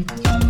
Et 0.00 0.49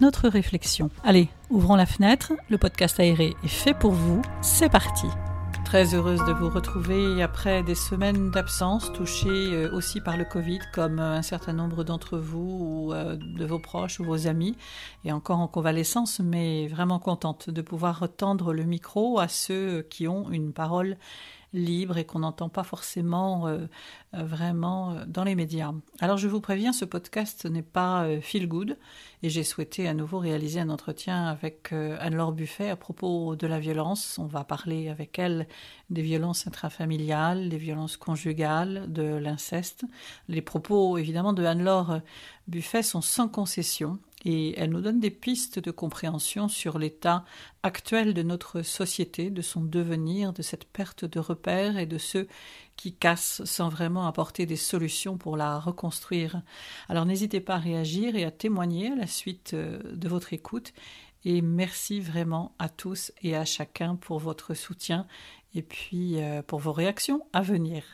notre 0.00 0.28
réflexion. 0.28 0.90
Allez, 1.04 1.28
ouvrons 1.50 1.76
la 1.76 1.86
fenêtre, 1.86 2.32
le 2.48 2.58
podcast 2.58 3.00
aéré 3.00 3.34
est 3.44 3.48
fait 3.48 3.74
pour 3.74 3.92
vous, 3.92 4.22
c'est 4.40 4.68
parti 4.68 5.06
Très 5.64 5.94
heureuse 5.94 6.24
de 6.24 6.32
vous 6.32 6.48
retrouver 6.48 7.22
après 7.22 7.62
des 7.62 7.74
semaines 7.74 8.30
d'absence 8.30 8.90
touchées 8.94 9.28
euh, 9.28 9.70
aussi 9.74 10.00
par 10.00 10.16
le 10.16 10.24
Covid 10.24 10.60
comme 10.72 10.98
euh, 10.98 11.16
un 11.16 11.22
certain 11.22 11.52
nombre 11.52 11.84
d'entre 11.84 12.16
vous 12.16 12.88
ou 12.88 12.94
euh, 12.94 13.16
de 13.16 13.44
vos 13.44 13.58
proches 13.58 14.00
ou 14.00 14.04
vos 14.04 14.26
amis 14.28 14.56
et 15.04 15.12
encore 15.12 15.40
en 15.40 15.46
convalescence 15.46 16.20
mais 16.20 16.68
vraiment 16.68 16.98
contente 16.98 17.50
de 17.50 17.60
pouvoir 17.60 18.00
retendre 18.00 18.54
le 18.54 18.62
micro 18.64 19.18
à 19.18 19.28
ceux 19.28 19.82
qui 19.82 20.08
ont 20.08 20.30
une 20.30 20.54
parole 20.54 20.96
libre 21.52 21.98
et 21.98 22.04
qu'on 22.04 22.20
n'entend 22.20 22.48
pas 22.48 22.62
forcément 22.62 23.46
euh, 23.46 23.66
euh, 24.14 24.22
vraiment 24.22 24.92
euh, 24.92 25.04
dans 25.06 25.24
les 25.24 25.34
médias. 25.34 25.72
Alors 26.00 26.18
je 26.18 26.28
vous 26.28 26.40
préviens, 26.40 26.72
ce 26.72 26.84
podcast 26.84 27.46
n'est 27.46 27.62
pas 27.62 28.06
feel 28.20 28.48
good 28.48 28.76
et 29.22 29.30
j'ai 29.30 29.44
souhaité 29.44 29.88
à 29.88 29.94
nouveau 29.94 30.18
réaliser 30.18 30.60
un 30.60 30.68
entretien 30.68 31.26
avec 31.26 31.72
Anne-Laure 31.72 32.32
Buffet 32.32 32.70
à 32.70 32.76
propos 32.76 33.36
de 33.36 33.46
la 33.46 33.58
violence. 33.58 34.18
On 34.18 34.26
va 34.26 34.44
parler 34.44 34.88
avec 34.88 35.18
elle 35.18 35.48
des 35.90 36.02
violences 36.02 36.46
intrafamiliales, 36.46 37.48
des 37.48 37.58
violences 37.58 37.96
conjugales, 37.96 38.92
de 38.92 39.02
l'inceste. 39.02 39.84
Les 40.28 40.42
propos 40.42 40.98
évidemment 40.98 41.32
de 41.32 41.44
Anne-Laure 41.44 42.00
Buffet 42.46 42.82
sont 42.82 43.00
sans 43.00 43.28
concession 43.28 43.98
et 44.24 44.58
elle 44.58 44.70
nous 44.70 44.80
donne 44.80 45.00
des 45.00 45.10
pistes 45.10 45.58
de 45.58 45.70
compréhension 45.70 46.48
sur 46.48 46.78
l'état 46.78 47.24
actuel 47.62 48.14
de 48.14 48.22
notre 48.22 48.62
société, 48.62 49.30
de 49.30 49.42
son 49.42 49.62
devenir, 49.62 50.32
de 50.32 50.42
cette 50.42 50.64
perte 50.64 51.04
de 51.04 51.20
repères 51.20 51.78
et 51.78 51.86
de 51.86 51.98
ceux 51.98 52.26
qui 52.76 52.94
cassent 52.94 53.42
sans 53.44 53.68
vraiment 53.68 54.06
apporter 54.06 54.46
des 54.46 54.56
solutions 54.56 55.18
pour 55.18 55.36
la 55.36 55.58
reconstruire. 55.58 56.42
Alors 56.88 57.06
n'hésitez 57.06 57.40
pas 57.40 57.54
à 57.54 57.58
réagir 57.58 58.16
et 58.16 58.24
à 58.24 58.30
témoigner 58.30 58.92
à 58.92 58.96
la 58.96 59.06
suite 59.06 59.54
euh, 59.54 59.78
de 59.94 60.08
votre 60.08 60.32
écoute 60.32 60.72
et 61.24 61.42
merci 61.42 62.00
vraiment 62.00 62.54
à 62.58 62.68
tous 62.68 63.12
et 63.22 63.36
à 63.36 63.44
chacun 63.44 63.96
pour 63.96 64.18
votre 64.18 64.54
soutien 64.54 65.06
et 65.54 65.62
puis 65.62 66.20
euh, 66.20 66.42
pour 66.42 66.58
vos 66.58 66.72
réactions 66.72 67.26
à 67.32 67.42
venir. 67.42 67.84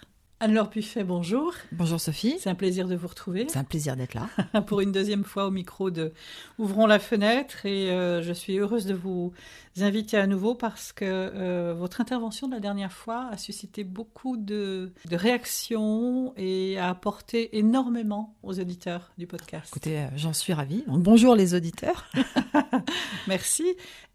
Anne-Laure 0.45 0.69
Buffet, 0.69 1.05
bonjour. 1.05 1.55
Bonjour 1.73 1.99
Sophie. 1.99 2.37
C'est 2.39 2.51
un 2.51 2.55
plaisir 2.55 2.87
de 2.87 2.95
vous 2.95 3.09
retrouver. 3.09 3.47
C'est 3.49 3.59
un 3.59 3.65
plaisir 3.65 3.97
d'être 3.97 4.13
là. 4.13 4.29
Pour 4.67 4.83
une 4.83 4.93
deuxième 4.93 5.25
fois 5.25 5.47
au 5.47 5.51
micro 5.51 5.91
de 5.91 6.13
Ouvrons 6.59 6.85
la 6.87 6.99
fenêtre 6.99 7.65
et 7.65 7.91
euh, 7.91 8.23
je 8.23 8.35
suis 8.35 8.59
heureuse 8.59 8.85
de 8.85 8.93
vous 8.93 9.33
inviter 9.81 10.19
à 10.19 10.27
nouveau 10.27 10.55
parce 10.55 10.93
que 10.93 11.07
euh, 11.07 11.73
votre 11.73 12.03
intervention 12.03 12.47
de 12.47 12.53
la 12.53 12.61
dernière 12.61 12.93
fois 12.93 13.29
a 13.33 13.39
suscité 13.39 13.85
beaucoup 13.85 14.37
de, 14.37 14.93
réactions 15.11 16.35
et 16.37 16.77
a 16.77 16.91
apporté 16.91 17.57
énormément 17.57 18.37
aux 18.43 18.61
auditeurs 18.61 19.13
du 19.17 19.27
podcast. 19.27 19.71
Écoutez, 19.71 20.01
euh, 20.01 20.09
j'en 20.15 20.35
suis 20.35 20.53
ravie. 20.53 20.85
bonjour 20.89 21.37
les 21.37 21.55
auditeurs. 21.55 22.05
Merci. 23.29 23.65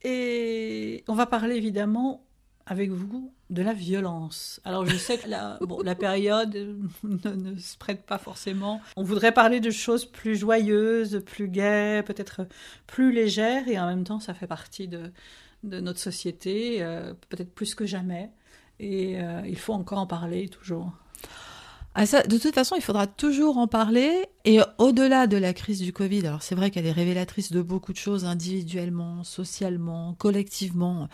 Et 0.03 1.03
on 1.07 1.15
va 1.15 1.25
parler 1.25 1.55
évidemment 1.55 2.23
avec 2.69 2.91
vous 2.91 3.33
de 3.49 3.63
la 3.63 3.73
violence. 3.73 4.61
Alors 4.63 4.85
je 4.85 4.95
sais 4.95 5.17
que 5.17 5.27
la, 5.27 5.57
bon, 5.61 5.81
la 5.81 5.95
période 5.95 6.55
ne, 7.03 7.57
se 7.57 7.77
prête 7.77 8.05
pas 8.05 8.19
forcément. 8.19 8.79
On 8.95 9.03
voudrait 9.03 9.31
parler 9.31 9.59
de 9.59 9.71
choses 9.71 10.05
plus 10.05 10.37
joyeuses, 10.37 11.21
plus 11.25 11.49
gaies, 11.49 12.03
peut-être 12.03 12.47
plus 12.85 13.11
légères, 13.11 13.67
et 13.67 13.79
en 13.79 13.87
même 13.87 14.03
temps 14.03 14.19
ça 14.19 14.35
fait 14.35 14.47
partie 14.47 14.87
de, 14.87 15.11
de 15.63 15.79
notre 15.79 15.99
société, 15.99 16.77
euh, 16.81 17.13
peut-être 17.29 17.53
plus 17.53 17.73
que 17.73 17.87
jamais. 17.87 18.29
Et 18.79 19.19
euh, 19.19 19.41
il 19.47 19.57
faut 19.57 19.73
encore 19.73 19.97
en 19.97 20.07
parler 20.07 20.47
toujours. 20.47 20.93
Ah, 21.95 22.05
de 22.05 22.37
toute 22.37 22.53
façon, 22.53 22.75
il 22.75 22.81
faudra 22.81 23.07
toujours 23.07 23.57
en 23.57 23.67
parler. 23.67 24.27
Et 24.45 24.61
au-delà 24.77 25.27
de 25.27 25.35
la 25.35 25.53
crise 25.53 25.81
du 25.81 25.91
Covid, 25.91 26.25
alors 26.25 26.43
c'est 26.43 26.55
vrai 26.55 26.71
qu'elle 26.71 26.85
est 26.85 26.93
révélatrice 26.93 27.51
de 27.51 27.61
beaucoup 27.61 27.91
de 27.91 27.97
choses 27.97 28.23
individuellement, 28.23 29.25
socialement, 29.25 30.15
collectivement. 30.17 31.09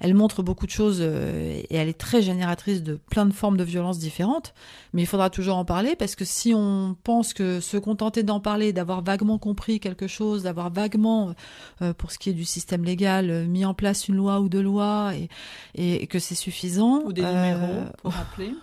Elle 0.00 0.14
montre 0.14 0.42
beaucoup 0.42 0.64
de 0.64 0.70
choses 0.70 0.98
euh, 1.00 1.60
et 1.68 1.76
elle 1.76 1.88
est 1.88 1.98
très 1.98 2.22
génératrice 2.22 2.82
de 2.82 2.94
plein 2.94 3.26
de 3.26 3.32
formes 3.34 3.58
de 3.58 3.64
violences 3.64 3.98
différentes. 3.98 4.54
Mais 4.94 5.02
il 5.02 5.06
faudra 5.06 5.28
toujours 5.28 5.58
en 5.58 5.66
parler 5.66 5.96
parce 5.96 6.16
que 6.16 6.24
si 6.24 6.54
on 6.54 6.96
pense 7.04 7.34
que 7.34 7.60
se 7.60 7.76
contenter 7.76 8.22
d'en 8.22 8.40
parler, 8.40 8.72
d'avoir 8.72 9.02
vaguement 9.02 9.38
compris 9.38 9.78
quelque 9.78 10.06
chose, 10.06 10.44
d'avoir 10.44 10.70
vaguement, 10.70 11.34
euh, 11.82 11.92
pour 11.92 12.10
ce 12.10 12.18
qui 12.18 12.30
est 12.30 12.34
du 12.34 12.46
système 12.46 12.84
légal, 12.84 13.28
euh, 13.28 13.44
mis 13.44 13.66
en 13.66 13.74
place 13.74 14.08
une 14.08 14.16
loi 14.16 14.40
ou 14.40 14.48
deux 14.48 14.62
lois 14.62 15.12
et, 15.14 15.28
et 15.74 16.06
que 16.06 16.18
c'est 16.18 16.34
suffisant. 16.34 17.02
Ou 17.04 17.12
des 17.12 17.20
numéros, 17.20 17.84
pour 18.02 18.12
rappeler. 18.12 18.54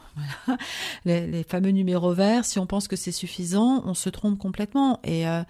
les, 1.06 1.28
les, 1.28 1.44
fameux 1.44 1.70
numéros 1.70 2.14
verts, 2.14 2.44
si 2.44 2.60
on 2.60 2.66
pense 2.66 2.88
que 2.88 2.96
c'est 2.96 3.12
suffisant, 3.12 3.84
on 3.86 3.94
se 4.00 4.10
trompe 4.10 4.38
complètement. 4.38 5.00
Et 5.04 5.28
euh, 5.28 5.44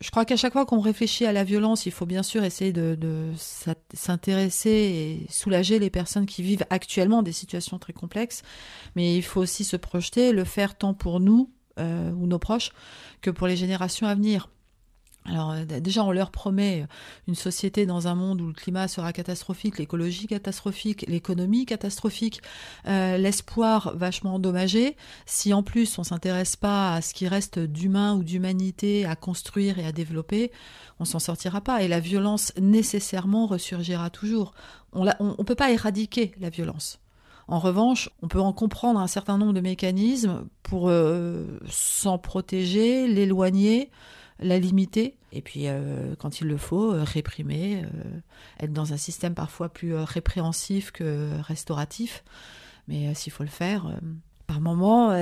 je 0.00 0.10
crois 0.10 0.24
qu'à 0.24 0.36
chaque 0.36 0.52
fois 0.52 0.66
qu'on 0.66 0.80
réfléchit 0.80 1.26
à 1.26 1.32
la 1.32 1.44
violence, 1.44 1.86
il 1.86 1.92
faut 1.92 2.06
bien 2.06 2.22
sûr 2.22 2.44
essayer 2.44 2.72
de, 2.72 3.32
s'intéresser 3.94 4.70
et 4.70 5.26
soulager 5.32 5.78
les 5.78 5.90
personnes 5.90 6.26
qui 6.26 6.42
vivent 6.42 6.66
actuellement 6.70 7.22
des 7.22 7.32
situations 7.32 7.78
très 7.78 7.92
complexes. 7.92 8.42
Mais 8.96 9.16
il 9.16 9.22
faut 9.22 9.40
aussi 9.40 9.64
se 9.64 9.76
projeter, 9.76 10.32
le 10.32 10.44
faire 10.44 10.76
tant 10.76 10.94
pour 10.94 11.20
nous 11.20 11.50
euh, 11.78 12.10
ou 12.12 12.26
nos 12.26 12.38
proches 12.38 12.72
que 13.22 13.30
pour 13.30 13.46
les 13.46 13.56
générations 13.56 14.06
à 14.06 14.14
venir. 14.14 14.48
Alors 15.24 15.52
euh, 15.52 15.64
déjà, 15.64 16.04
on 16.04 16.10
leur 16.10 16.30
promet 16.30 16.86
une 17.28 17.34
société 17.34 17.86
dans 17.86 18.08
un 18.08 18.14
monde 18.14 18.40
où 18.40 18.48
le 18.48 18.52
climat 18.52 18.88
sera 18.88 19.12
catastrophique, 19.12 19.78
l'écologie 19.78 20.26
catastrophique, 20.26 21.04
l'économie 21.08 21.64
catastrophique, 21.64 22.42
euh, 22.88 23.16
l'espoir 23.18 23.92
vachement 23.96 24.34
endommagé. 24.34 24.96
Si 25.26 25.54
en 25.54 25.62
plus 25.62 25.98
on 25.98 26.04
s'intéresse 26.04 26.56
pas 26.56 26.94
à 26.94 27.02
ce 27.02 27.14
qui 27.14 27.28
reste 27.28 27.58
d'humain 27.58 28.16
ou 28.16 28.24
d'humanité 28.24 29.04
à 29.06 29.14
construire 29.14 29.78
et 29.78 29.86
à 29.86 29.92
développer, 29.92 30.50
on 30.98 31.04
s'en 31.04 31.18
sortira 31.18 31.60
pas. 31.60 31.82
Et 31.82 31.88
la 31.88 32.00
violence 32.00 32.52
nécessairement 32.60 33.46
ressurgira 33.46 34.10
toujours. 34.10 34.52
On 34.92 35.04
ne 35.04 35.44
peut 35.44 35.54
pas 35.54 35.70
éradiquer 35.70 36.32
la 36.40 36.50
violence. 36.50 36.98
En 37.48 37.58
revanche, 37.58 38.08
on 38.22 38.28
peut 38.28 38.40
en 38.40 38.52
comprendre 38.52 39.00
un 39.00 39.06
certain 39.06 39.38
nombre 39.38 39.52
de 39.52 39.60
mécanismes 39.60 40.46
pour 40.62 40.88
euh, 40.88 41.58
s'en 41.68 42.18
protéger, 42.18 43.06
l'éloigner 43.08 43.90
la 44.42 44.58
limiter, 44.58 45.16
et 45.32 45.40
puis 45.40 45.66
euh, 45.66 46.14
quand 46.18 46.40
il 46.40 46.46
le 46.46 46.56
faut, 46.56 46.92
euh, 46.92 47.02
réprimer, 47.02 47.82
euh, 47.84 48.20
être 48.60 48.72
dans 48.72 48.92
un 48.92 48.96
système 48.96 49.34
parfois 49.34 49.68
plus 49.68 49.94
répréhensif 49.94 50.90
que 50.90 51.30
restauratif. 51.40 52.22
Mais 52.88 53.14
s'il 53.14 53.32
faut 53.32 53.44
le 53.44 53.48
faire, 53.48 53.96
par 54.48 54.60
moment, 54.60 55.12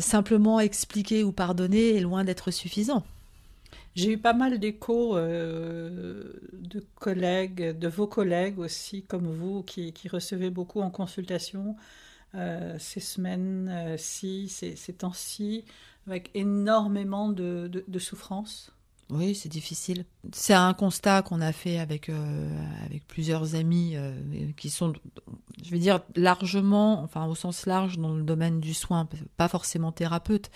simplement 0.00 0.58
expliquer 0.58 1.22
ou 1.22 1.32
pardonner 1.32 1.96
est 1.96 2.00
loin 2.00 2.24
d'être 2.24 2.50
suffisant. 2.50 3.04
J'ai 3.94 4.12
eu 4.12 4.18
pas 4.18 4.32
mal 4.32 4.58
d'échos 4.58 5.16
de 5.16 6.86
collègues, 6.94 7.78
de 7.78 7.88
vos 7.88 8.06
collègues 8.06 8.58
aussi, 8.58 9.02
comme 9.02 9.26
vous, 9.26 9.62
qui, 9.62 9.92
recevez 10.10 10.48
beaucoup 10.48 10.80
en 10.80 10.88
consultation 10.88 11.76
ces 12.32 13.00
semaines-ci, 13.00 14.48
ces 14.48 14.92
temps-ci, 14.94 15.66
avec 16.06 16.30
énormément 16.34 17.28
de, 17.28 17.70
de, 17.86 17.98
souffrance. 17.98 18.72
Oui, 19.10 19.34
c'est 19.34 19.48
difficile. 19.48 20.04
C'est 20.32 20.54
un 20.54 20.72
constat 20.72 21.22
qu'on 21.22 21.40
a 21.40 21.52
fait 21.52 21.78
avec, 21.78 22.08
euh, 22.08 22.48
avec 22.84 23.06
plusieurs 23.06 23.54
amis 23.54 23.92
euh, 23.96 24.14
qui 24.56 24.70
sont, 24.70 24.92
je 25.62 25.70
vais 25.70 25.78
dire, 25.78 26.00
largement, 26.14 27.02
enfin 27.02 27.26
au 27.26 27.34
sens 27.34 27.66
large, 27.66 27.98
dans 27.98 28.14
le 28.14 28.22
domaine 28.22 28.60
du 28.60 28.72
soin, 28.72 29.08
pas 29.36 29.48
forcément 29.48 29.90
thérapeute, 29.90 30.50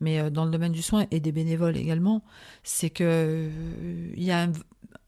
mais 0.00 0.18
euh, 0.18 0.30
dans 0.30 0.44
le 0.44 0.50
domaine 0.50 0.72
du 0.72 0.82
soin 0.82 1.06
et 1.10 1.20
des 1.20 1.32
bénévoles 1.32 1.76
également. 1.76 2.24
C'est 2.64 2.90
que 2.90 3.48
il 4.16 4.22
y 4.22 4.32
a 4.32 4.42
un, 4.42 4.52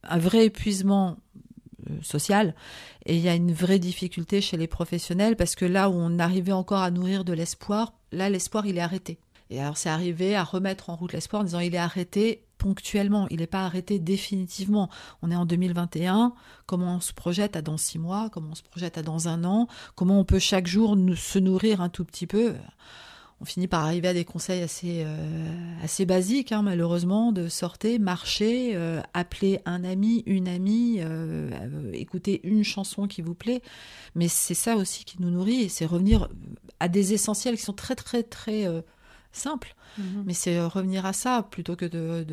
un, 0.04 0.18
vrai 0.18 0.46
épuisement 0.46 1.18
social 2.02 2.54
et 3.06 3.16
il 3.16 3.20
y 3.20 3.28
a 3.28 3.34
une 3.34 3.52
vraie 3.52 3.78
difficulté 3.78 4.40
chez 4.40 4.56
les 4.56 4.66
professionnels 4.66 5.36
parce 5.36 5.54
que 5.54 5.64
là 5.64 5.90
où 5.90 5.94
on 5.94 6.18
arrivait 6.18 6.52
encore 6.52 6.80
à 6.80 6.90
nourrir 6.90 7.24
de 7.24 7.32
l'espoir, 7.32 7.94
là 8.12 8.30
l'espoir 8.30 8.66
il 8.66 8.78
est 8.78 8.82
arrêté. 8.82 9.18
Et 9.50 9.60
alors 9.60 9.76
c'est 9.76 9.88
arrivé 9.88 10.34
à 10.34 10.44
remettre 10.44 10.90
en 10.90 10.96
route 10.96 11.12
l'espoir 11.12 11.42
en 11.42 11.44
disant 11.44 11.60
il 11.60 11.74
est 11.74 11.78
arrêté, 11.78 12.44
ponctuellement, 12.58 13.26
il 13.30 13.38
n'est 13.38 13.46
pas 13.46 13.64
arrêté 13.64 13.98
définitivement. 13.98 14.88
On 15.22 15.30
est 15.30 15.36
en 15.36 15.44
2021, 15.44 16.34
comment 16.66 16.96
on 16.96 17.00
se 17.00 17.12
projette 17.12 17.56
à 17.56 17.62
dans 17.62 17.76
six 17.76 17.98
mois, 17.98 18.30
comment 18.30 18.50
on 18.52 18.54
se 18.54 18.62
projette 18.62 18.98
à 18.98 19.02
dans 19.02 19.28
un 19.28 19.44
an, 19.44 19.68
comment 19.94 20.18
on 20.18 20.24
peut 20.24 20.38
chaque 20.38 20.66
jour 20.66 20.96
se 21.16 21.38
nourrir 21.38 21.80
un 21.80 21.88
tout 21.88 22.04
petit 22.04 22.26
peu? 22.26 22.54
On 23.40 23.44
finit 23.44 23.66
par 23.66 23.84
arriver 23.84 24.08
à 24.08 24.14
des 24.14 24.24
conseils 24.24 24.62
assez, 24.62 25.02
euh, 25.04 25.74
assez 25.82 26.06
basiques, 26.06 26.52
hein, 26.52 26.62
malheureusement, 26.62 27.32
de 27.32 27.48
sortir, 27.48 28.00
marcher, 28.00 28.74
euh, 28.74 29.02
appeler 29.12 29.60
un 29.66 29.84
ami, 29.84 30.22
une 30.24 30.48
amie, 30.48 30.98
euh, 31.00 31.92
écouter 31.92 32.40
une 32.44 32.62
chanson 32.62 33.06
qui 33.06 33.22
vous 33.22 33.34
plaît. 33.34 33.60
Mais 34.14 34.28
c'est 34.28 34.54
ça 34.54 34.76
aussi 34.76 35.04
qui 35.04 35.20
nous 35.20 35.30
nourrit, 35.30 35.68
c'est 35.68 35.84
revenir 35.84 36.28
à 36.80 36.88
des 36.88 37.12
essentiels 37.12 37.56
qui 37.56 37.62
sont 37.62 37.72
très, 37.72 37.96
très, 37.96 38.22
très 38.22 38.66
simples. 39.36 39.74
Mhm. 39.98 40.24
Mais 40.26 40.34
c'est 40.34 40.60
revenir 40.60 41.06
à 41.06 41.12
ça 41.12 41.46
plutôt 41.48 41.76
que 41.76 41.84
de, 41.84 42.24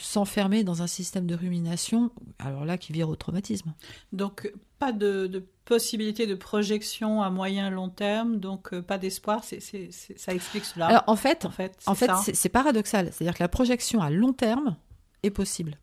s'enfermer 0.00 0.64
dans 0.64 0.82
un 0.82 0.86
système 0.86 1.26
de 1.26 1.34
rumination, 1.34 2.10
alors 2.38 2.64
là, 2.64 2.78
qui 2.78 2.92
vire 2.92 3.08
au 3.08 3.16
traumatisme. 3.16 3.72
Donc, 4.12 4.52
pas 4.78 4.92
de 4.92 5.44
possibilité 5.68 6.26
de 6.26 6.34
projection 6.34 7.22
à 7.22 7.28
moyen 7.28 7.68
long 7.68 7.90
terme, 7.90 8.38
donc 8.40 8.72
euh, 8.72 8.80
pas 8.80 8.96
d'espoir. 8.96 9.44
C'est, 9.44 9.60
ça 9.60 10.32
explique 10.32 10.64
cela. 10.64 10.86
Alors 10.86 11.04
en 11.06 11.16
fait, 11.16 11.44
en 11.44 11.50
fait, 11.50 11.74
c'est, 11.78 11.90
en 11.90 11.94
fait, 11.94 12.10
c'est, 12.32 12.48
paradoxal. 12.48 13.10
C'est-à-dire 13.12 13.34
que 13.34 13.42
la 13.42 13.50
projection 13.50 14.00
à 14.00 14.08
long 14.08 14.32
terme 14.32 14.76
est 15.22 15.30
possible. 15.30 15.78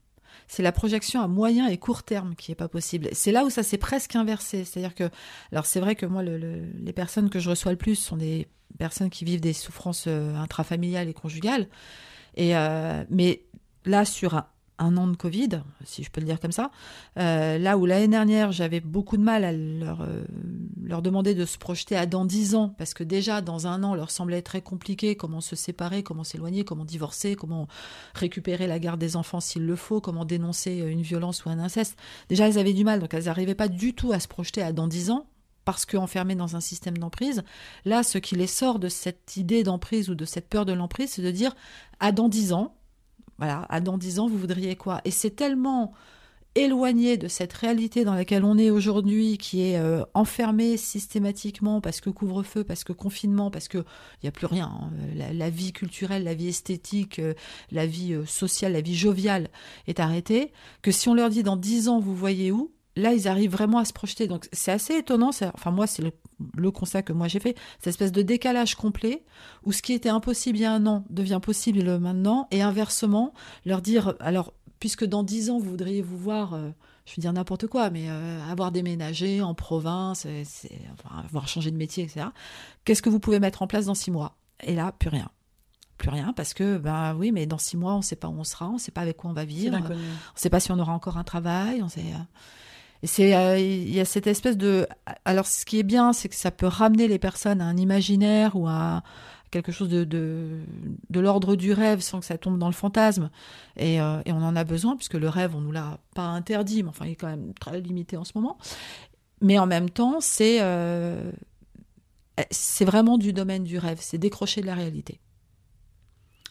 C'est 0.48 0.64
la 0.64 0.72
projection 0.72 1.22
à 1.22 1.28
moyen 1.28 1.68
et 1.68 1.78
court 1.78 2.04
terme 2.04 2.36
qui 2.36 2.52
est 2.52 2.56
pas 2.56 2.68
possible. 2.68 3.10
C'est 3.14 3.32
là 3.32 3.46
où 3.46 3.50
ça 3.50 3.64
s'est 3.64 3.78
presque 3.78 4.16
inversé. 4.16 4.64
C'est-à-dire 4.64 4.96
que, 4.96 5.10
alors 5.52 5.66
c'est 5.66 5.80
vrai 5.80 5.96
que 5.96 6.06
moi, 6.06 6.24
les 6.24 6.94
personnes 6.94 7.30
que 7.30 7.40
je 7.40 7.50
reçois 7.50 7.72
le 7.72 7.78
plus 7.78 7.96
sont 7.96 8.18
des 8.18 8.48
personnes 8.78 9.10
qui 9.10 9.26
vivent 9.26 9.42
des 9.42 9.54
souffrances 9.54 10.06
euh, 10.08 10.36
intrafamiliales 10.36 11.10
et 11.10 11.14
conjugales. 11.14 11.68
Et 12.36 12.56
euh, 12.56 13.04
mais 13.10 13.44
là, 13.86 14.06
sur 14.06 14.36
un, 14.36 14.48
un 14.78 14.98
an 14.98 15.08
de 15.08 15.16
Covid, 15.16 15.62
si 15.84 16.04
je 16.04 16.12
peux 16.12 16.22
le 16.22 16.28
dire 16.28 16.40
comme 16.40 16.52
ça. 16.52 16.72
Euh, 17.18 17.58
là 17.58 17.78
où 17.78 17.86
l'année 17.86 18.08
dernière, 18.08 18.52
j'avais 18.52 18.80
beaucoup 18.80 19.18
de 19.18 19.24
mal 19.24 19.44
à 19.44 19.52
leur, 19.52 20.02
euh, 20.02 20.24
leur 20.84 21.02
demander 21.02 21.34
de 21.34 21.46
se 21.46 21.58
projeter 21.58 21.96
à 21.96 22.06
dans 22.06 22.26
dix 22.26 22.56
ans, 22.56 22.76
parce 22.78 22.94
que 22.94 23.04
déjà, 23.04 23.42
dans 23.42 23.68
un 23.68 23.84
an, 23.84 23.96
leur 23.96 24.12
semblait 24.12 24.42
très 24.42 24.62
compliqué 24.62 25.16
comment 25.16 25.42
se 25.42 25.56
séparer, 25.56 26.04
comment 26.04 26.24
s'éloigner, 26.24 26.64
comment 26.64 26.86
divorcer, 26.86 27.36
comment 27.36 27.68
récupérer 28.14 28.68
la 28.68 28.80
garde 28.80 29.00
des 29.00 29.16
enfants 29.16 29.40
s'il 29.40 29.66
le 29.66 29.76
faut, 29.76 30.02
comment 30.02 30.26
dénoncer 30.26 30.78
une 30.78 31.02
violence 31.02 31.46
ou 31.46 31.50
un 31.50 31.60
inceste. 31.60 31.98
Déjà, 32.30 32.48
elles 32.48 32.60
avaient 32.60 32.74
du 32.74 32.84
mal, 32.84 33.00
donc 33.00 33.14
elles 33.14 33.26
n'arrivaient 33.26 33.56
pas 33.56 33.68
du 33.68 33.94
tout 33.94 34.12
à 34.12 34.20
se 34.20 34.28
projeter 34.28 34.62
à 34.62 34.74
dans 34.74 34.88
dix 34.88 35.10
ans, 35.10 35.28
parce 35.66 35.86
qu'enfermées 35.86 36.36
dans 36.36 36.56
un 36.56 36.60
système 36.62 36.98
d'emprise. 36.98 37.44
Là, 37.84 38.04
ce 38.04 38.20
qui 38.20 38.36
les 38.36 38.48
sort 38.48 38.80
de 38.80 38.88
cette 38.88 39.36
idée 39.36 39.64
d'emprise 39.64 40.10
ou 40.10 40.16
de 40.16 40.26
cette 40.26 40.48
peur 40.48 40.66
de 40.66 40.74
l'emprise, 40.74 41.12
c'est 41.12 41.24
de 41.24 41.32
dire, 41.32 41.56
à 42.00 42.12
dans 42.12 42.30
dix 42.30 42.54
ans, 42.54 42.76
voilà, 43.38 43.66
à 43.70 43.82
dans 43.82 43.98
dix 43.98 44.20
ans, 44.20 44.28
vous 44.28 44.38
voudriez 44.38 44.76
quoi? 44.76 45.02
Et 45.06 45.12
c'est 45.12 45.32
tellement 45.36 45.94
éloigné 46.56 47.18
de 47.18 47.28
cette 47.28 47.52
réalité 47.52 48.06
dans 48.06 48.14
laquelle 48.14 48.46
on 48.46 48.58
est 48.58 48.70
aujourd'hui, 48.70 49.38
qui 49.38 49.62
est 49.62 49.78
euh, 49.78 50.04
enfermé 50.14 50.78
systématiquement 50.78 51.82
parce 51.82 52.00
que 52.00 52.10
couvre-feu, 52.10 52.64
parce 52.64 52.86
que 52.86 52.94
confinement, 52.94 53.52
parce 53.52 53.68
que 53.68 53.80
il 53.80 54.24
n'y 54.24 54.30
a 54.30 54.32
plus 54.32 54.48
rien. 54.48 54.68
Hein. 54.68 54.90
La, 55.34 55.50
vie 55.50 55.74
culturelle, 55.74 56.24
la 56.24 56.34
vie 56.34 56.48
esthétique, 56.48 57.20
euh, 57.20 57.34
la 57.72 57.86
vie 57.86 58.14
euh, 58.14 58.26
sociale, 58.26 58.72
la 58.72 58.82
vie 58.82 58.96
joviale 58.96 59.50
est 59.88 60.00
arrêtée. 60.00 60.54
Que 60.82 60.92
si 60.92 61.10
on 61.10 61.14
leur 61.14 61.30
dit 61.30 61.44
dans 61.44 61.58
dix 61.58 61.90
ans, 61.90 62.00
vous 62.00 62.16
voyez 62.16 62.52
où 62.52 62.72
Là, 62.96 63.14
ils 63.14 63.28
arrivent 63.28 63.52
vraiment 63.52 63.80
à 63.80 63.86
se 63.86 63.94
projeter. 63.94 64.28
Donc, 64.28 64.48
c'est 64.54 64.72
assez 64.72 64.96
étonnant. 64.96 65.32
Enfin, 65.54 65.72
moi, 65.72 65.88
c'est 65.88 66.02
le 66.02 66.12
le 66.56 66.72
constat 66.72 67.02
que 67.02 67.14
moi 67.14 67.28
j'ai 67.28 67.40
fait, 67.40 67.56
cette 67.80 67.88
espèce 67.88 68.12
de 68.12 68.22
décalage 68.22 68.76
complet 68.76 69.24
où 69.64 69.72
ce 69.72 69.82
qui 69.82 69.94
était 69.94 70.10
impossible 70.10 70.58
il 70.58 70.62
y 70.62 70.66
a 70.66 70.74
un 70.74 70.86
an 70.86 71.06
devient 71.10 71.40
possible 71.42 71.98
maintenant, 71.98 72.48
et 72.52 72.62
inversement, 72.62 73.34
leur 73.66 73.82
dire, 73.82 74.16
alors, 74.20 74.54
puisque 74.80 75.06
dans 75.06 75.24
dix 75.24 75.50
ans 75.50 75.60
vous 75.60 75.70
voudriez 75.70 76.02
vous 76.02 76.18
voir, 76.18 76.54
euh, 76.54 76.70
je 77.06 77.16
vais 77.16 77.22
dire 77.22 77.34
n'importe 77.34 77.68
quoi, 77.68 77.90
mais 77.90 78.10
euh, 78.10 78.52
avoir 78.52 78.72
déménagé 78.72 79.42
en 79.42 79.54
province, 79.54 80.28
avoir 81.26 81.48
changé 81.48 81.72
de 81.72 81.78
métier, 81.78 82.04
etc., 82.04 82.28
qu'est-ce 82.84 83.02
que 83.02 83.10
vous 83.10 83.20
pouvez 83.20 83.40
mettre 83.40 83.62
en 83.62 83.68
place 83.68 83.86
dans 83.86 83.96
six 83.96 84.12
mois? 84.12 84.36
Et 84.64 84.76
là, 84.76 84.92
plus 84.92 85.10
rien 85.10 85.30
plus 85.98 86.10
rien 86.10 86.34
parce 86.34 86.54
que 86.54 86.78
ben 86.78 87.16
oui 87.16 87.32
mais 87.32 87.46
dans 87.46 87.58
six 87.58 87.78
mois 87.78 87.94
on 87.94 88.00
ne 88.00 88.04
sait 88.04 88.18
pas 88.18 88.28
où 88.28 88.38
on 88.38 88.44
sera 88.44 88.68
on 88.68 88.74
ne 88.74 88.78
sait 88.80 88.92
pas 88.92 89.00
avec 89.00 89.16
quoi 89.16 89.30
on 89.30 89.34
va 89.34 89.46
vivre 89.46 89.78
on 89.78 89.94
ne 89.94 89.98
sait 90.36 90.50
pas 90.50 90.60
si 90.60 90.74
on 90.74 90.78
aura 90.78 90.92
encore 90.92 91.18
un 91.18 91.24
travail 91.24 91.82
on 91.82 91.88
sait 91.88 92.04
euh, 93.04 93.08
c'est, 93.08 93.36
euh, 93.36 93.60
il 93.60 93.94
y 93.94 94.00
a 94.00 94.06
cette 94.06 94.28
espèce 94.28 94.58
de. 94.58 94.88
Alors, 95.26 95.48
ce 95.48 95.66
qui 95.66 95.80
est 95.80 95.84
bien, 95.84 96.14
c'est 96.14 96.30
que 96.30 96.36
ça 96.36 96.52
peut 96.52 96.68
ramener 96.68 97.08
les 97.08 97.20
personnes 97.20 97.62
à 97.62 97.66
un 97.66 97.78
imaginaire 97.78 98.56
ou 98.56 98.68
à 98.68 99.04
quelque 99.52 99.72
chose 99.72 99.90
de, 99.90 100.04
de, 100.04 101.20
l'ordre 101.20 101.56
du 101.56 101.72
rêve 101.72 102.02
sans 102.02 102.20
que 102.20 102.26
ça 102.26 102.38
tombe 102.38 102.60
dans 102.60 102.68
le 102.68 102.74
fantasme. 102.74 103.30
Et, 103.78 104.02
euh, 104.02 104.22
et 104.26 104.34
on 104.34 104.44
en 104.44 104.56
a 104.56 104.64
besoin, 104.64 104.96
puisque 104.98 105.14
le 105.14 105.30
rêve, 105.30 105.56
on 105.56 105.62
nous 105.62 105.72
l'a 105.72 106.00
pas 106.14 106.24
interdit, 106.24 106.84
mais 106.84 106.90
enfin, 106.90 107.06
il 107.06 107.12
est 107.12 107.16
quand 107.16 107.30
même 107.30 107.54
très 107.54 107.80
limité 107.80 108.18
en 108.18 108.26
ce 108.26 108.34
moment. 108.36 108.58
Mais 109.42 109.58
en 109.58 109.66
même 109.66 109.90
temps, 109.90 110.20
c'est, 110.20 110.58
euh, 110.62 111.32
c'est 112.52 112.86
vraiment 112.86 113.18
du 113.18 113.34
domaine 113.34 113.64
du 113.64 113.78
rêve, 113.78 114.00
c'est 114.02 114.18
décrocher 114.18 114.62
de 114.62 114.66
la 114.66 114.76
réalité. 114.76 115.20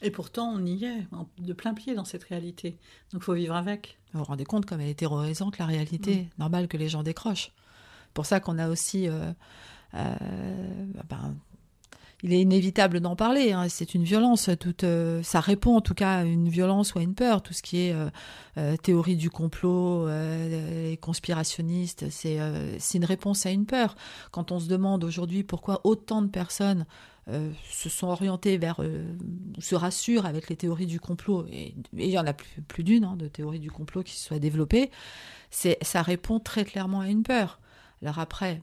Et 0.04 0.10
pourtant, 0.10 0.52
on 0.54 0.64
y 0.66 0.84
est, 0.84 1.06
de 1.38 1.52
plein 1.54 1.72
pied 1.72 1.94
dans 1.94 2.04
cette 2.04 2.24
réalité. 2.24 2.72
Donc, 3.10 3.22
il 3.22 3.24
faut 3.24 3.32
vivre 3.32 3.54
avec. 3.54 3.98
Vous 4.12 4.18
vous 4.18 4.24
rendez 4.26 4.44
compte 4.44 4.66
comme 4.66 4.82
elle 4.82 4.90
est 4.90 4.98
terrorisante, 4.98 5.56
la 5.56 5.64
réalité. 5.64 6.16
Mm. 6.16 6.28
Normal 6.38 6.68
que 6.68 6.76
les 6.76 6.90
gens 6.90 7.02
décrochent. 7.02 7.52
Pour 8.12 8.26
ça 8.26 8.38
qu'on 8.38 8.58
a 8.58 8.68
aussi... 8.68 9.08
Euh, 9.08 9.32
euh, 9.94 10.14
ben, 11.08 11.34
il 12.22 12.34
est 12.34 12.40
inévitable 12.40 13.00
d'en 13.00 13.16
parler. 13.16 13.52
Hein. 13.52 13.66
C'est 13.70 13.94
une 13.94 14.04
violence. 14.04 14.50
Toute, 14.60 14.84
euh, 14.84 15.22
ça 15.22 15.40
répond 15.40 15.76
en 15.76 15.80
tout 15.80 15.94
cas 15.94 16.16
à 16.18 16.24
une 16.24 16.50
violence 16.50 16.94
ou 16.94 16.98
à 16.98 17.02
une 17.02 17.14
peur. 17.14 17.42
Tout 17.42 17.54
ce 17.54 17.62
qui 17.62 17.78
est 17.78 17.96
théorie 18.82 19.16
du 19.16 19.30
complot, 19.30 20.06
les 20.06 20.98
conspirationnistes, 21.00 22.10
c'est 22.10 22.38
une 22.94 23.04
réponse 23.06 23.46
à 23.46 23.50
une 23.50 23.64
peur. 23.64 23.96
Quand 24.32 24.52
on 24.52 24.60
se 24.60 24.68
demande 24.68 25.02
aujourd'hui 25.02 25.44
pourquoi 25.44 25.80
autant 25.84 26.20
de 26.20 26.28
personnes 26.28 26.84
euh, 27.28 27.50
se 27.70 27.88
sont 27.88 28.08
orientés 28.08 28.58
vers, 28.58 28.76
euh, 28.80 29.04
se 29.58 29.74
rassurent 29.74 30.26
avec 30.26 30.48
les 30.48 30.56
théories 30.56 30.86
du 30.86 31.00
complot, 31.00 31.46
et, 31.50 31.74
il 31.94 32.10
y 32.10 32.18
en 32.18 32.26
a 32.26 32.34
plus, 32.34 32.62
plus 32.68 32.84
d'une 32.84 33.04
hein, 33.04 33.16
de 33.16 33.28
théories 33.28 33.60
du 33.60 33.70
complot 33.70 34.02
qui 34.02 34.12
se 34.12 34.26
soient 34.26 34.38
développées, 34.38 34.90
ça 35.50 36.02
répond 36.02 36.40
très 36.40 36.64
clairement 36.64 37.00
à 37.00 37.08
une 37.08 37.22
peur. 37.22 37.60
Alors 38.02 38.18
après, 38.18 38.60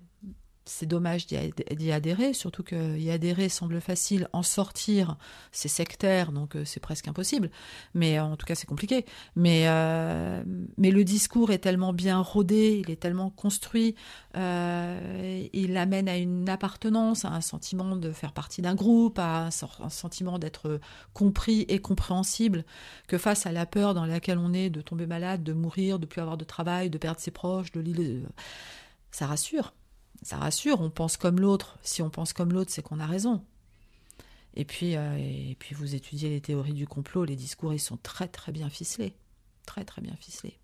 c'est 0.65 0.85
dommage 0.85 1.25
d'y 1.25 1.91
adhérer, 1.91 2.33
surtout 2.33 2.63
qu'y 2.63 3.09
adhérer 3.09 3.49
semble 3.49 3.81
facile, 3.81 4.27
en 4.31 4.43
sortir, 4.43 5.17
c'est 5.51 5.67
sectaire, 5.67 6.31
donc 6.31 6.55
euh, 6.55 6.65
c'est 6.65 6.79
presque 6.79 7.07
impossible. 7.07 7.49
Mais 7.95 8.19
en 8.19 8.35
tout 8.35 8.45
cas, 8.45 8.53
c'est 8.53 8.67
compliqué. 8.67 9.05
Mais, 9.35 9.63
euh, 9.65 10.43
mais 10.77 10.91
le 10.91 11.03
discours 11.03 11.51
est 11.51 11.59
tellement 11.59 11.93
bien 11.93 12.19
rodé, 12.19 12.81
il 12.85 12.91
est 12.91 12.99
tellement 12.99 13.31
construit, 13.31 13.95
euh, 14.37 15.47
il 15.51 15.77
amène 15.77 16.07
à 16.07 16.17
une 16.17 16.47
appartenance, 16.47 17.25
à 17.25 17.29
un 17.29 17.41
sentiment 17.41 17.95
de 17.95 18.11
faire 18.11 18.33
partie 18.33 18.61
d'un 18.61 18.75
groupe, 18.75 19.17
à 19.17 19.47
un, 19.47 19.89
sentiment 19.89 20.37
d'être 20.37 20.79
compris 21.13 21.65
et 21.69 21.79
compréhensible, 21.79 22.65
que 23.07 23.17
face 23.17 23.45
à 23.45 23.51
la 23.51 23.65
peur 23.65 23.93
dans 23.93 24.05
laquelle 24.05 24.37
on 24.37 24.53
est 24.53 24.69
de 24.69 24.81
tomber 24.81 25.07
malade, 25.07 25.43
de 25.43 25.53
mourir, 25.53 25.97
de 25.97 26.05
plus 26.05 26.21
avoir 26.21 26.37
de 26.37 26.45
travail, 26.45 26.89
de 26.89 26.97
perdre 26.97 27.19
ses 27.19 27.31
proches, 27.31 27.71
de 27.71 27.81
ça 29.11 29.27
rassure 29.27 29.73
ça 30.21 30.37
rassure, 30.37 30.81
on 30.81 30.89
pense 30.89 31.17
comme 31.17 31.39
l'autre. 31.39 31.77
Si 31.81 32.01
on 32.01 32.09
pense 32.09 32.33
comme 32.33 32.53
l'autre, 32.53 32.71
c'est 32.71 32.81
qu'on 32.81 32.99
a 32.99 33.05
raison. 33.05 33.43
Et 34.55 34.65
puis, 34.65 34.95
euh, 34.95 35.15
et 35.17 35.55
puis 35.59 35.75
vous 35.75 35.95
étudiez 35.95 36.29
les 36.29 36.41
théories 36.41 36.73
du 36.73 36.87
complot, 36.87 37.25
les 37.25 37.35
discours, 37.35 37.73
ils 37.73 37.79
sont 37.79 37.97
très 37.97 38.27
très 38.27 38.51
bien 38.51 38.69
ficelés. 38.69 39.15
Très 39.65 39.85
très 39.85 40.01
bien 40.01 40.15
ficelés. 40.19 40.57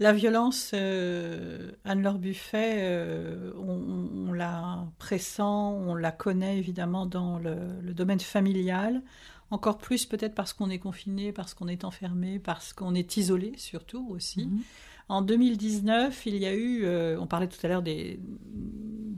La 0.00 0.14
violence, 0.14 0.70
euh, 0.72 1.72
Anne-Laure 1.84 2.18
Buffet, 2.18 2.76
euh, 2.78 3.52
on, 3.58 4.32
la 4.32 4.86
pressent, 4.98 5.74
on 5.74 5.94
la 5.94 6.10
connaît 6.10 6.56
évidemment 6.56 7.04
dans 7.04 7.38
le, 7.38 7.92
domaine 7.92 8.18
familial, 8.18 9.02
encore 9.50 9.78
plus 9.78 10.06
peut-être 10.06 10.34
parce 10.34 10.52
qu'on 10.52 10.70
est 10.70 10.78
confiné, 10.78 11.32
parce 11.32 11.54
qu'on 11.54 11.68
est 11.68 11.84
enfermé, 11.84 12.38
parce 12.38 12.72
qu'on 12.72 12.94
est 12.94 13.16
isolé 13.16 13.52
surtout 13.56 14.06
aussi. 14.10 14.46
Mhm. 14.46 14.60
En 15.08 15.22
2019, 15.22 16.24
il 16.26 16.36
y 16.36 16.46
a 16.46 16.54
eu, 16.54 16.84
euh, 16.84 17.18
on 17.18 17.26
parlait 17.26 17.48
tout 17.48 17.58
à 17.64 17.68
l'heure 17.68 17.82
des, 17.82 18.20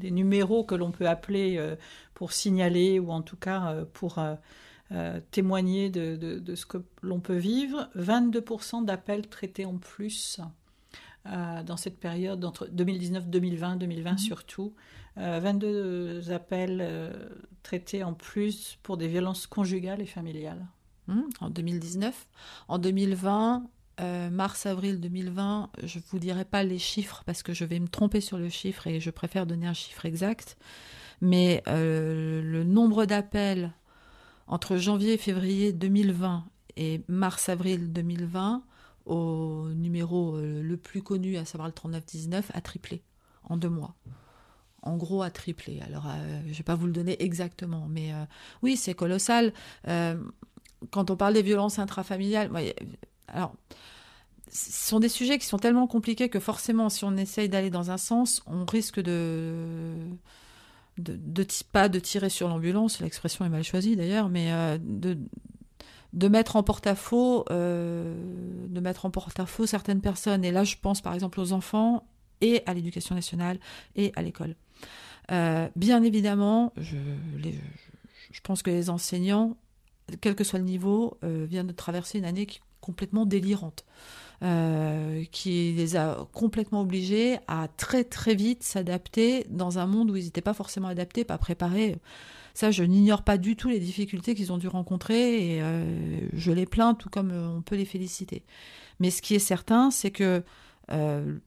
numéros 0.03 0.65
que 0.65 0.75
l'on 0.75 0.91
peut 0.91 1.07
appeler 1.07 1.59
euh, 1.59 1.77
pour 2.15 2.33
signaler 2.33 2.99
ou 2.99 3.13
en 3.13 3.23
tout 3.23 3.37
cas 3.37 3.73
euh, 3.73 3.85
pour 3.93 4.19
témoigner 5.31 5.89
de, 5.91 6.55
ce 6.55 6.67
que 6.67 6.79
l'on 7.03 7.21
peut 7.21 7.37
vivre. 7.37 7.89
22% 7.97 8.85
d'appels 8.85 9.29
traités 9.29 9.65
en 9.65 9.77
plus 9.77 10.41
dans 11.25 11.77
cette 11.77 12.01
période 12.01 12.45
entre 12.45 12.67
2019, 12.67 13.29
2020, 13.29 13.77
2020 13.77 14.17
surtout. 14.19 14.75
22 15.17 16.33
appels 16.33 16.83
traités 17.63 18.03
en 18.03 18.15
plus 18.15 18.79
pour 18.83 18.97
des 18.97 19.09
violences 19.09 19.47
conjugales 19.47 20.01
et 20.01 20.07
familiales. 20.07 20.67
Mmh, 21.09 21.21
en 21.41 21.51
2019. 21.51 22.29
En 22.69 22.79
2020, 22.79 23.69
euh, 24.01 24.31
mars-avril 24.31 25.01
2020, 25.01 25.71
je 25.85 25.99
ne 25.99 26.05
vous 26.11 26.19
dirai 26.19 26.45
pas 26.45 26.63
les 26.63 26.79
chiffres 26.79 27.23
parce 27.27 27.43
que 27.43 27.53
je 27.53 27.65
vais 27.65 27.79
me 27.79 27.89
tromper 27.89 28.21
sur 28.21 28.39
le 28.39 28.49
chiffre 28.49 28.87
et 28.87 29.01
je 29.01 29.11
préfère 29.11 29.47
donner 29.47 29.67
un 29.67 29.75
chiffre 29.75 30.07
exact. 30.07 30.57
Mais 31.21 31.63
euh, 31.69 32.41
le 32.43 32.65
nombre 32.65 33.05
d'appels 33.05 33.73
entre 34.47 34.77
janvier 34.77 35.15
et 35.15 35.19
février 35.19 35.73
2020 35.73 36.45
Et 36.77 37.03
mars-avril 37.09 37.93
2020, 37.93 38.65
au 39.07 39.69
numéro 39.75 40.37
euh, 40.37 40.63
le 40.63 40.77
plus 40.77 41.03
connu, 41.03 41.37
à 41.37 41.45
savoir 41.45 41.69
le 41.69 41.75
3919, 41.75 42.51
a 42.55 42.61
triplé 42.61 43.03
en 43.45 43.57
deux 43.57 43.69
mois. 43.69 43.95
En 44.83 44.97
gros, 44.97 45.23
a 45.23 45.31
triplé. 45.31 45.81
Alors, 45.87 46.07
euh, 46.09 46.41
je 46.45 46.49
ne 46.51 46.55
vais 46.55 46.63
pas 46.65 46.75
vous 46.75 46.87
le 46.87 46.93
donner 46.93 47.23
exactement, 47.23 47.87
mais 47.89 48.13
euh, 48.13 48.25
oui, 48.63 48.77
c'est 48.77 48.95
colossal. 48.95 49.53
quand 50.91 51.11
on 51.11 51.17
parle 51.17 51.35
des 51.35 51.43
violences 51.43 51.79
intrafamiliales, 51.79 52.51
alors, 53.29 53.55
ce 54.51 54.89
sont 54.89 55.01
des 55.01 55.09
sujets 55.09 55.39
qui 55.39 55.47
sont 55.47 55.59
tellement 55.59 55.87
compliqués 55.87 56.29
que 56.29 56.41
forcément, 56.41 56.91
si 56.91 57.05
on 57.05 57.17
essaye 57.17 57.49
d'aller 57.49 57.71
dans 57.71 57.91
un 57.91 57.97
sens, 57.97 58.43
on 58.47 58.65
risque 58.65 59.01
de, 59.01 59.95
de, 60.99 61.47
pas 61.71 61.89
de 61.89 61.99
tirer 61.99 62.29
sur 62.29 62.49
l'ambulance, 62.49 63.01
l'expression 63.01 63.45
est 63.45 63.49
mal 63.49 63.63
choisie 63.63 63.97
d'ailleurs, 63.97 64.29
mais 64.29 64.79
de, 64.81 65.17
de 66.13 66.29
mettre 66.29 66.57
en 66.57 66.63
porte-à-faux 66.63 67.45
euh, 67.51 68.15
de 68.69 68.81
mettre 68.81 69.07
en 69.07 69.11
porte-à-faux 69.11 69.67
certaines 69.67 70.01
personnes. 70.01 70.45
Et 70.45 70.51
là, 70.51 70.65
je 70.65 70.77
pense 70.81 71.01
par 71.01 71.15
exemple 71.15 71.41
aux 71.41 71.53
enfants 71.53 72.07
et 72.41 72.63
à 72.67 72.75
l'éducation 72.75 73.15
nationale 73.15 73.59
et 73.97 74.13
à 74.17 74.23
l'école. 74.23 74.57
Euh, 75.31 75.69
bien 75.77 76.03
évidemment, 76.03 76.73
je, 76.77 76.97
pense 78.43 78.63
que 78.63 78.71
les 78.71 78.91
enseignants, 78.91 79.57
quel 80.21 80.35
que 80.35 80.45
soit 80.45 80.59
le 80.59 80.65
niveau, 80.65 81.17
euh, 81.25 81.47
viennent 81.49 81.69
de 81.69 81.73
traverser 81.73 82.19
une 82.19 82.25
année 82.25 82.47
complètement 82.81 83.27
délirante. 83.27 83.85
qui 85.31 85.73
les 85.73 85.95
a 85.95 86.27
complètement 86.33 86.81
obligés 86.81 87.39
à 87.47 87.69
très 87.69 88.03
très 88.03 88.35
vite 88.35 88.65
s'adapter 88.65 89.47
dans 89.49 89.79
un 89.79 89.87
monde 89.87 90.11
où 90.11 90.17
ils 90.17 90.25
n'étaient 90.25 90.41
pas 90.41 90.53
forcément 90.53 90.89
adaptés, 90.89 91.25
pas 91.25 91.39
préparés. 91.39 92.01
Ça, 92.55 92.71
je 92.71 92.83
n'ignore 92.83 93.23
pas 93.23 93.39
du 93.39 93.57
tout 93.57 93.69
les 93.69 93.81
difficultés 93.81 94.35
qu'ils 94.35 94.53
ont 94.53 94.59
dû 94.59 94.69
rencontrer 94.69 95.57
et 95.57 95.63
euh, 95.63 96.21
je 96.33 96.53
les 96.53 96.67
plains 96.67 96.95
tout 96.95 97.09
comme 97.09 97.31
euh, 97.31 97.57
on 97.57 97.63
peut 97.63 97.77
les 97.77 97.85
féliciter. 97.85 98.45
Mais 99.01 99.11
ce 99.11 99.23
qui 99.23 99.35
est 99.35 99.41
certain, 99.41 99.91
c'est 99.91 100.11
que 100.11 100.43
euh, 100.91 101.39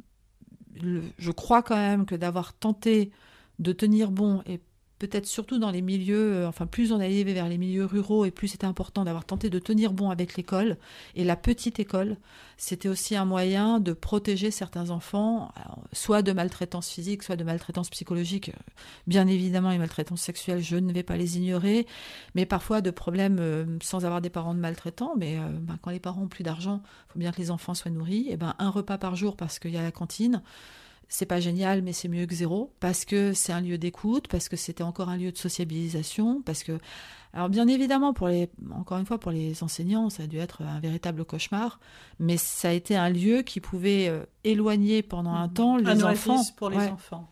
je 1.18 1.32
crois 1.32 1.64
quand 1.64 1.76
même 1.76 2.06
que 2.06 2.16
d'avoir 2.16 2.54
tenté 2.54 3.12
de 3.60 3.72
tenir 3.72 4.12
bon 4.12 4.42
et 4.46 4.60
peut-être 5.00 5.26
surtout 5.26 5.58
dans 5.58 5.72
les 5.72 5.82
milieux, 5.82 6.34
euh, 6.34 6.48
enfin 6.48 6.66
plus 6.66 6.92
on 6.92 7.00
allait 7.00 7.24
vers 7.24 7.50
les 7.50 7.58
milieux 7.58 7.86
ruraux 7.86 8.26
et 8.26 8.32
plus 8.32 8.48
c'était 8.48 8.66
important 8.66 9.04
d'avoir 9.04 9.26
tenté 9.26 9.50
de 9.50 9.60
tenir 9.60 9.94
bon 9.94 10.10
avec 10.10 10.36
l'école. 10.38 10.78
Et 11.16 11.24
la 11.24 11.36
petite 11.36 11.80
école, 11.80 12.18
c'était 12.58 12.88
aussi 12.88 13.16
un 13.16 13.26
moyen 13.26 13.80
de 13.80 13.92
protéger 13.94 14.52
certains 14.52 14.90
enfants, 14.90 15.54
soit 15.92 16.22
de 16.22 16.32
maltraitance 16.32 16.90
physique, 16.90 17.24
soit 17.24 17.36
de 17.36 17.44
maltraitance 17.44 17.90
psychologique. 17.90 18.52
Bien 19.08 19.28
évidemment, 19.28 19.72
les 19.72 19.78
maltraitances 19.78 20.22
sexuelles, 20.22 20.62
je 20.62 20.78
ne 20.78 20.94
vais 20.94 21.04
pas 21.04 21.18
les 21.18 21.38
ignorer, 21.38 21.86
mais 22.34 22.46
parfois 22.46 22.82
de 22.82 22.92
problèmes 22.92 23.38
euh, 23.40 23.66
sans 23.84 24.06
avoir 24.06 24.22
des 24.22 24.30
parents 24.30 24.54
de 24.54 24.60
maltraitants. 24.60 25.16
Mais 25.18 25.38
euh, 25.38 25.50
ben, 25.60 25.78
quand 25.82 25.92
les 25.92 26.00
parents 26.00 26.24
ont 26.24 26.28
plus 26.28 26.44
d'argent, 26.44 26.82
il 27.10 27.14
faut 27.14 27.20
bien 27.20 27.32
que 27.32 27.42
les 27.42 27.52
enfants 27.52 27.74
soient 27.74 27.92
nourris. 27.92 28.28
Et 28.30 28.38
ben 28.38 28.56
un 28.60 28.70
repas 28.70 28.98
par 28.98 29.16
jour 29.16 29.36
parce 29.36 29.60
qu'il 29.60 29.72
y 29.72 29.78
a 29.78 29.84
la 29.84 29.92
cantine 29.92 30.42
c'est 31.08 31.26
pas 31.26 31.40
génial, 31.40 31.82
mais 31.82 31.94
c'est 31.94 32.08
mieux 32.08 32.26
que 32.26 32.36
zéro, 32.36 32.74
parce 32.80 33.06
que 33.06 33.34
c'est 33.34 33.54
un 33.54 33.62
lieu 33.62 33.78
d'écoute, 33.78 34.28
parce 34.28 34.50
que 34.50 34.56
c'était 34.56 34.84
encore 34.84 35.10
un 35.10 35.18
lieu 35.18 35.32
de 35.32 35.38
sociabilisation, 35.38 36.42
parce 36.42 36.64
que, 36.64 36.80
alors 37.34 37.50
bien 37.50 37.68
évidemment, 37.68 38.14
pour 38.14 38.28
les, 38.28 38.50
encore 38.74 38.98
une 38.98 39.06
fois, 39.06 39.20
pour 39.20 39.32
les 39.32 39.64
enseignants, 39.64 40.10
ça 40.10 40.24
a 40.24 40.28
dû 40.28 40.38
être 40.38 40.62
un 40.62 40.80
véritable 40.80 41.26
cauchemar, 41.26 41.80
mais 42.20 42.38
ça 42.38 42.70
a 42.70 42.72
été 42.72 42.96
un 42.96 43.10
lieu 43.10 43.42
qui 43.42 43.60
pouvait 43.60 44.08
euh, 44.08 44.24
éloigner 44.44 45.04
pendant 45.04 45.34
un 45.34 45.48
mmh. 45.48 45.54
temps 45.54 45.78
les 45.78 46.04
enfants. 46.04 46.42
pour 46.56 46.70
les 46.70 46.88
enfants. 46.88 47.30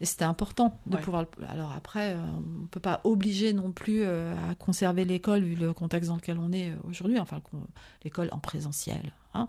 Et 0.00 0.06
c'était 0.06 0.24
important 0.24 0.80
de 0.86 0.96
pouvoir. 0.96 1.26
Alors 1.48 1.72
après, 1.72 2.14
euh, 2.14 2.18
on 2.36 2.62
ne 2.62 2.66
peut 2.66 2.80
pas 2.80 3.00
obliger 3.04 3.52
non 3.52 3.70
plus 3.70 4.02
euh, 4.02 4.34
à 4.50 4.54
conserver 4.56 5.04
l'école 5.04 5.44
vu 5.44 5.54
le 5.54 5.72
contexte 5.72 6.10
dans 6.10 6.16
lequel 6.16 6.38
on 6.38 6.52
est 6.52 6.72
aujourd'hui, 6.88 7.18
enfin 7.20 7.40
l'école 8.02 8.28
en 8.32 8.38
présentiel. 8.38 9.12
Hein. 9.34 9.48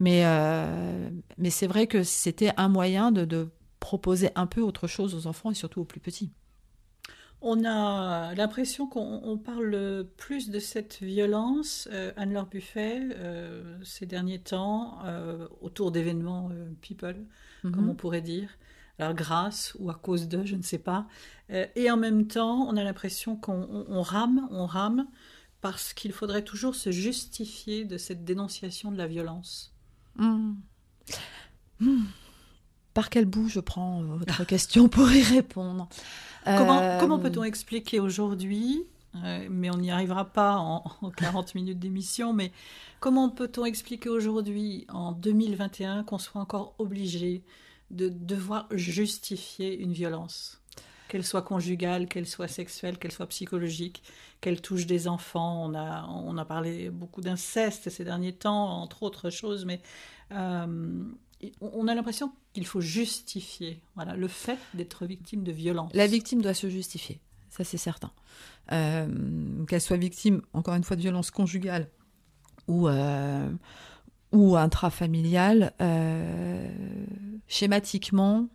Mais, 0.00 0.22
euh, 0.24 1.10
mais 1.38 1.50
c'est 1.50 1.66
vrai 1.66 1.86
que 1.86 2.02
c'était 2.02 2.52
un 2.56 2.68
moyen 2.68 3.12
de, 3.12 3.48
proposer 3.78 4.30
un 4.36 4.46
peu 4.46 4.60
autre 4.60 4.86
chose 4.86 5.16
aux 5.16 5.26
enfants 5.26 5.50
et 5.50 5.54
surtout 5.54 5.80
aux 5.80 5.84
plus 5.84 5.98
petits. 5.98 6.30
On 7.40 7.64
a 7.64 8.32
l'impression 8.36 8.86
qu'on 8.86 9.40
parle 9.44 10.06
plus 10.16 10.50
de 10.50 10.60
cette 10.60 11.02
violence, 11.02 11.88
euh, 11.90 12.12
Anne-Laure 12.16 12.46
Buffet, 12.46 13.00
euh, 13.16 13.76
ces 13.82 14.06
derniers 14.06 14.38
temps, 14.38 15.00
autour 15.60 15.90
d'événements 15.90 16.50
people, 16.80 17.26
comme 17.62 17.72
mhm. 17.72 17.90
on 17.90 17.94
pourrait 17.94 18.22
dire. 18.22 18.50
Alors 19.00 19.14
grâce 19.14 19.76
ou 19.80 19.90
à 19.90 19.94
cause 19.94 20.28
de, 20.28 20.44
je 20.44 20.54
ne 20.54 20.62
sais 20.62 20.78
pas. 20.78 21.08
et 21.48 21.90
en 21.90 21.96
même 21.96 22.28
temps, 22.28 22.68
on 22.68 22.76
a 22.76 22.84
l'impression 22.84 23.34
qu'on 23.34 24.02
rame, 24.02 24.46
on 24.52 24.64
rame, 24.66 25.08
parce 25.62 25.94
qu'il 25.94 26.12
faudrait 26.12 26.42
toujours 26.42 26.74
se 26.74 26.90
justifier 26.90 27.84
de 27.84 27.96
cette 27.96 28.24
dénonciation 28.24 28.90
de 28.90 28.98
la 28.98 29.06
violence. 29.06 29.72
Hmm. 30.16 30.54
Hmm. 31.80 32.04
Par 32.92 33.08
quel 33.08 33.24
bout 33.24 33.48
je 33.48 33.60
prends 33.60 34.02
votre 34.02 34.44
question 34.46 34.88
pour 34.88 35.10
y 35.10 35.22
répondre? 35.22 35.88
Comment, 36.44 36.82
euh, 36.82 36.98
comment 36.98 37.18
peut-on 37.20 37.44
expliquer 37.44 38.00
aujourd'hui, 38.00 38.84
euh, 39.14 39.46
mais 39.48 39.70
on 39.70 39.78
n'y 39.78 39.92
arrivera 39.92 40.24
pas 40.24 40.56
en, 40.56 40.82
40 41.16 41.54
minutes 41.54 41.78
d'émission, 41.78 42.32
mais 42.32 42.50
comment 42.98 43.30
peut-on 43.30 43.64
expliquer 43.64 44.08
aujourd'hui, 44.08 44.84
en 44.88 45.12
2021, 45.12 46.02
qu'on 46.02 46.18
soit 46.18 46.40
encore 46.40 46.74
obligé 46.78 47.44
de 47.92 48.08
devoir 48.08 48.66
justifier 48.72 49.78
une 49.78 49.92
violence? 49.92 50.61
Qu'elle 51.12 51.26
soit 51.26 51.42
conjugale, 51.42 52.06
qu'elle 52.06 52.26
soit 52.26 52.48
sexuelle, 52.48 52.96
qu'elle 52.96 53.12
soit 53.12 53.26
psychologique, 53.26 54.02
qu'elle 54.40 54.62
touche 54.62 54.86
des 54.86 55.08
enfants. 55.08 55.70
On 55.70 56.38
a, 56.38 56.44
parlé 56.46 56.88
beaucoup 56.88 57.20
d'inceste 57.20 57.90
ces 57.90 58.02
derniers 58.02 58.32
temps, 58.32 58.80
entre 58.80 59.02
autres 59.02 59.28
choses, 59.28 59.66
mais 59.66 59.82
euh, 60.30 61.04
on 61.60 61.86
a 61.86 61.94
l'impression 61.94 62.32
qu'il 62.54 62.64
faut 62.64 62.80
justifier 62.80 63.82
le 64.16 64.26
fait 64.26 64.58
d'être 64.72 65.04
victime 65.04 65.44
de 65.44 65.52
violence. 65.52 65.90
La 65.92 66.06
victime 66.06 66.40
doit 66.40 66.54
se 66.54 66.70
justifier, 66.70 67.20
ça 67.50 67.62
c'est 67.62 67.76
certain. 67.76 68.10
Euh, 68.72 69.66
qu'elle 69.66 69.82
soit 69.82 69.98
victime, 69.98 70.40
encore 70.54 70.76
une 70.76 70.84
fois, 70.84 70.96
de 70.96 71.02
violence 71.02 71.30
conjugale 71.30 71.90
ou, 72.68 72.88
euh, 72.88 73.52
ou 74.32 74.56
intrafamiliale, 74.56 75.74
schématiquement, 77.48 78.48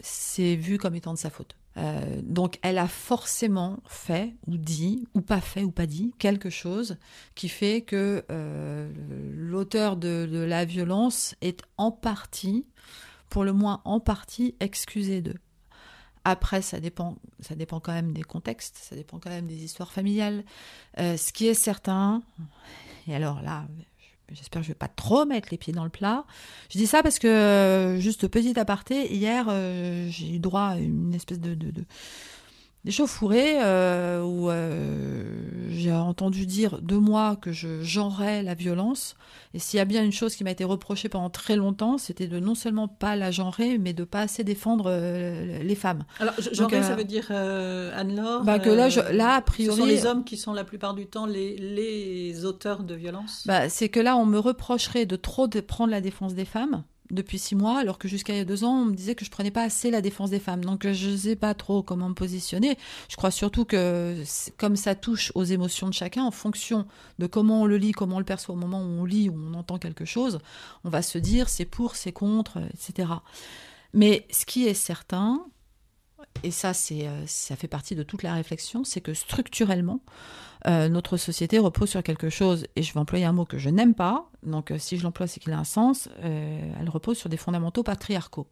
c'est 0.00 0.56
vu 0.56 0.78
comme 0.78 0.94
étant 0.94 1.12
de 1.12 1.18
sa 1.18 1.28
faute. 1.28 1.57
Euh, 1.78 2.20
donc 2.22 2.58
elle 2.62 2.78
a 2.78 2.88
forcément 2.88 3.78
fait 3.86 4.34
ou 4.46 4.56
dit, 4.56 5.06
ou 5.14 5.20
pas 5.20 5.40
fait 5.40 5.62
ou 5.62 5.70
pas 5.70 5.86
dit, 5.86 6.12
quelque 6.18 6.50
chose 6.50 6.96
qui 7.34 7.48
fait 7.48 7.82
que 7.82 8.24
euh, 8.30 8.90
l'auteur 9.32 9.96
de, 9.96 10.26
la 10.28 10.64
violence 10.64 11.36
est 11.40 11.62
en 11.76 11.92
partie, 11.92 12.66
pour 13.28 13.44
le 13.44 13.52
moins 13.52 13.80
en 13.84 14.00
partie, 14.00 14.56
excusé 14.58 15.20
d'eux. 15.20 15.38
Après, 16.24 16.62
ça 16.62 16.80
dépend, 16.80 17.16
ça 17.40 17.54
dépend 17.54 17.78
quand 17.78 17.92
même 17.92 18.12
des 18.12 18.22
contextes, 18.22 18.76
ça 18.76 18.96
dépend 18.96 19.18
quand 19.18 19.30
même 19.30 19.46
des 19.46 19.62
histoires 19.62 19.92
familiales. 19.92 20.44
Euh, 20.98 21.16
ce 21.16 21.32
qui 21.32 21.46
est 21.46 21.54
certain, 21.54 22.22
et 23.06 23.14
alors 23.14 23.40
là, 23.40 23.66
J'espère 24.32 24.60
que 24.60 24.66
je 24.66 24.72
vais 24.72 24.78
pas 24.78 24.88
trop 24.88 25.24
mettre 25.24 25.48
les 25.50 25.56
pieds 25.56 25.72
dans 25.72 25.84
le 25.84 25.90
plat. 25.90 26.24
Je 26.70 26.78
dis 26.78 26.86
ça 26.86 27.02
parce 27.02 27.18
que, 27.18 27.26
euh, 27.26 27.98
juste 27.98 28.28
petit 28.28 28.58
aparté, 28.58 29.12
hier, 29.14 29.46
euh, 29.48 30.08
j'ai 30.10 30.34
eu 30.34 30.38
droit 30.38 30.68
à 30.68 30.76
une 30.76 31.14
espèce 31.14 31.40
de, 31.40 31.54
de, 31.54 31.70
de 31.70 31.84
d'échauffourée 32.84 33.62
euh, 33.62 34.22
où 34.22 34.50
euh, 34.50 35.22
j'ai 35.68 35.92
entendu 35.92 36.46
dire 36.46 36.80
de 36.80 36.96
moi 36.96 37.36
que 37.36 37.52
je 37.52 37.82
genrais 37.82 38.42
la 38.42 38.54
violence. 38.54 39.16
Et 39.54 39.58
s'il 39.58 39.78
y 39.78 39.80
a 39.80 39.84
bien 39.84 40.04
une 40.04 40.12
chose 40.12 40.36
qui 40.36 40.44
m'a 40.44 40.50
été 40.50 40.64
reprochée 40.64 41.08
pendant 41.08 41.30
très 41.30 41.56
longtemps, 41.56 41.98
c'était 41.98 42.26
de 42.26 42.38
non 42.38 42.54
seulement 42.54 42.88
pas 42.88 43.16
la 43.16 43.30
genrer, 43.30 43.78
mais 43.78 43.92
de 43.92 44.04
pas 44.04 44.20
assez 44.20 44.44
défendre 44.44 44.86
euh, 44.88 45.62
les 45.62 45.74
femmes. 45.74 46.04
Alors, 46.20 46.34
genrer, 46.52 46.82
ça 46.82 46.94
veut 46.94 47.04
dire, 47.04 47.30
Anne-Laure 47.30 48.44
bah, 48.44 48.58
que 48.58 48.70
là, 48.70 48.88
je, 48.88 49.00
là, 49.12 49.34
a 49.34 49.42
priori... 49.42 49.76
Ce 49.76 49.82
sont 49.82 49.86
les 49.86 50.06
hommes 50.06 50.24
qui 50.24 50.36
sont 50.36 50.52
la 50.52 50.64
plupart 50.64 50.94
du 50.94 51.06
temps 51.06 51.26
les, 51.26 51.56
les 51.56 52.44
auteurs 52.44 52.82
de 52.82 52.94
violence? 52.94 53.44
Bah, 53.46 53.68
C'est 53.68 53.88
que 53.88 54.00
là, 54.00 54.16
on 54.16 54.26
me 54.26 54.38
reprocherait 54.38 55.06
de 55.06 55.16
trop 55.16 55.48
de 55.48 55.60
prendre 55.60 55.90
la 55.90 56.00
défense 56.00 56.34
des 56.34 56.44
femmes 56.44 56.84
depuis 57.10 57.38
six 57.38 57.54
mois, 57.54 57.78
alors 57.78 57.98
que 57.98 58.08
jusqu'à 58.08 58.34
il 58.34 58.38
y 58.38 58.40
a 58.40 58.44
deux 58.44 58.64
ans, 58.64 58.82
on 58.82 58.84
me 58.86 58.94
disait 58.94 59.14
que 59.14 59.24
je 59.24 59.30
prenais 59.30 59.50
pas 59.50 59.62
assez 59.62 59.90
la 59.90 60.00
défense 60.00 60.30
des 60.30 60.38
femmes. 60.38 60.64
Donc 60.64 60.86
je 60.90 61.10
ne 61.10 61.16
sais 61.16 61.36
pas 61.36 61.54
trop 61.54 61.82
comment 61.82 62.08
me 62.08 62.14
positionner. 62.14 62.76
Je 63.08 63.16
crois 63.16 63.30
surtout 63.30 63.64
que 63.64 64.22
comme 64.56 64.76
ça 64.76 64.94
touche 64.94 65.32
aux 65.34 65.44
émotions 65.44 65.88
de 65.88 65.94
chacun, 65.94 66.24
en 66.24 66.30
fonction 66.30 66.86
de 67.18 67.26
comment 67.26 67.62
on 67.62 67.66
le 67.66 67.76
lit, 67.76 67.92
comment 67.92 68.16
on 68.16 68.20
le 68.20 68.24
perçoit 68.24 68.54
au 68.54 68.58
moment 68.58 68.80
où 68.80 69.00
on 69.00 69.04
lit, 69.04 69.28
où 69.28 69.36
on 69.36 69.54
entend 69.54 69.78
quelque 69.78 70.04
chose, 70.04 70.40
on 70.84 70.90
va 70.90 71.02
se 71.02 71.18
dire 71.18 71.48
c'est 71.48 71.64
pour, 71.64 71.96
c'est 71.96 72.12
contre, 72.12 72.58
etc. 72.74 73.08
Mais 73.94 74.26
ce 74.30 74.44
qui 74.44 74.66
est 74.66 74.74
certain, 74.74 75.44
et 76.42 76.50
ça, 76.50 76.74
c'est, 76.74 77.06
euh, 77.06 77.26
ça 77.26 77.56
fait 77.56 77.68
partie 77.68 77.94
de 77.94 78.02
toute 78.02 78.22
la 78.22 78.34
réflexion, 78.34 78.84
c'est 78.84 79.00
que 79.00 79.14
structurellement, 79.14 80.00
euh, 80.66 80.88
notre 80.88 81.16
société 81.16 81.58
repose 81.58 81.90
sur 81.90 82.02
quelque 82.02 82.30
chose, 82.30 82.66
et 82.76 82.82
je 82.82 82.92
vais 82.92 83.00
employer 83.00 83.24
un 83.24 83.32
mot 83.32 83.44
que 83.44 83.58
je 83.58 83.70
n'aime 83.70 83.94
pas, 83.94 84.30
donc 84.42 84.70
euh, 84.70 84.78
si 84.78 84.98
je 84.98 85.02
l'emploie, 85.02 85.26
c'est 85.26 85.40
qu'il 85.40 85.52
a 85.52 85.58
un 85.58 85.64
sens, 85.64 86.08
elle 86.22 86.88
repose 86.88 87.16
sur 87.16 87.28
des 87.28 87.36
fondamentaux 87.36 87.82
patriarcaux. 87.82 88.46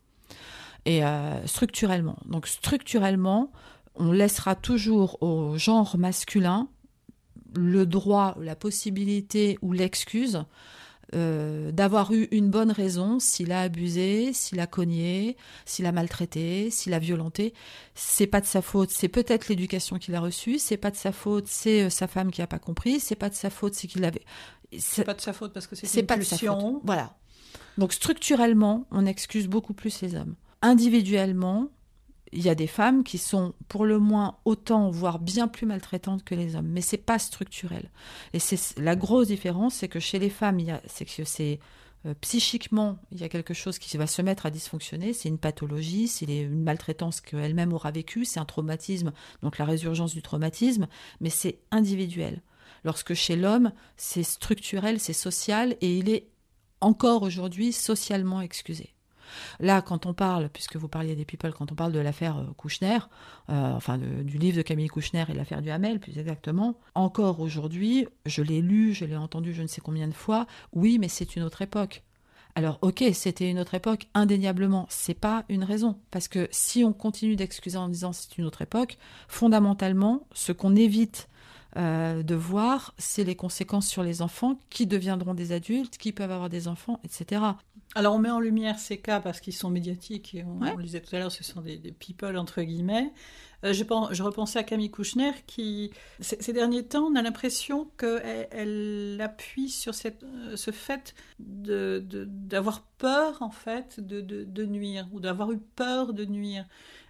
Et 0.85 1.03
structurellement. 1.47 2.17
Donc 2.27 2.47
structurellement, 2.47 3.51
on 3.97 4.13
laissera 4.13 4.55
toujours 4.55 5.21
au 5.21 5.59
genre 5.59 5.99
masculin 5.99 6.69
le 7.57 7.87
droit, 7.87 8.37
la 8.41 8.55
possibilité 8.55 9.59
ou 9.63 9.73
l'excuse 9.73 10.45
euh, 11.15 11.71
d'avoir 11.71 12.13
eu 12.13 12.27
une 12.33 12.51
bonne 12.51 12.73
raison 12.73 13.21
s'il 13.21 13.53
a 13.53 13.61
abusé, 13.61 14.33
s'il 14.33 14.59
a 14.59 14.67
cogné, 14.67 15.37
s'il 15.65 15.87
a 15.87 15.93
maltraité, 15.93 16.71
s'il 16.71 16.95
a 16.95 16.99
violenté. 16.99 17.55
C'est 17.95 18.27
pas 18.27 18.41
de 18.41 18.47
sa 18.47 18.61
faute, 18.61 18.91
c'est 18.91 19.09
peut-être 19.09 19.49
l'éducation 19.49 19.99
qu'il 19.99 20.15
a 20.17 20.21
reçue, 20.21 20.59
c'est 20.59 20.77
pas 20.77 20.91
de 20.91 20.97
sa 20.97 21.13
faute, 21.13 21.47
c'est 21.47 21.85
euh, 21.85 21.91
sa 21.91 22.09
femme 22.09 22.31
qui 22.31 22.43
a 22.43 22.47
pas 22.47 22.59
compris, 22.59 22.99
c'est 22.99 23.15
pas 23.15 23.29
de 23.29 23.35
sa 23.35 23.51
faute, 23.51 23.75
c'est 23.75 23.87
qu'il 23.87 24.05
avait. 24.05 24.23
C'est 24.79 25.05
pas 25.05 25.15
de 25.15 25.21
sa 25.21 25.33
faute 25.33 25.53
parce 25.53 25.69
que 25.69 25.77
c'est 25.77 26.01
une 26.01 26.07
pas 26.07 26.17
pulsion. 26.17 26.81
Voilà. 26.85 27.17
Donc 27.79 27.93
structurellement, 27.93 28.87
on 28.91 29.07
excuse 29.07 29.47
beaucoup 29.47 29.75
plus 29.75 30.01
les 30.03 30.17
hommes. 30.17 30.35
Individuellement, 30.63 31.69
il 32.33 32.43
y 32.43 32.49
a 32.49 32.55
des 32.55 32.67
femmes 32.67 33.05
qui 33.05 33.19
sont 33.19 33.55
pour 33.69 33.85
le 33.85 33.99
moins 33.99 34.39
autant, 34.45 34.91
voire 34.91 35.19
bien 35.19 35.49
plus 35.49 35.67
maltraitantes 35.67 36.25
que 36.25 36.35
les 36.35 36.57
hommes, 36.57 36.69
mais 36.69 36.81
c'est 36.81 36.97
pas 36.97 37.19
structurel. 37.19 37.91
Et 38.33 38.39
c'est 38.39 38.79
la 38.79 38.97
grosse 38.97 39.29
différence, 39.29 39.75
c'est 39.75 39.89
que 39.89 40.01
chez 40.01 40.19
les 40.19 40.31
femmes, 40.31 40.61
c'est 40.87 41.05
que 41.05 41.59
euh, 42.07 42.15
psychiquement, 42.21 42.99
il 43.11 43.21
y 43.21 43.25
a 43.25 43.29
quelque 43.29 43.55
chose 43.55 43.79
qui 43.79 43.97
va 43.97 44.07
se 44.07 44.23
mettre 44.23 44.47
à 44.47 44.51
dysfonctionner. 44.51 45.13
C'est 45.13 45.29
une 45.29 45.39
pathologie, 45.39 46.09
c'est 46.09 46.27
une 46.27 46.63
maltraitance 46.63 47.21
qu'elle-même 47.21 47.73
aura 47.73 47.91
vécue, 47.91 48.25
c'est 48.25 48.41
un 48.41 48.45
traumatisme, 48.45 49.13
donc 49.43 49.59
la 49.59 49.65
résurgence 49.65 50.15
du 50.15 50.23
traumatisme, 50.23 50.87
mais 51.21 51.31
c'est 51.31 51.59
individuel. 51.71 52.43
Lorsque 52.85 53.15
chez 53.15 53.37
l'homme, 53.37 53.73
c'est 53.97 54.23
structurel, 54.23 55.01
c'est 55.01 55.13
social, 55.13 55.77
et 55.81 55.97
il 55.99 56.09
est 56.09 56.29
encore 56.81 57.23
aujourd'hui 57.23 57.73
socialement 57.73 58.41
excusé. 58.41 58.96
Là, 59.61 59.83
quand 59.83 60.07
on 60.07 60.15
parle, 60.15 60.49
puisque 60.49 60.77
vous 60.77 60.89
parliez 60.89 61.15
des 61.15 61.25
people, 61.25 61.53
quand 61.53 61.73
on 61.73 61.75
parle 61.75 61.93
de 61.93 61.99
l'affaire 61.99 62.39
euh, 62.39 62.53
Kouchner, 62.57 62.99
euh, 63.51 63.73
enfin 63.73 63.99
du 63.99 64.39
livre 64.39 64.57
de 64.57 64.63
Camille 64.63 64.89
Kouchner 64.89 65.25
et 65.29 65.35
l'affaire 65.35 65.63
du 65.63 65.71
Hamel, 65.71 66.01
plus 66.01 66.19
exactement, 66.19 66.77
encore 66.95 67.41
aujourd'hui, 67.41 68.07
je 68.25 68.43
l'ai 68.43 68.61
lu, 68.61 68.95
je 68.95 69.05
l'ai 69.05 69.17
entendu 69.17 69.53
je 69.53 69.63
ne 69.63 69.67
sais 69.67 69.81
combien 69.81 70.09
de 70.09 70.15
fois, 70.15 70.47
oui, 70.73 70.99
mais 70.99 71.09
c'est 71.09 71.37
une 71.37 71.43
autre 71.43 71.63
époque. 71.63 72.03
Alors, 72.57 72.79
ok, 72.81 73.05
c'était 73.13 73.51
une 73.51 73.59
autre 73.59 73.75
époque, 73.75 74.09
indéniablement, 74.15 74.87
c'est 74.89 75.13
pas 75.13 75.45
une 75.51 75.63
raison. 75.63 75.99
Parce 76.11 76.27
que 76.27 76.49
si 76.51 76.85
on 76.85 76.95
continue 76.95 77.37
d'excuser 77.37 77.77
en 77.77 77.91
disant 77.91 78.15
c'est 78.15 78.39
une 78.39 78.47
autre 78.47 78.63
époque, 78.63 78.97
fondamentalement, 79.29 80.27
ce 80.33 80.53
qu'on 80.53 80.75
évite 80.75 81.29
euh, 81.77 82.23
de 82.23 82.35
voir, 82.35 82.95
c'est 82.97 83.25
les 83.25 83.37
conséquences 83.37 83.87
sur 83.87 84.03
les 84.03 84.23
enfants 84.23 84.59
qui 84.71 84.87
deviendront 84.87 85.35
des 85.35 85.53
adultes, 85.53 85.99
qui 85.99 86.13
peuvent 86.13 86.31
avoir 86.31 86.49
des 86.49 86.67
enfants, 86.67 86.99
etc. 87.05 87.43
Alors 87.97 88.15
on 88.15 88.19
met 88.19 88.31
en 88.31 88.41
lumière 88.41 88.79
ces 88.79 88.99
cas 88.99 89.21
parce 89.21 89.41
qu'ils 89.41 89.55
sont 89.55 89.71
médiatiques 89.71 90.35
et 90.35 90.45
on, 90.45 90.77
le 90.77 90.83
disait 90.83 91.01
tout 91.01 91.17
à 91.17 91.19
l'heure, 91.19 91.33
ce 91.33 91.43
sont 91.43 91.63
des, 91.63 91.79
people 91.99 92.37
entre 92.37 92.61
guillemets. 92.61 93.11
Euh, 93.65 93.73
je, 93.73 93.85
pense, 93.85 94.13
je, 94.13 94.23
repensais 94.23 94.59
à 94.59 94.65
Camille 94.65 94.91
Kouchner 94.91 95.33
qui, 95.47 95.91
ces, 96.21 96.53
derniers 96.53 96.85
temps, 96.85 97.05
on 97.05 97.17
a 97.17 97.23
l'impression 97.23 97.89
qu'elle 97.97 98.49
elle 98.51 99.19
appuie 99.23 99.71
sur 99.71 99.95
cette, 99.95 100.25
euh, 100.25 100.57
ce 100.57 100.73
fait 100.73 101.15
d'avoir 101.39 102.81
de, 102.81 102.85
peur 102.99 103.41
en 103.41 103.51
fait 103.51 103.99
de, 103.99 104.21
de 104.21 104.67
nuire 104.67 105.09
ou 105.13 105.21
d'avoir 105.21 105.51
eu 105.53 105.59
peur 105.59 106.13
de 106.13 106.27
nuire. 106.27 106.67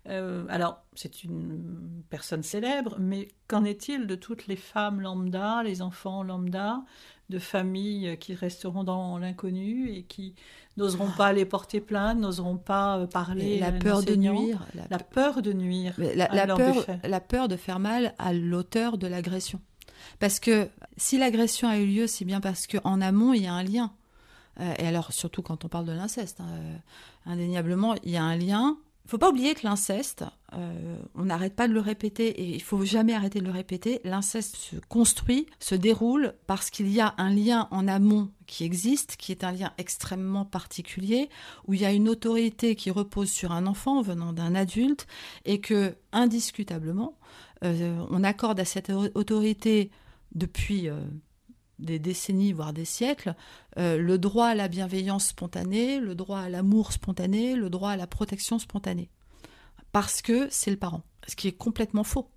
Euh, 0.08 0.44
alors, 0.48 0.84
c'est 0.94 1.24
une 1.24 2.02
personne 2.10 2.42
célèbre, 2.42 2.96
mais 2.98 3.28
qu'en 3.48 3.64
est-il 3.64 4.06
de 4.06 4.14
toutes 4.14 4.46
les 4.46 4.56
femmes 4.56 5.00
lambda, 5.00 5.62
les 5.62 5.82
enfants 5.82 6.22
lambda, 6.22 6.84
de 7.28 7.38
familles 7.38 8.16
qui 8.18 8.34
resteront 8.34 8.84
dans 8.84 9.18
l'inconnu 9.18 9.90
et 9.90 10.02
qui 10.02 10.34
n'oseront 10.76 11.10
pas 11.10 11.26
aller 11.26 11.44
porter 11.44 11.80
plainte, 11.80 12.18
n'oseront 12.18 12.58
pas 12.58 12.98
euh, 12.98 13.06
parler 13.06 13.58
la 13.58 13.72
peur 13.72 14.02
de 14.02 14.14
nuire, 14.14 14.66
la, 14.90 14.98
peur 14.98 15.42
de 15.42 15.52
nuire, 15.52 15.94
la, 15.98 16.46
peur, 16.46 16.86
la 17.02 17.20
peur 17.20 17.48
de 17.48 17.56
faire 17.56 17.78
mal 17.78 18.14
à 18.18 18.32
l'auteur 18.32 18.98
de 18.98 19.06
l'agression. 19.06 19.60
Parce 20.18 20.38
que 20.38 20.68
si 20.96 21.18
l'agression 21.18 21.68
a 21.68 21.78
eu 21.78 21.86
lieu, 21.86 22.06
c'est 22.06 22.24
bien 22.24 22.40
parce 22.40 22.66
qu'en 22.66 23.00
amont 23.00 23.32
il 23.32 23.42
y 23.42 23.46
a 23.46 23.52
un 23.52 23.62
lien. 23.62 23.92
Euh, 24.60 24.74
et 24.78 24.86
alors 24.86 25.12
surtout 25.12 25.42
quand 25.42 25.64
on 25.64 25.68
parle 25.68 25.86
de 25.86 25.92
l'inceste, 25.92 26.40
hein, 26.40 26.80
indéniablement 27.24 27.94
il 28.04 28.10
y 28.10 28.16
a 28.16 28.22
un 28.22 28.36
lien 28.36 28.76
il 29.06 29.08
faut 29.08 29.18
pas 29.18 29.30
oublier 29.30 29.54
que 29.54 29.64
l'inceste, 29.64 30.24
euh, 30.56 30.96
on 31.14 31.26
n'arrête 31.26 31.54
pas 31.54 31.68
de 31.68 31.72
le 31.72 31.80
répéter 31.80 32.28
et 32.28 32.54
il 32.54 32.62
faut 32.62 32.84
jamais 32.84 33.12
arrêter 33.12 33.40
de 33.40 33.44
le 33.44 33.50
répéter. 33.50 34.00
L'inceste 34.04 34.56
se 34.56 34.76
construit, 34.88 35.46
se 35.58 35.74
déroule 35.74 36.34
parce 36.46 36.70
qu'il 36.70 36.88
y 36.88 37.00
a 37.00 37.14
un 37.18 37.30
lien 37.30 37.68
en 37.70 37.86
amont 37.88 38.30
qui 38.46 38.64
existe, 38.64 39.16
qui 39.16 39.32
est 39.32 39.44
un 39.44 39.52
lien 39.52 39.72
extrêmement 39.76 40.44
particulier, 40.44 41.28
où 41.66 41.74
il 41.74 41.80
y 41.80 41.84
a 41.84 41.92
une 41.92 42.08
autorité 42.08 42.74
qui 42.74 42.90
repose 42.90 43.30
sur 43.30 43.52
un 43.52 43.66
enfant 43.66 44.00
venant 44.02 44.32
d'un 44.32 44.54
adulte 44.54 45.06
et 45.44 45.60
que 45.60 45.96
indiscutablement, 46.12 47.18
euh, 47.64 47.98
on 48.10 48.24
accorde 48.24 48.60
à 48.60 48.64
cette 48.64 48.90
autorité 48.90 49.90
depuis 50.34 50.88
euh, 50.88 51.00
des 51.78 51.98
décennies, 51.98 52.52
voire 52.52 52.72
des 52.72 52.86
siècles, 52.86 53.34
le 53.76 54.16
droit 54.16 54.46
à 54.46 54.54
la 54.54 54.68
bienveillance 54.68 55.26
spontanée, 55.26 56.00
le 56.00 56.14
droit 56.14 56.38
à 56.38 56.48
l'amour 56.48 56.92
spontané, 56.92 57.54
le 57.54 57.68
droit 57.68 57.90
à 57.90 57.96
la 57.96 58.06
protection 58.06 58.58
spontanée. 58.58 59.10
Parce 59.96 60.20
que 60.20 60.46
c'est 60.50 60.70
le 60.70 60.76
parent. 60.76 61.00
Ce 61.26 61.34
qui 61.36 61.48
est 61.48 61.56
complètement 61.56 62.04
faux. 62.04 62.28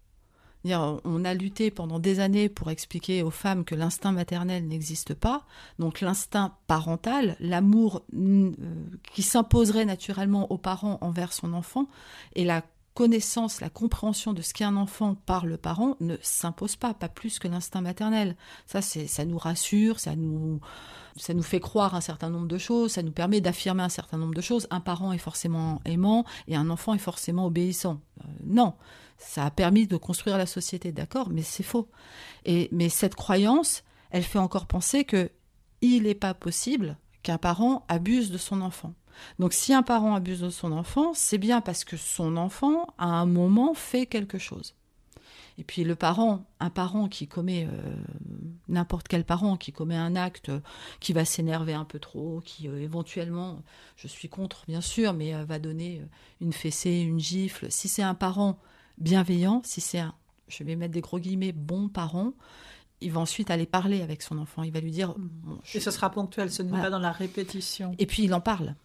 On 0.64 1.26
a 1.26 1.34
lutté 1.34 1.72
pendant 1.72 2.00
des 2.00 2.22
années 2.22 2.48
pour 2.48 2.72
expliquer 2.72 3.22
aux 3.22 3.32
femmes 3.32 3.66
que 3.66 3.76
l'instinct 3.76 4.14
maternel 4.14 4.66
n'existe 4.66 5.14
pas. 5.14 5.46
Donc 5.78 6.00
l'instinct 6.00 6.56
parental, 6.68 7.36
l'amour 7.42 8.06
euh, 8.16 8.54
qui 9.12 9.24
s'imposerait 9.24 9.84
naturellement 9.84 10.50
aux 10.54 10.58
parents 10.58 11.00
envers 11.02 11.34
son 11.34 11.52
enfant, 11.52 11.90
et 12.34 12.46
la 12.46 12.64
connaissance, 12.94 13.62
la 13.62 13.70
compréhension 13.70 14.34
de 14.34 14.42
ce 14.42 14.54
qu'est 14.54 14.64
un 14.64 14.76
enfant 14.76 15.16
par 15.16 15.46
le 15.46 15.58
parent 15.58 15.96
ne 16.00 16.18
s'impose 16.22 16.76
pas, 16.76 16.94
pas 16.94 17.10
plus 17.10 17.40
que 17.40 17.48
l'instinct 17.48 17.82
maternel. 17.82 18.36
Ça, 18.66 18.82
c'est, 18.82 19.08
ça 19.08 19.26
nous 19.26 19.38
rassure, 19.38 20.00
ça 20.00 20.16
nous, 20.16 20.60
ça 21.16 21.34
nous 21.34 21.44
fait 21.44 21.60
croire 21.60 21.96
un 21.96 22.02
certain 22.02 22.30
nombre 22.30 22.48
de 22.48 22.58
choses, 22.58 22.94
ça 22.94 23.04
nous 23.04 23.12
permet 23.12 23.42
d'affirmer 23.42 23.84
un 23.84 23.90
certain 23.90 24.18
nombre 24.18 24.34
de 24.34 24.42
choses. 24.42 24.68
Un 24.70 24.82
parent 24.82 25.14
est 25.14 25.18
forcément 25.18 25.82
aimant 25.86 26.26
et 26.48 26.56
un 26.56 26.70
enfant 26.70 26.94
est 26.94 27.00
forcément 27.00 27.46
obéissant. 27.46 28.02
Euh, 28.22 28.28
non, 28.46 28.74
ça 29.18 29.46
a 29.46 29.52
permis 29.52 29.88
de 29.88 29.98
construire 29.98 30.38
la 30.38 30.46
société, 30.46 30.92
d'accord, 30.92 31.30
mais 31.30 31.44
c'est 31.44 31.64
faux. 31.64 31.90
Et 32.46 32.70
mais 32.72 32.90
cette 32.90 33.16
croyance, 33.16 33.84
elle 34.12 34.24
fait 34.24 34.40
encore 34.40 34.66
penser 34.66 35.04
que 35.04 35.32
il 35.82 36.04
n'est 36.04 36.16
pas 36.16 36.34
possible 36.34 36.98
qu'un 37.24 37.38
parent 37.38 37.86
abuse 37.88 38.32
de 38.32 38.38
son 38.38 38.62
enfant. 38.62 38.94
Donc 39.40 39.54
si 39.54 39.74
un 39.74 39.84
parent 39.84 40.16
abuse 40.16 40.42
de 40.42 40.50
son 40.50 40.72
enfant, 40.72 41.14
c'est 41.14 41.38
bien 41.38 41.62
parce 41.62 41.84
que 41.84 41.98
son 41.98 42.38
enfant, 42.38 42.88
à 42.98 43.06
un 43.06 43.26
moment, 43.26 43.74
fait 43.74 44.06
quelque 44.06 44.38
chose. 44.38 44.76
Et 45.58 45.64
puis 45.64 45.84
le 45.84 45.96
parent, 45.96 46.46
un 46.62 46.70
parent 46.70 47.10
qui 47.10 47.28
commet, 47.28 47.68
euh, 47.70 47.96
n'importe 48.70 49.10
quel 49.10 49.26
parent 49.26 49.58
qui 49.58 49.74
commet 49.74 49.98
un 49.98 50.16
acte 50.16 50.52
qui 51.02 51.12
va 51.12 51.26
s'énerver 51.26 51.74
un 51.74 51.84
peu 51.84 52.00
trop, 52.00 52.42
qui 52.46 52.70
euh, 52.70 52.80
éventuellement, 52.80 53.62
je 53.98 54.08
suis 54.08 54.30
contre 54.30 54.64
bien 54.68 54.80
sûr, 54.80 55.14
mais 55.14 55.36
euh, 55.36 55.44
va 55.44 55.60
donner 55.60 56.02
une 56.40 56.54
fessée, 56.54 57.00
une 57.00 57.20
gifle. 57.20 57.70
Si 57.72 57.90
c'est 57.90 58.04
un 58.04 58.16
parent 58.16 58.58
bienveillant, 59.00 59.62
si 59.66 59.82
c'est 59.82 60.00
un, 60.00 60.14
je 60.48 60.64
vais 60.64 60.78
mettre 60.78 60.94
des 60.94 61.02
gros 61.02 61.20
guillemets, 61.20 61.52
bon 61.52 61.90
parent, 61.90 62.32
il 63.02 63.12
va 63.12 63.20
ensuite 63.20 63.52
aller 63.52 63.66
parler 63.66 64.02
avec 64.02 64.22
son 64.22 64.38
enfant. 64.38 64.64
Il 64.64 64.72
va 64.72 64.80
lui 64.80 64.92
dire. 64.92 65.14
Et 65.74 65.80
ce 65.80 65.92
sera 65.92 66.10
ponctuel, 66.10 66.52
ce 66.52 66.62
n'est 66.62 66.72
pas 66.72 66.90
dans 66.90 67.00
la 67.00 67.12
répétition. 67.12 67.96
Et 67.98 68.06
puis 68.06 68.24
il 68.24 68.34
en 68.34 68.42
parle. 68.42 68.76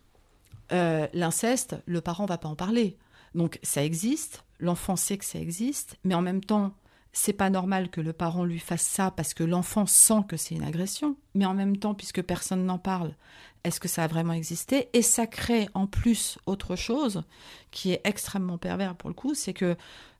Euh, 0.73 1.07
l'inceste, 1.13 1.77
le 1.87 2.01
parent 2.01 2.27
va 2.27 2.39
pas 2.39 2.49
en 2.49 2.57
parler. 2.57 2.97
Donc 3.35 3.59
ça 3.63 3.85
existe, 3.85 4.45
l'enfant 4.61 4.97
sait 4.97 5.19
que 5.19 5.25
ça 5.25 5.39
existe, 5.39 5.97
mais 6.05 6.15
en 6.15 6.23
même 6.23 6.43
temps, 6.43 6.73
c'est 7.13 7.33
pas 7.33 7.51
normal 7.51 7.91
que 7.91 8.01
le 8.01 8.13
parent 8.13 8.45
lui 8.45 8.59
fasse 8.59 8.83
ça 8.83 9.11
parce 9.11 9.35
que 9.35 9.45
l'enfant 9.45 9.87
sent 9.87 10.25
que 10.29 10.37
c'est 10.37 10.55
une 10.55 10.65
agression. 10.65 11.17
Mais 11.35 11.47
en 11.47 11.55
même 11.55 11.77
temps, 11.77 11.95
puisque 11.95 12.23
personne 12.23 12.65
n'en 12.67 12.79
parle, 12.79 13.15
est-ce 13.63 13.81
que 13.81 13.89
ça 13.89 14.05
a 14.05 14.07
vraiment 14.09 14.33
existé? 14.33 14.89
Et 14.93 15.03
ça 15.03 15.27
crée 15.27 15.69
en 15.75 15.87
plus 15.87 16.39
autre 16.47 16.77
chose 16.77 17.23
qui 17.71 17.93
est 17.93 18.01
extrêmement 18.05 18.59
pervers 18.59 18.97
pour 18.97 19.09
le 19.09 19.15
coup, 19.15 19.35
c'est 19.35 19.55
que 19.55 19.77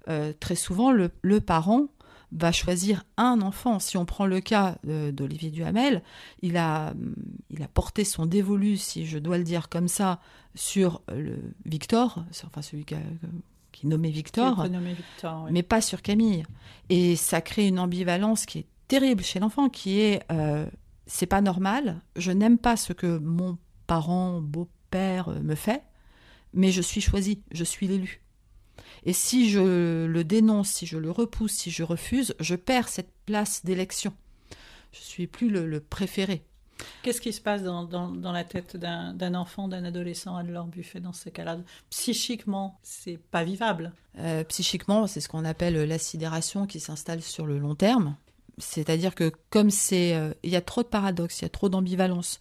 euh, 0.09 0.33
très 0.39 0.55
souvent 0.55 0.93
le, 0.93 1.11
le 1.23 1.41
parent 1.41 1.87
va 2.35 2.53
choisir 2.53 3.05
un 3.17 3.41
enfant. 3.41 3.79
Si 3.79 3.97
on 3.97 4.05
prend 4.05 4.27
le 4.27 4.41
cas 4.41 4.79
d'Olivier 4.85 5.51
Duhamel, 5.51 6.03
il 6.43 6.57
a, 6.57 6.93
il 7.51 7.63
a 7.63 7.69
porté 7.69 8.05
son 8.05 8.27
dévolu, 8.27 8.77
si 8.77 9.07
je 9.07 9.19
dois 9.19 9.39
le 9.39 9.45
dire 9.45 9.69
comme 9.69 9.89
ça, 9.89 10.21
sur 10.55 11.03
le 11.09 11.39
Victor, 11.65 12.25
enfin 12.45 12.63
celui 12.63 12.85
qui, 12.85 12.97
qui 13.73 13.87
nommé 13.87 14.11
Victor, 14.11 14.67
mais 15.51 15.63
pas 15.63 15.81
sur 15.81 16.03
Camille. 16.03 16.45
Et 16.91 17.17
ça 17.17 17.41
crée 17.41 17.69
une 17.69 17.79
ambivalence 17.79 18.47
qui 18.47 18.61
est 18.61 18.67
terrible 18.89 19.23
chez 19.23 19.41
l'enfant, 19.41 19.69
qui 19.69 20.01
est 20.01 20.23
euh, 20.31 20.67
c'est 21.07 21.27
pas 21.27 21.41
normal, 21.41 22.01
je 22.17 22.33
n'aime 22.33 22.59
pas 22.59 22.77
ce 22.77 22.93
que 22.93 23.19
mon 23.19 23.59
parent, 23.87 24.41
beau-père 24.41 25.29
me 25.43 25.55
fait, 25.55 25.83
mais 26.53 26.71
je 26.71 26.83
suis 26.83 27.01
choisi, 27.01 27.43
je 27.53 27.65
suis 27.65 27.87
l'élu. 27.87 28.24
Et 29.05 29.13
si 29.13 29.51
je 29.51 30.07
le 30.07 30.25
dénonce, 30.25 30.69
si 30.69 30.87
je 30.87 30.99
le 30.99 31.11
repousse, 31.11 31.53
si 31.53 31.71
je 31.71 31.83
refuse, 31.83 32.35
je 32.41 32.55
perds 32.55 32.89
cette 32.89 33.13
place 33.27 33.65
d'élection. 33.65 34.13
Je 34.93 35.01
suis 35.01 35.27
plus 35.27 35.51
le, 35.51 35.81
préféré. 35.81 36.45
Qu'est-ce 37.03 37.21
qui 37.21 37.33
se 37.33 37.41
passe 37.41 37.63
dans, 37.63 37.85
dans, 37.85 38.33
la 38.33 38.45
tête 38.45 38.77
d'un 38.77 39.35
enfant, 39.35 39.69
d'un 39.69 39.85
adolescent 39.85 40.37
à 40.37 40.43
leur 40.43 40.67
buffet 40.67 41.01
dans 41.01 41.13
ce 41.13 41.29
cas-là? 41.31 41.59
Psychiquement, 41.91 42.79
c'est 42.83 43.19
pas 43.19 43.45
vivable. 43.45 43.93
Euh, 44.19 44.45
psychiquement, 44.45 45.07
c'est 45.07 45.21
ce 45.21 45.29
qu'on 45.29 45.45
appelle 45.45 45.75
la 45.75 45.99
sidération 45.99 46.67
qui 46.67 46.81
s'installe 46.81 47.23
sur 47.23 47.47
le 47.47 47.59
long 47.59 47.75
terme. 47.75 48.17
C'est-à-dire 48.59 49.15
que 49.15 49.33
comme 49.51 49.71
c'est, 49.71 50.15
euh, 50.15 50.33
il 50.43 50.51
y 50.51 50.57
a 50.57 50.61
trop 50.61 50.83
de 50.83 50.89
paradoxes, 50.89 51.41
il 51.41 51.43
y 51.43 51.47
a 51.47 51.51
trop 51.51 51.69
d'ambivalence, 51.69 52.41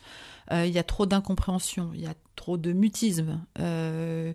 euh, 0.52 0.66
il 0.66 0.74
y 0.74 0.80
a 0.80 0.84
trop 0.84 1.06
d'incompréhension, 1.06 1.92
il 1.94 2.02
y 2.02 2.08
a 2.08 2.14
trop 2.36 2.58
de 2.58 2.72
mutisme. 2.72 3.44
euh, 3.60 4.34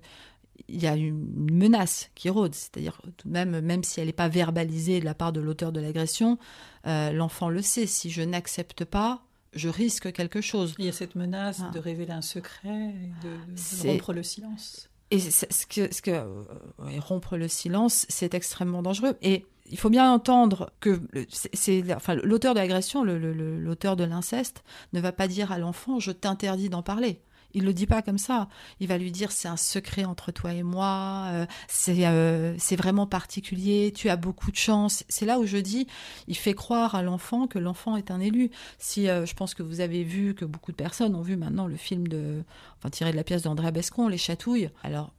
il 0.69 0.83
y 0.83 0.87
a 0.87 0.97
une 0.97 1.27
menace 1.53 2.11
qui 2.15 2.31
rôde, 2.31 2.55
c'est-à-dire 2.55 3.01
tout 3.17 3.29
de 3.29 3.33
même, 3.33 3.61
même 3.61 3.85
si 3.85 4.01
elle 4.01 4.07
n'est 4.07 4.13
pas 4.13 4.29
verbalisée 4.29 5.01
de 5.01 5.05
la 5.05 5.15
part 5.15 5.33
de 5.33 5.41
l'auteur 5.41 5.73
de 5.73 5.81
l'agression, 5.81 6.39
euh, 6.87 7.13
l'enfant 7.13 7.49
le 7.49 7.63
sait. 7.63 7.87
Si 7.87 8.11
je 8.11 8.23
n'accepte 8.23 8.85
pas, 8.85 9.23
je 9.55 9.69
risque 9.69 10.13
quelque 10.13 10.41
chose. 10.41 10.75
Il 10.79 10.85
y 10.85 10.89
a 10.89 10.93
cette 10.93 11.15
menace 11.15 11.61
Ah. 11.63 11.71
de 11.71 11.79
révéler 11.79 12.13
un 12.13 12.23
secret, 12.23 12.69
et 12.69 13.27
de, 13.27 13.89
rompre 13.89 14.13
le 14.13 14.23
silence. 14.23 14.89
Et 15.11 15.21
ce 15.21 15.67
que, 15.67 15.93
ce 15.93 16.03
que 16.03 16.11
euh, 16.11 16.43
ouais, 16.81 16.99
rompre 16.99 17.37
le 17.37 17.49
silence, 17.49 18.05
c'est 18.11 18.35
extrêmement 18.35 18.83
dangereux. 18.83 19.17
Et 19.23 19.47
il 19.71 19.79
faut 19.79 19.91
bien 19.91 20.11
entendre 20.11 20.71
que 20.81 21.01
c'est, 21.31 21.95
enfin, 21.95 22.15
l'auteur 22.15 22.55
de 22.55 22.59
l'agression, 22.59 23.05
l'auteur 23.05 23.97
de 23.97 24.05
l'inceste, 24.05 24.65
ne 24.93 25.01
va 25.01 25.13
pas 25.13 25.29
dire 25.29 25.53
à 25.53 25.59
l'enfant 25.59 25.99
je 25.99 26.11
t'interdis 26.11 26.69
d'en 26.69 26.83
parler. 26.83 27.21
Il 27.55 27.65
le 27.65 27.73
dit 27.73 27.87
pas 27.87 28.03
comme 28.03 28.19
ça. 28.19 28.49
Il 28.81 28.89
va 28.89 28.99
lui 28.99 29.11
dire 29.11 29.33
c'est 29.33 29.49
un 29.49 29.57
secret 29.57 30.05
entre 30.05 30.33
toi 30.33 30.53
et 30.53 30.63
moi. 30.63 31.29
euh, 31.33 31.47
c'est 31.67 32.07
euh, 32.07 32.55
c'est 32.59 32.77
vraiment 32.77 33.07
particulier. 33.07 33.93
Tu 33.95 34.09
as 34.11 34.17
beaucoup 34.17 34.51
de 34.51 34.57
chance. 34.57 35.05
C'est 35.09 35.27
là 35.27 35.39
où 35.39 35.47
je 35.47 35.57
dis 35.57 35.87
il 36.27 36.37
fait 36.37 36.55
croire 36.55 36.95
à 36.95 37.03
l'enfant 37.03 37.47
que 37.47 37.59
l'enfant 37.59 37.97
est 37.97 38.11
un 38.11 38.21
élu. 38.21 38.51
Si 38.79 39.09
euh, 39.09 39.27
je 39.27 39.35
pense 39.35 39.55
que 39.55 39.63
vous 39.63 39.81
avez 39.81 40.05
vu 40.05 40.35
que 40.35 40.45
beaucoup 40.45 40.73
de 40.73 40.77
personnes 40.77 41.15
ont 41.15 41.23
vu 41.23 41.37
maintenant 41.37 41.67
le 41.67 41.77
film 41.77 42.07
de 42.09 42.43
enfin 42.79 42.91
tiré 42.91 43.13
de 43.13 43.17
la 43.17 43.25
pièce 43.25 43.43
d'André 43.43 43.73
Bescon, 43.73 44.09
Les 44.09 44.19
Chatouilles. 44.19 44.71
Alors, 44.83 45.13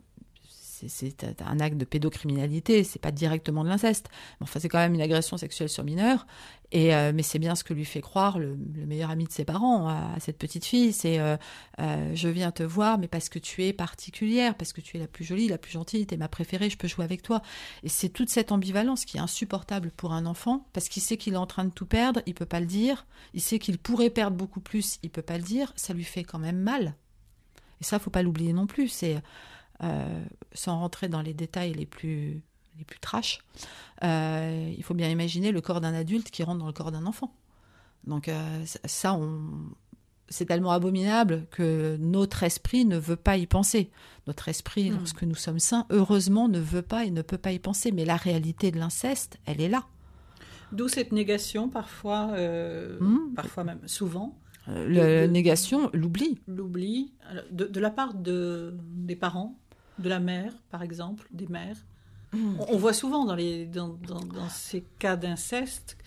c'est- 0.87 1.41
un 1.45 1.59
acte 1.59 1.77
de 1.77 1.85
pédocriminalité, 1.85 2.83
c'est 2.83 2.99
pas 2.99 3.11
directement 3.11 3.63
de 3.63 3.69
l'inceste, 3.69 4.09
mais 4.39 4.43
enfin 4.43 4.59
c'est 4.59 4.69
quand 4.69 4.77
même 4.79 4.93
une 4.93 5.01
agression 5.01 5.37
sexuelle 5.37 5.69
sur 5.69 5.83
mineur. 5.83 6.25
Et 6.71 6.93
euh, 6.93 7.11
mais 7.15 7.23
c'est 7.23 7.39
bien 7.39 7.55
ce 7.55 7.63
que 7.63 7.73
lui 7.73 7.83
fait 7.83 7.99
croire 8.01 8.37
le, 8.37 8.55
le 8.75 8.85
meilleur 8.85 9.09
ami 9.09 9.23
de 9.25 9.31
ses 9.31 9.43
parents 9.43 9.87
à, 9.87 10.13
à 10.15 10.19
cette 10.19 10.37
petite 10.37 10.65
fille, 10.65 10.93
c'est 10.93 11.17
euh, 11.17 11.35
euh, 11.79 12.11
je 12.13 12.27
viens 12.29 12.51
te 12.51 12.61
voir, 12.61 12.99
mais 12.99 13.07
parce 13.07 13.27
que 13.27 13.39
tu 13.39 13.63
es 13.65 13.73
particulière, 13.73 14.53
parce 14.55 14.71
que 14.71 14.79
tu 14.79 14.95
es 14.97 14.99
la 14.99 15.07
plus 15.07 15.25
jolie, 15.25 15.47
la 15.47 15.57
plus 15.57 15.71
gentille, 15.71 16.05
t'es 16.05 16.15
ma 16.17 16.27
préférée, 16.27 16.69
je 16.69 16.77
peux 16.77 16.87
jouer 16.87 17.05
avec 17.05 17.23
toi. 17.23 17.41
Et 17.81 17.89
c'est 17.89 18.09
toute 18.09 18.29
cette 18.29 18.51
ambivalence 18.51 19.05
qui 19.05 19.17
est 19.17 19.19
insupportable 19.19 19.89
pour 19.97 20.13
un 20.13 20.27
enfant, 20.27 20.67
parce 20.73 20.89
qu'il 20.89 21.01
sait 21.01 21.17
qu'il 21.17 21.33
est 21.33 21.37
en 21.37 21.47
train 21.47 21.65
de 21.65 21.71
tout 21.71 21.87
perdre, 21.87 22.21
il 22.27 22.35
peut 22.35 22.45
pas 22.45 22.59
le 22.59 22.67
dire, 22.67 23.07
il 23.33 23.41
sait 23.41 23.57
qu'il 23.57 23.79
pourrait 23.79 24.11
perdre 24.11 24.37
beaucoup 24.37 24.59
plus, 24.61 24.99
il 25.01 25.09
peut 25.09 25.23
pas 25.23 25.37
le 25.37 25.43
dire, 25.43 25.73
ça 25.75 25.93
lui 25.95 26.03
fait 26.03 26.23
quand 26.23 26.39
même 26.39 26.59
mal. 26.59 26.93
Et 27.81 27.83
ça, 27.83 27.97
faut 27.97 28.09
pas 28.11 28.21
l'oublier 28.23 28.53
non 28.53 28.67
plus. 28.67 28.89
C'est 28.89 29.21
euh, 29.83 30.23
sans 30.53 30.79
rentrer 30.79 31.07
dans 31.09 31.21
les 31.21 31.33
détails 31.33 31.73
les 31.73 31.85
plus 31.85 32.41
les 32.77 32.85
plus 32.85 32.99
trash. 32.99 33.39
euh, 34.03 34.73
il 34.77 34.83
faut 34.83 34.93
bien 34.93 35.09
imaginer 35.09 35.51
le 35.51 35.59
corps 35.61 35.81
d'un 35.81 35.93
adulte 35.93 36.31
qui 36.31 36.43
rentre 36.43 36.59
dans 36.59 36.67
le 36.67 36.73
corps 36.73 36.91
d'un 36.91 37.05
enfant. 37.05 37.33
Donc 38.07 38.29
euh, 38.29 38.63
ça, 38.85 39.13
on 39.13 39.41
c'est 40.31 40.45
tellement 40.45 40.71
abominable 40.71 41.47
que 41.49 41.97
notre 41.99 42.43
esprit 42.43 42.85
ne 42.85 42.97
veut 42.99 43.15
pas 43.15 43.35
y 43.37 43.47
penser. 43.47 43.89
Notre 44.27 44.47
esprit, 44.47 44.91
Mm. 44.91 44.97
lorsque 44.97 45.23
nous 45.23 45.33
sommes 45.35 45.57
sains, 45.59 45.87
heureusement, 45.89 46.47
ne 46.47 46.59
veut 46.59 46.83
pas 46.83 47.03
et 47.05 47.09
ne 47.09 47.23
peut 47.23 47.39
pas 47.39 47.51
y 47.51 47.57
penser. 47.57 47.91
Mais 47.91 48.05
la 48.05 48.15
réalité 48.15 48.69
de 48.69 48.77
l'inceste, 48.77 49.39
elle 49.47 49.59
est 49.59 49.69
là. 49.69 49.85
D'où 50.71 50.87
cette 50.87 51.11
négation, 51.11 51.67
parfois, 51.67 52.29
euh, 52.33 52.99
Mm. 53.01 53.33
parfois 53.35 53.63
même 53.63 53.81
souvent, 53.87 54.37
Euh, 54.67 54.87
la 54.87 55.25
De- 55.27 55.31
négation, 55.31 55.89
l'oubli. 55.93 56.37
l'oubli 56.47 57.11
de, 57.49 57.65
de 57.65 57.79
la 57.79 57.89
part 57.89 58.13
de, 58.13 58.77
des 58.79 59.15
parents, 59.15 59.57
de 59.99 60.09
la 60.09 60.19
mère, 60.19 60.53
par 60.71 60.81
exemple, 60.81 61.27
des 61.31 61.47
mères. 61.47 61.77
On, 62.33 62.65
on 62.69 62.77
voit 62.77 62.93
souvent 62.93 63.25
dans, 63.25 63.35
les, 63.35 63.65
dans, 63.65 63.89
dans- 63.89 64.23
dans 64.23 64.49
ces 64.49 64.83
cas 64.99 65.15
d'inceste, 65.15 65.97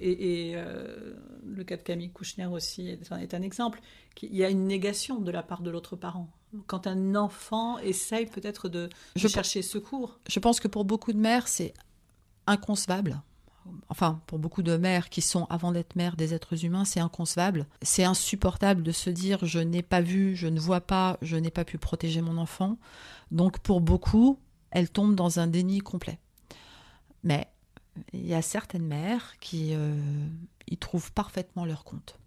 et, 0.00 0.48
et, 0.50 0.52
euh, 0.56 1.14
le 1.44 1.64
cas 1.64 1.76
de 1.76 1.82
Camille 1.82 2.10
Kouchner 2.10 2.46
aussi 2.46 2.88
est 2.88 3.12
un, 3.12 3.18
est 3.18 3.32
un 3.34 3.42
exemple, 3.42 3.80
qu'il 4.14 4.34
y 4.34 4.44
a 4.44 4.50
une 4.50 4.66
négation 4.66 5.20
de 5.20 5.30
la 5.30 5.42
part 5.42 5.62
de 5.62 5.70
l'autre 5.70 5.96
parent. 5.96 6.28
Quand 6.66 6.86
un 6.86 7.14
enfant 7.14 7.78
essaye 7.78 8.26
peut-être 8.26 8.68
de, 8.68 8.86
de 8.86 8.90
Je 9.16 9.28
chercher 9.28 9.60
secours. 9.62 10.18
Je 10.28 10.38
pense 10.40 10.60
que 10.60 10.68
pour 10.68 10.84
beaucoup 10.84 11.12
de 11.12 11.18
mères, 11.18 11.48
c'est 11.48 11.74
inconcevable. 12.46 13.20
Enfin, 13.88 14.20
pour 14.26 14.38
beaucoup 14.38 14.62
de 14.62 14.76
mères 14.76 15.08
qui 15.08 15.22
sont, 15.22 15.46
avant 15.50 15.72
d'être 15.72 15.96
mères, 15.96 16.16
des 16.16 16.34
êtres 16.34 16.64
humains, 16.64 16.84
c'est 16.84 17.00
inconcevable. 17.00 17.66
C'est 17.82 18.04
insupportable 18.04 18.82
de 18.82 18.92
se 18.92 19.10
dire 19.10 19.44
je 19.44 19.58
n'ai 19.58 19.82
pas 19.82 20.00
vu, 20.00 20.34
je 20.36 20.48
ne 20.48 20.58
vois 20.60 20.80
pas, 20.80 21.18
je 21.22 21.36
n'ai 21.36 21.50
pas 21.50 21.64
pu 21.64 21.78
protéger 21.78 22.20
mon 22.20 22.38
enfant. 22.38 22.78
Donc, 23.30 23.58
pour 23.60 23.80
beaucoup, 23.80 24.38
elles 24.70 24.90
tombent 24.90 25.14
dans 25.14 25.38
un 25.38 25.46
déni 25.46 25.80
complet. 25.80 26.18
Mais 27.24 27.46
il 28.12 28.26
y 28.26 28.34
a 28.34 28.42
certaines 28.42 28.86
mères 28.86 29.34
qui 29.40 29.70
euh, 29.74 29.94
y 30.68 30.76
trouvent 30.76 31.12
parfaitement 31.12 31.64
leur 31.64 31.84
compte. 31.84 32.18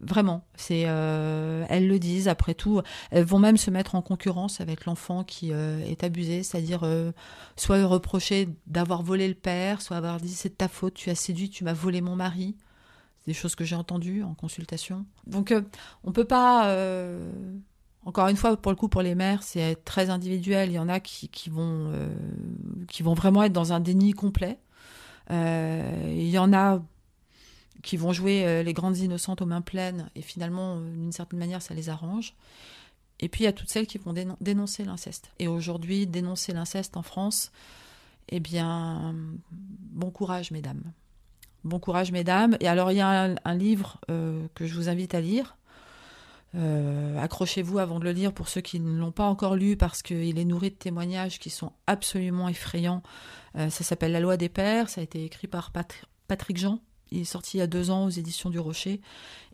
Vraiment, 0.00 0.44
c'est, 0.56 0.84
euh, 0.86 1.64
elles 1.70 1.88
le 1.88 1.98
disent. 1.98 2.28
Après 2.28 2.54
tout, 2.54 2.82
elles 3.10 3.24
vont 3.24 3.38
même 3.38 3.56
se 3.56 3.70
mettre 3.70 3.94
en 3.94 4.02
concurrence 4.02 4.60
avec 4.60 4.84
l'enfant 4.84 5.24
qui 5.24 5.52
euh, 5.52 5.82
est 5.86 6.04
abusé, 6.04 6.42
c'est-à-dire 6.42 6.80
euh, 6.84 7.12
soit 7.56 7.84
reprocher 7.86 8.48
d'avoir 8.66 9.02
volé 9.02 9.26
le 9.26 9.34
père, 9.34 9.80
soit 9.80 9.96
avoir 9.96 10.20
dit 10.20 10.34
c'est 10.34 10.50
de 10.50 10.54
ta 10.54 10.68
faute, 10.68 10.94
tu 10.94 11.08
as 11.08 11.14
séduit, 11.14 11.48
tu 11.48 11.64
m'as 11.64 11.72
volé 11.72 12.02
mon 12.02 12.14
mari. 12.14 12.56
C'est 13.20 13.30
des 13.30 13.34
choses 13.34 13.54
que 13.54 13.64
j'ai 13.64 13.76
entendues 13.76 14.22
en 14.22 14.34
consultation. 14.34 15.06
Donc 15.26 15.54
on 16.04 16.12
peut 16.12 16.26
pas. 16.26 16.76
encore 18.04 18.28
une 18.28 18.36
fois, 18.36 18.58
pour 18.58 18.70
le 18.70 18.76
coup, 18.76 18.88
pour 18.88 19.00
les 19.00 19.14
mères, 19.14 19.42
c'est 19.42 19.82
très 19.86 20.10
individuel. 20.10 20.68
Il 20.68 20.74
y 20.74 20.78
en 20.78 20.90
a 20.90 21.00
qui, 21.00 21.30
qui 21.30 21.48
vont, 21.48 21.90
qui 22.86 23.02
vont 23.02 23.14
vraiment 23.14 23.42
être 23.42 23.54
dans 23.54 23.72
un 23.72 23.80
déni 23.80 24.12
complet. 24.12 24.58
Il 25.30 26.28
y 26.28 26.36
en 26.36 26.52
a 26.52 26.82
qui 27.84 27.96
vont 27.98 28.12
jouer 28.12 28.44
euh, 28.46 28.62
les 28.62 28.72
grandes 28.72 28.96
innocentes 28.96 29.42
aux 29.42 29.46
mains 29.46 29.60
pleines 29.60 30.10
et 30.16 30.22
finalement, 30.22 30.78
euh, 30.78 30.90
d'une 30.90 31.12
certaine 31.12 31.38
manière, 31.38 31.62
ça 31.62 31.74
les 31.74 31.90
arrange. 31.90 32.34
Et 33.20 33.28
puis 33.28 33.42
il 33.42 33.44
y 33.44 33.48
a 33.48 33.52
toutes 33.52 33.68
celles 33.68 33.86
qui 33.86 33.98
vont 33.98 34.12
dénon- 34.12 34.36
dénoncer 34.40 34.84
l'inceste. 34.84 35.30
Et 35.38 35.46
aujourd'hui, 35.46 36.06
dénoncer 36.06 36.52
l'inceste 36.52 36.96
en 36.96 37.02
France, 37.02 37.52
eh 38.30 38.40
bien, 38.40 39.14
bon 39.52 40.10
courage, 40.10 40.50
mesdames. 40.50 40.82
Bon 41.62 41.78
courage, 41.78 42.10
mesdames. 42.10 42.56
Et 42.60 42.68
alors, 42.68 42.90
il 42.90 42.96
y 42.96 43.00
a 43.00 43.34
un, 43.44 43.54
livre 43.54 44.00
euh, 44.10 44.46
que 44.54 44.66
je 44.66 44.74
vous 44.74 44.88
invite 44.88 45.14
à 45.14 45.20
lire. 45.20 45.56
Accrochez-vous 47.18 47.80
avant 47.80 47.98
de 47.98 48.04
le 48.04 48.12
lire 48.12 48.32
pour 48.32 48.48
ceux 48.48 48.60
qui 48.60 48.78
ne 48.78 48.96
l'ont 48.96 49.10
pas 49.10 49.24
encore 49.24 49.56
lu 49.56 49.76
parce 49.76 50.02
qu'il 50.02 50.38
est 50.38 50.44
nourri 50.44 50.70
de 50.70 50.76
témoignages 50.76 51.40
qui 51.40 51.50
sont 51.50 51.72
absolument 51.88 52.48
effrayants. 52.48 53.02
Ça 53.56 53.70
s'appelle 53.70 54.12
La 54.12 54.20
loi 54.20 54.36
des 54.36 54.48
pères. 54.48 54.88
Ça 54.88 55.00
a 55.00 55.04
été 55.04 55.24
écrit 55.24 55.48
par 55.48 55.72
Pat- 55.72 56.04
Patrick 56.28 56.56
Jean. 56.56 56.78
Il 57.14 57.20
est 57.20 57.24
sorti 57.24 57.58
il 57.58 57.60
y 57.60 57.62
a 57.62 57.66
deux 57.66 57.90
ans 57.90 58.06
aux 58.06 58.10
éditions 58.10 58.50
du 58.50 58.58
Rocher. 58.58 59.00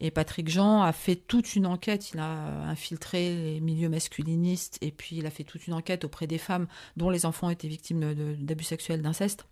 Et 0.01 0.11
Patrick 0.11 0.49
Jean 0.49 0.83
a 0.83 0.93
fait 0.93 1.17
toute 1.17 1.55
une 1.55 1.67
enquête. 1.67 2.13
Il 2.13 2.21
a 2.21 2.65
infiltré 2.69 3.35
les 3.35 3.61
milieux 3.61 3.91
masculinistes 3.91 4.79
et 4.81 4.91
puis 4.91 5.17
il 5.17 5.27
a 5.27 5.31
fait 5.31 5.45
toute 5.45 5.67
une 5.67 5.75
enquête 5.75 6.05
auprès 6.05 6.27
des 6.27 6.39
femmes 6.39 6.67
dont 6.97 7.11
les 7.11 7.27
enfants 7.27 7.51
étaient 7.51 7.69
victimes 7.69 8.15
d'abus 8.39 8.65
sexuels, 8.65 9.03
d'inceste. 9.03 9.47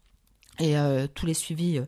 Et 0.58 0.76
euh, 0.78 1.06
tous 1.06 1.26
les 1.26 1.34
suivis 1.34 1.78
euh, 1.78 1.84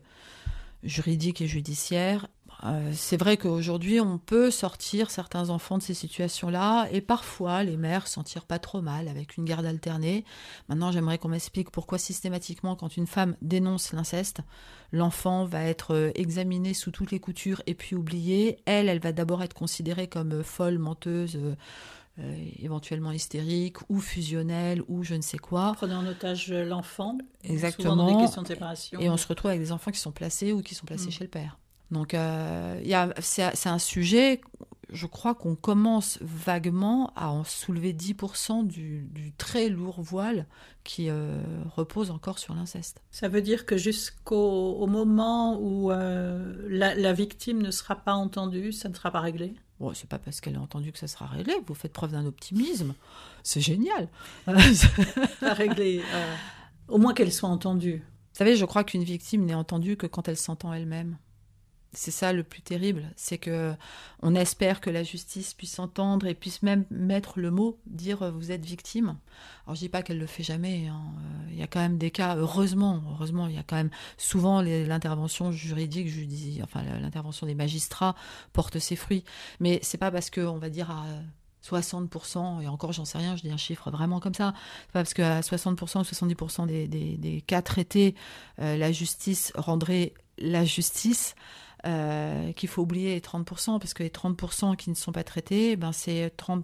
juridiques 0.83 1.41
et 1.41 1.47
judiciaires. 1.47 2.27
Euh, 2.63 2.91
c'est 2.93 3.17
vrai 3.17 3.37
qu'aujourd'hui, 3.37 3.99
on 3.99 4.17
peut 4.19 4.51
sortir 4.51 5.09
certains 5.09 5.49
enfants 5.49 5.77
de 5.79 5.83
ces 5.83 5.95
situations-là 5.95 6.87
et 6.91 7.01
parfois 7.01 7.63
les 7.63 7.75
mères 7.75 8.07
s'en 8.07 8.23
tirent 8.23 8.45
pas 8.45 8.59
trop 8.59 8.81
mal 8.81 9.07
avec 9.07 9.37
une 9.37 9.45
garde 9.45 9.65
alternée. 9.65 10.25
Maintenant, 10.69 10.91
j'aimerais 10.91 11.17
qu'on 11.17 11.29
m'explique 11.29 11.71
pourquoi 11.71 11.97
systématiquement, 11.97 12.75
quand 12.75 12.97
une 12.97 13.07
femme 13.07 13.35
dénonce 13.41 13.93
l'inceste, 13.93 14.41
l'enfant 14.91 15.45
va 15.45 15.63
être 15.63 15.95
euh, 15.95 16.11
examiné 16.15 16.73
sous 16.75 16.91
toutes 16.91 17.11
les 17.11 17.19
coutures 17.19 17.61
et 17.65 17.73
puis 17.73 17.95
oublié. 17.95 18.57
Elle, 18.65 18.89
elle 18.89 18.99
va 18.99 19.11
d'abord 19.11 19.41
être 19.41 19.55
considérée 19.55 20.07
comme 20.07 20.31
euh, 20.33 20.43
folle, 20.43 20.77
menteuse, 20.77 21.39
euh, 22.19 22.35
éventuellement 22.59 23.11
hystérique 23.11 23.77
ou 23.89 23.99
fusionnelle 23.99 24.83
ou 24.87 25.03
je 25.03 25.15
ne 25.15 25.21
sais 25.21 25.37
quoi. 25.39 25.71
Prenez 25.77 25.95
en 25.95 26.05
otage 26.05 26.51
l'enfant, 26.51 27.17
Exactement. 27.43 27.91
souvent 27.91 28.03
dans 28.05 28.15
des 28.17 28.23
questions 28.23 28.43
de 28.43 28.47
séparation. 28.47 28.99
Et 28.99 29.09
on 29.09 29.17
se 29.17 29.27
retrouve 29.27 29.49
avec 29.49 29.61
des 29.61 29.71
enfants 29.71 29.91
qui 29.91 29.99
sont 29.99 30.11
placés 30.11 30.51
ou 30.51 30.61
qui 30.61 30.75
sont 30.75 30.85
placés 30.85 31.07
Mm. 31.07 31.11
chez 31.11 31.23
le 31.23 31.29
père. 31.29 31.57
Donc, 31.91 32.13
euh, 32.13 32.81
c'est 33.19 33.67
un 33.67 33.79
sujet, 33.79 34.41
je 34.91 35.05
crois 35.05 35.35
qu'on 35.35 35.55
commence 35.55 36.17
vaguement 36.21 37.11
à 37.15 37.29
en 37.29 37.43
soulever 37.43 37.93
10% 37.93 38.65
du, 38.65 39.07
du 39.11 39.33
très 39.33 39.69
lourd 39.69 40.01
voile 40.01 40.47
qui 40.83 41.09
euh, 41.09 41.41
repose 41.75 42.09
encore 42.09 42.39
sur 42.39 42.55
l'inceste. 42.55 43.01
Ça 43.11 43.27
veut 43.27 43.41
dire 43.41 43.65
que 43.65 43.77
jusqu'au 43.77 44.71
au 44.73 44.87
moment 44.87 45.59
où 45.59 45.91
euh, 45.91 46.65
la, 46.69 46.95
la 46.95 47.13
victime 47.13 47.61
ne 47.61 47.71
sera 47.71 47.95
pas 47.95 48.13
entendue, 48.13 48.71
ça 48.71 48.89
ne 48.89 48.93
sera 48.95 49.11
pas 49.11 49.19
réglé? 49.19 49.53
Bon, 49.79 49.93
c'est 49.93 50.07
pas 50.07 50.19
parce 50.19 50.41
qu'elle 50.41 50.55
a 50.55 50.61
entendu 50.61 50.91
que 50.91 50.99
ça 50.99 51.07
sera 51.07 51.25
réglé, 51.25 51.53
vous 51.65 51.73
faites 51.73 51.91
preuve 51.93 52.11
d'un 52.11 52.25
optimisme. 52.25 52.93
C'est 53.43 53.61
génial. 53.61 54.09
Réglé. 55.41 56.01
euh, 56.13 56.35
au 56.87 56.99
moins 56.99 57.13
qu'elle 57.13 57.31
soit 57.33 57.49
entendue. 57.49 57.97
Vous 57.97 58.37
savez, 58.37 58.55
je 58.55 58.65
crois 58.65 58.83
qu'une 58.83 59.03
victime 59.03 59.43
n'est 59.45 59.55
entendue 59.55 59.97
que 59.97 60.05
quand 60.07 60.27
elle 60.27 60.37
s'entend 60.37 60.71
elle-même. 60.73 61.17
C'est 61.93 62.11
ça 62.11 62.31
le 62.31 62.43
plus 62.43 62.61
terrible, 62.61 63.11
c'est 63.17 63.37
que 63.37 63.73
on 64.21 64.33
espère 64.33 64.79
que 64.79 64.89
la 64.89 65.03
justice 65.03 65.53
puisse 65.53 65.77
entendre 65.77 66.25
et 66.25 66.33
puisse 66.33 66.63
même 66.63 66.85
mettre 66.89 67.37
le 67.37 67.51
mot, 67.51 67.79
dire 67.85 68.21
euh, 68.21 68.31
vous 68.31 68.51
êtes 68.51 68.63
victime. 68.63 69.17
Alors 69.65 69.75
je 69.75 69.81
dis 69.81 69.89
pas 69.89 70.01
qu'elle 70.01 70.17
le 70.17 70.25
fait 70.25 70.43
jamais. 70.43 70.87
Hein. 70.87 71.01
Euh, 71.17 71.49
il 71.51 71.59
y 71.59 71.63
a 71.63 71.67
quand 71.67 71.81
même 71.81 71.97
des 71.97 72.09
cas, 72.09 72.37
heureusement, 72.37 73.03
heureusement, 73.11 73.47
il 73.47 73.55
y 73.55 73.59
a 73.59 73.63
quand 73.63 73.75
même 73.75 73.89
souvent 74.17 74.61
l'intervention 74.61 75.51
juridique, 75.51 76.07
dis, 76.27 76.61
enfin 76.63 76.81
l'intervention 76.83 77.45
des 77.45 77.55
magistrats 77.55 78.15
porte 78.53 78.79
ses 78.79 78.95
fruits. 78.95 79.25
Mais 79.59 79.79
c'est 79.83 79.97
pas 79.97 80.11
parce 80.11 80.29
que 80.29 80.39
on 80.39 80.59
va 80.59 80.69
dire 80.69 80.91
à 80.91 81.05
60%, 81.63 82.61
et 82.61 82.67
encore 82.67 82.91
j'en 82.91 83.05
sais 83.05 83.17
rien, 83.17 83.35
je 83.35 83.41
dis 83.41 83.51
un 83.51 83.57
chiffre 83.57 83.91
vraiment 83.91 84.19
comme 84.19 84.33
ça, 84.33 84.53
pas 84.93 85.01
parce 85.01 85.13
qu'à 85.13 85.41
60% 85.41 85.99
ou 85.99 86.03
70% 86.03 86.67
des, 86.67 86.87
des, 86.87 87.41
cas 87.41 87.61
traités, 87.61 88.15
euh, 88.59 88.77
la 88.77 88.91
justice 88.91 89.51
rendrait 89.55 90.13
la 90.37 90.65
justice. 90.65 91.35
Euh, 91.87 92.51
qu'il 92.51 92.69
faut 92.69 92.83
oublier 92.83 93.15
les 93.15 93.21
30%, 93.21 93.79
parce 93.79 93.95
que 93.95 94.03
les 94.03 94.09
30% 94.09 94.75
qui 94.75 94.91
ne 94.91 94.95
sont 94.95 95.11
pas 95.11 95.23
traités, 95.23 95.75
ben 95.75 95.91
c'est 95.91 96.31
30, 96.37 96.63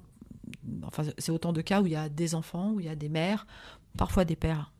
enfin 0.84 1.04
c'est 1.18 1.32
autant 1.32 1.54
de 1.54 1.62
cas 1.62 1.82
où 1.82 1.88
il 1.88 1.94
y 1.94 1.96
a 1.96 2.08
des 2.08 2.36
enfants, 2.36 2.74
où 2.74 2.80
il 2.80 2.86
y 2.86 2.90
a 2.90 2.96
des 2.96 3.10
mères, 3.10 3.48
parfois 3.98 4.26
des 4.26 4.36
pères, 4.36 4.72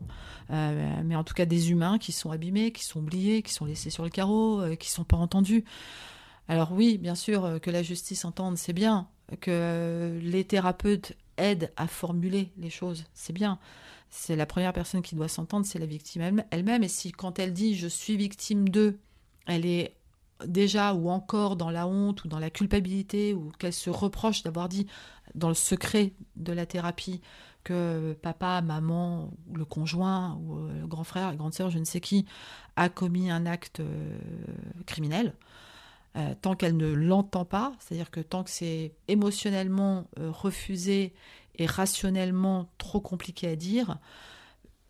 euh, 0.52 1.02
mais 1.04 1.16
en 1.16 1.24
tout 1.24 1.34
cas 1.34 1.48
des 1.48 1.72
humains 1.72 1.98
qui 1.98 2.12
sont 2.12 2.30
abîmés, 2.30 2.72
qui 2.72 2.84
sont 2.84 3.00
oubliés, 3.00 3.42
qui 3.42 3.52
sont 3.52 3.66
laissés 3.66 3.90
sur 3.90 4.04
le 4.04 4.12
carreau, 4.12 4.62
euh, 4.62 4.76
qui 4.76 4.92
sont 4.92 5.04
pas 5.04 5.18
entendus. 5.18 5.64
Alors 6.48 6.72
oui, 6.72 7.00
bien 7.00 7.16
sûr 7.16 7.60
que 7.60 7.72
la 7.72 7.82
justice 7.82 8.24
entende, 8.24 8.58
c'est 8.58 8.74
bien, 8.74 9.08
que 9.42 10.20
les 10.22 10.44
thérapeutes 10.44 11.14
aident 11.38 11.74
à 11.78 11.88
formuler 11.88 12.52
les 12.58 12.70
choses, 12.70 13.06
c'est 13.16 13.34
bien. 13.34 13.58
C'est 14.12 14.36
la 14.36 14.46
première 14.46 14.72
personne 14.72 15.02
qui 15.02 15.16
doit 15.16 15.28
s'entendre, 15.28 15.66
c'est 15.66 15.80
la 15.80 15.88
victime 15.88 16.44
elle-même. 16.52 16.84
Et 16.84 16.88
si 16.88 17.12
quand 17.12 17.40
elle 17.40 17.54
dit 17.54 17.76
je 17.76 17.88
suis 17.88 18.18
victime 18.18 18.70
d'eux, 18.70 19.00
elle 19.48 19.66
est 19.66 19.97
déjà 20.46 20.94
ou 20.94 21.10
encore 21.10 21.56
dans 21.56 21.70
la 21.70 21.88
honte 21.88 22.24
ou 22.24 22.28
dans 22.28 22.40
la 22.40 22.50
culpabilité 22.50 23.34
ou 23.34 23.52
qu'elle 23.58 23.74
se 23.74 23.90
reproche 23.90 24.44
d'avoir 24.44 24.70
dit 24.70 24.88
dans 25.36 25.50
le 25.50 25.56
secret 25.56 26.14
de 26.36 26.54
la 26.54 26.66
thérapie 26.66 27.22
que 27.64 28.18
papa, 28.22 28.62
maman, 28.62 29.30
le 29.54 29.66
conjoint 29.66 30.40
ou 30.42 30.56
euh, 30.56 30.82
le 30.82 30.88
grand 30.88 31.04
frère, 31.04 31.30
la 31.30 31.36
grande 31.36 31.54
sœur, 31.54 31.70
je 31.70 31.80
ne 31.80 31.84
sais 31.84 32.00
qui, 32.00 32.26
a 32.78 32.88
commis 32.88 33.30
un 33.30 33.46
acte 33.46 33.82
euh, 33.82 34.18
criminel, 34.86 35.34
euh, 36.16 36.34
tant 36.42 36.56
qu'elle 36.56 36.78
ne 36.78 36.88
l'entend 36.88 37.44
pas, 37.44 37.74
c'est-à-dire 37.80 38.10
que 38.10 38.22
tant 38.22 38.46
que 38.46 38.50
c'est 38.50 38.94
émotionnellement 39.10 40.08
refusé 40.18 41.14
et 41.56 41.66
rationnellement 41.66 42.70
trop 42.78 43.02
compliqué 43.02 43.50
à 43.50 43.58
dire, 43.58 43.98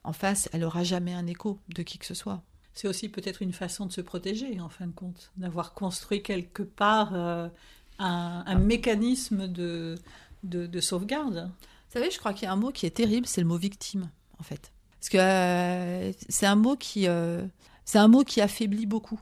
en 0.03 0.13
face, 0.13 0.47
elle 0.53 0.62
n'aura 0.62 0.83
jamais 0.83 1.15
un 1.15 1.25
écho 1.25 1.60
de 1.69 1.81
qui 1.81 1.97
que 1.97 2.05
ce 2.05 2.13
soit 2.13 2.43
c'est 2.77 2.87
aussi 2.87 3.09
peut-être 3.09 3.41
une 3.41 3.53
façon 3.53 3.87
de 3.87 3.91
se 3.91 4.01
protéger, 4.01 4.61
en 4.61 4.69
fin 4.69 4.85
de 4.85 4.91
compte, 4.91 5.31
d'avoir 5.35 5.73
construit 5.73 6.21
quelque 6.21 6.61
part 6.61 7.15
euh, 7.15 7.49
un, 7.97 8.55
mécanisme 8.55 9.47
de, 9.47 9.95
de, 10.43 10.79
sauvegarde. 10.79 11.49
Vous 11.55 11.93
savez, 11.93 12.11
je 12.11 12.19
crois 12.19 12.33
qu'il 12.33 12.43
y 12.43 12.45
a 12.45 12.53
un 12.53 12.57
mot 12.57 12.71
qui 12.71 12.85
est 12.85 12.91
terrible, 12.91 13.25
c'est 13.25 13.41
le 13.41 13.47
mot 13.47 13.57
victime, 13.57 14.11
en 14.39 14.43
fait. 14.43 14.71
Parce 14.99 15.09
que 15.09 15.17
euh, 15.17 16.11
c'est 16.29 16.45
un 16.45 16.55
mot 16.55 16.75
qui, 16.75 17.07
euh, 17.07 17.43
c'est 17.83 17.97
un 17.97 18.07
mot 18.07 18.23
qui 18.23 18.41
affaiblit 18.41 18.85
beaucoup. 18.85 19.19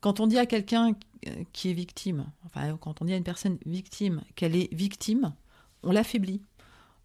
Quand 0.00 0.20
on 0.20 0.26
dit 0.26 0.38
à 0.38 0.44
quelqu'un 0.44 0.94
qui 1.54 1.70
est 1.70 1.74
victime, 1.74 2.26
enfin, 2.44 2.76
quand 2.76 3.00
on 3.00 3.06
dit 3.06 3.14
à 3.14 3.16
une 3.16 3.24
personne 3.24 3.56
victime 3.64 4.20
qu'elle 4.34 4.54
est 4.54 4.72
victime, 4.74 5.32
on 5.82 5.92
l'affaiblit. 5.92 6.42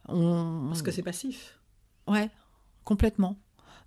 On... 0.10 0.68
Parce 0.68 0.82
que 0.82 0.92
c'est 0.92 1.02
passif. 1.02 1.58
Ouais, 2.08 2.30
complètement. 2.84 3.38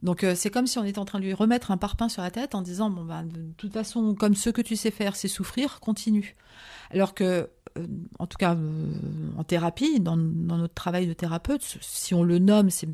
Donc 0.04 0.22
euh, 0.22 0.34
c'est 0.36 0.50
comme 0.50 0.66
si 0.66 0.78
on 0.78 0.84
était 0.84 0.98
en 0.98 1.06
train 1.06 1.18
de 1.18 1.24
lui 1.24 1.32
remettre 1.32 1.70
un 1.70 1.78
parpaing 1.78 2.10
sur 2.10 2.20
la 2.20 2.30
tête 2.30 2.54
en 2.54 2.60
disant 2.60 2.90
bon 2.90 3.04
ben 3.04 3.24
de, 3.24 3.52
toute 3.56 3.72
façon 3.72 4.14
comme 4.14 4.34
ce 4.34 4.50
que 4.50 4.60
tu 4.60 4.76
sais 4.76 4.90
faire 4.90 5.16
c'est 5.16 5.28
souffrir, 5.28 5.80
continue. 5.80 6.36
Alors 6.90 7.14
que 7.14 7.48
euh, 7.78 7.86
en 8.18 8.26
tout 8.26 8.36
cas 8.36 8.54
euh, 8.54 8.92
en 9.38 9.44
thérapie, 9.44 10.00
dans, 10.00 10.16
notre 10.16 10.74
travail 10.74 11.06
de 11.06 11.14
thérapeute, 11.14 11.78
si 11.80 12.12
on 12.12 12.22
le 12.22 12.38
nomme, 12.38 12.68
c'est 12.68 12.88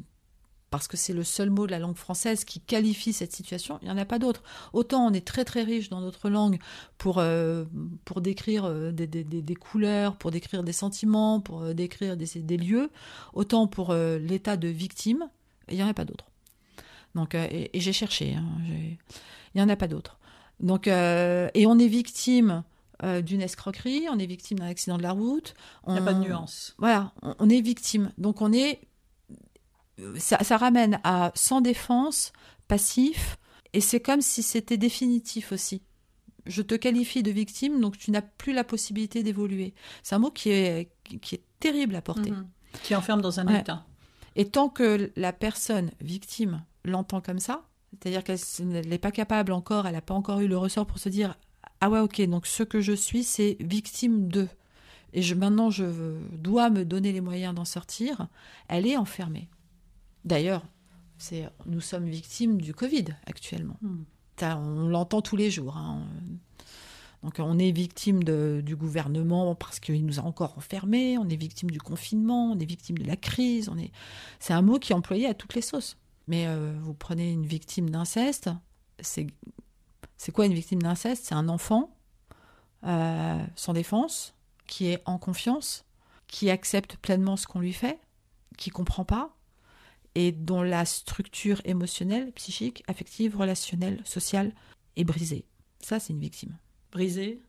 parce 0.70 0.87
que 0.87 0.96
c'est 0.96 1.12
le 1.12 1.25
seul 1.25 1.51
mot 1.51 1.66
de 1.66 1.73
la 1.73 1.81
langue 1.81 1.96
française 1.96 2.44
qui 2.44 2.61
qualifie 2.61 3.12
cette 3.12 3.33
situation, 3.33 3.81
il 3.83 3.87
n'y 3.87 3.90
en 3.90 3.99
a 3.99 4.05
pas 4.05 4.20
d'autre. 4.20 4.44
Autant 4.73 5.05
on 5.05 5.12
est 5.12 5.27
très 5.27 5.44
très 5.44 5.64
riche 5.64 5.88
dans 5.88 6.01
notre 6.01 6.31
langue 6.31 6.61
pour, 6.96 7.20
pour 8.05 8.20
décrire 8.20 8.92
des, 8.92 9.09
des, 9.09 9.55
couleurs, 9.57 10.16
pour 10.16 10.31
décrire 10.31 10.62
des 10.62 10.73
sentiments, 10.73 11.40
pour 11.40 11.75
décrire 11.75 12.16
des, 12.16 12.29
des 12.37 12.57
lieux, 12.57 12.88
autant 13.33 13.66
pour 13.66 13.92
l'état 13.94 14.57
de 14.57 14.68
victime, 14.68 15.29
il 15.68 15.75
n'y 15.75 15.83
en 15.83 15.88
a 15.88 15.94
pas 15.94 16.05
d'autre. 16.05 16.30
Donc, 17.14 17.35
euh, 17.35 17.46
et, 17.51 17.81
j'ai 17.81 17.92
cherché. 17.92 18.35
Hein, 18.35 18.44
il 18.68 18.99
n'y 19.55 19.62
en 19.62 19.68
a 19.68 19.77
pas 19.77 19.88
d'autres. 19.88 20.18
Donc, 20.61 20.88
euh, 20.88 21.49
et 21.55 21.66
on 21.66 21.79
est 21.79 21.88
victime 21.88 22.64
euh, 23.03 23.23
d'une 23.23 23.40
escroquerie, 23.40 24.07
on 24.11 24.18
est 24.18 24.27
victime 24.27 24.59
d'un 24.59 24.66
accident 24.66 24.99
de 24.99 25.03
la 25.03 25.12
route. 25.12 25.55
Il 25.87 25.94
n'y 25.94 25.99
a 25.99 26.03
pas 26.03 26.14
de 26.14 26.20
nuance. 26.20 26.75
Voilà, 26.79 27.12
on, 27.23 27.49
est 27.49 27.61
victime. 27.61 28.12
Donc, 28.18 28.42
on 28.42 28.53
est. 28.53 28.81
Ça, 30.16 30.42
ça 30.42 30.57
ramène 30.57 31.01
à 31.05 31.33
sans 31.35 31.61
défense, 31.61 32.33
passif, 32.68 33.38
et 33.73 33.81
c'est 33.81 34.01
comme 34.01 34.23
si 34.23 34.42
c'était 34.42 34.79
définitif 34.79 35.53
aussi 35.53 35.83
je 36.46 36.62
te 36.62 36.75
qualifie 36.75 37.23
de 37.23 37.31
victime, 37.31 37.81
donc 37.81 37.99
tu 37.99 38.11
n'as 38.11 38.23
plus 38.23 38.53
la 38.53 38.64
possibilité 38.64 39.23
d'évoluer. 39.23 39.75
C'est 40.03 40.14
un 40.14 40.18
mot 40.18 40.31
qui 40.31 40.51
est, 40.51 40.90
qui 41.20 41.35
est 41.35 41.42
terrible 41.59 41.94
à 41.96 42.03
porter. 42.03 42.31
Mhm. 42.31 42.49
Qui 42.83 42.94
enferme 42.94 43.20
dans 43.20 43.40
un 43.40 43.49
état. 43.49 43.85
Et 44.37 44.49
tant 44.49 44.68
que 44.68 45.11
la 45.16 45.33
personne 45.33 45.90
victime 46.01 46.64
l'entend 46.85 47.21
comme 47.21 47.38
ça, 47.38 47.62
c'est-à-dire 47.90 48.25
qu'elle 48.25 48.38
n'est 48.88 48.99
pas 48.99 49.11
capable 49.11 49.53
encore, 49.53 49.87
elle 49.87 49.95
n'a 49.95 50.01
pas 50.01 50.14
encore 50.14 50.40
eu 50.40 50.49
le 50.49 50.57
ressort 50.57 50.87
pour 50.87 50.99
se 50.99 51.09
dire 51.09 51.37
ah 51.81 51.90
ouais 51.90 52.01
ok 52.01 52.21
donc 52.23 52.47
ce 52.47 52.62
que 52.62 52.81
je 52.81 52.93
suis 52.93 53.25
c'est 53.25 53.57
victime 53.61 54.29
de 54.29 54.49
et 55.12 55.23
je, 55.23 55.35
maintenant 55.35 55.71
je 55.71 55.85
dois 56.37 56.71
me 56.71 56.85
donner 56.85 57.12
les 57.12 57.21
moyens 57.21 57.55
d'en 57.55 57.64
sortir, 57.64 58.29
elle 58.69 58.87
est 58.87 58.97
enfermée. 58.97 59.49
D'ailleurs, 60.25 60.64
c'est 61.19 61.49
nous 61.66 61.81
sommes 61.81 62.09
victimes 62.09 62.61
du 62.61 62.75
Covid 62.75 63.07
actuellement. 63.27 63.77
Hmm. 63.83 64.05
On 64.43 64.88
l'entend 64.88 65.21
tous 65.21 65.37
les 65.37 65.51
jours. 65.51 65.77
Hein. 65.77 66.03
Donc 67.23 67.35
on 67.38 67.59
est 67.59 67.73
victime 67.73 68.25
du 68.25 68.77
gouvernement 68.77 69.55
parce 69.55 69.81
qu'il 69.81 70.07
nous 70.07 70.19
a 70.19 70.23
encore 70.23 70.57
enfermés, 70.57 71.19
on 71.19 71.29
est 71.29 71.37
victime 71.37 71.71
du 71.71 71.81
confinement, 71.81 72.53
on 72.53 72.59
est 72.59 72.64
victime 72.64 72.97
de 72.97 73.07
la 73.07 73.16
crise. 73.16 73.69
On 73.69 73.77
est... 73.77 73.90
C'est 74.38 74.55
un 74.55 74.62
mot 74.62 74.79
qui 74.79 74.93
est 74.93 74.95
employé 74.95 75.27
à 75.27 75.35
toutes 75.35 75.55
les 75.55 75.61
sauces. 75.61 75.99
Mais 76.31 76.47
euh, 76.47 76.73
vous 76.81 76.95
prenez 76.95 77.33
une 77.33 77.45
victime 77.45 77.90
d'inceste, 77.90 78.51
c'est 79.01 79.27
quoi 80.33 80.47
une 80.47 80.55
victime 80.55 80.81
d'inceste? 80.81 81.25
C'est 81.25 81.35
un 81.35 81.49
enfant 81.49 81.93
euh, 82.85 83.45
sans 83.57 83.73
défense, 83.73 84.37
qui 84.69 84.87
est 84.87 85.03
en 85.07 85.19
confiance, 85.19 85.85
qui 86.29 86.49
accepte 86.49 86.99
pleinement 86.99 87.37
ce 87.37 87.49
qu'on 87.49 87.59
lui 87.59 87.73
fait, 87.73 87.99
qui 88.57 88.71
comprend 88.71 89.05
pas, 89.05 89.37
et 90.14 90.31
dont 90.31 90.62
la 90.62 90.85
structure 90.85 91.61
émotionnelle, 91.64 92.31
psychique, 92.31 92.85
affective, 92.87 93.37
relationnelle, 93.37 94.01
sociale 94.05 94.53
est 94.95 95.03
brisée. 95.03 95.47
Ça, 95.81 95.99
c'est 95.99 96.12
une 96.12 96.21
victime. 96.21 96.57
Brisée? 96.93 97.43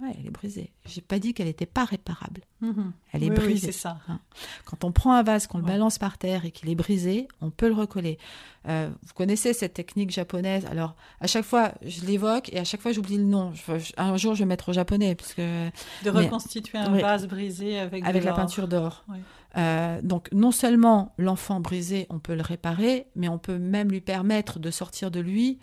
Ouais, 0.00 0.12
elle 0.18 0.26
est 0.26 0.30
brisée. 0.30 0.72
J'ai 0.86 1.00
pas 1.00 1.20
dit 1.20 1.34
qu'elle 1.34 1.46
n'était 1.46 1.66
pas 1.66 1.84
réparable. 1.84 2.40
Mhm. 2.60 2.92
Elle 3.12 3.22
est 3.22 3.30
brisée. 3.30 3.66
c'est 3.66 3.78
ça. 3.78 3.98
Hein. 4.08 4.18
Quand 4.64 4.82
on 4.82 4.90
prend 4.90 5.12
un 5.14 5.22
vase, 5.22 5.46
qu'on 5.46 5.58
le 5.58 5.64
balance 5.64 5.98
par 5.98 6.18
terre 6.18 6.44
et 6.44 6.50
qu'il 6.50 6.68
est 6.68 6.74
brisé, 6.74 7.28
on 7.40 7.50
peut 7.50 7.68
le 7.68 7.74
recoller. 7.74 8.18
Euh, 8.66 8.90
vous 9.02 9.14
connaissez 9.14 9.52
cette 9.52 9.74
technique 9.74 10.10
japonaise? 10.10 10.66
Alors, 10.66 10.96
à 11.20 11.28
chaque 11.28 11.44
fois, 11.44 11.72
je 11.82 12.04
l'évoque 12.04 12.52
et 12.52 12.58
à 12.58 12.64
chaque 12.64 12.80
fois, 12.80 12.90
j'oublie 12.90 13.18
le 13.18 13.24
nom. 13.24 13.52
un 13.96 14.16
jour, 14.16 14.34
je 14.34 14.40
vais 14.40 14.48
mettre 14.48 14.70
au 14.70 14.72
japonais. 14.72 15.16
De 15.36 16.10
reconstituer 16.10 16.78
un 16.78 16.98
vase 16.98 17.28
brisé 17.28 17.78
avec, 17.78 18.04
avec 18.04 18.24
la 18.24 18.32
peinture 18.32 18.66
d'or. 18.66 19.04
Euh, 19.56 20.00
donc, 20.02 20.28
non 20.32 20.50
seulement 20.50 21.14
l'enfant 21.18 21.60
brisé, 21.60 22.06
on 22.10 22.18
peut 22.18 22.34
le 22.34 22.42
réparer, 22.42 23.06
mais 23.14 23.28
on 23.28 23.38
peut 23.38 23.58
même 23.58 23.90
lui 23.90 24.00
permettre 24.00 24.58
de 24.58 24.72
sortir 24.72 25.12
de 25.12 25.20
lui 25.20 25.60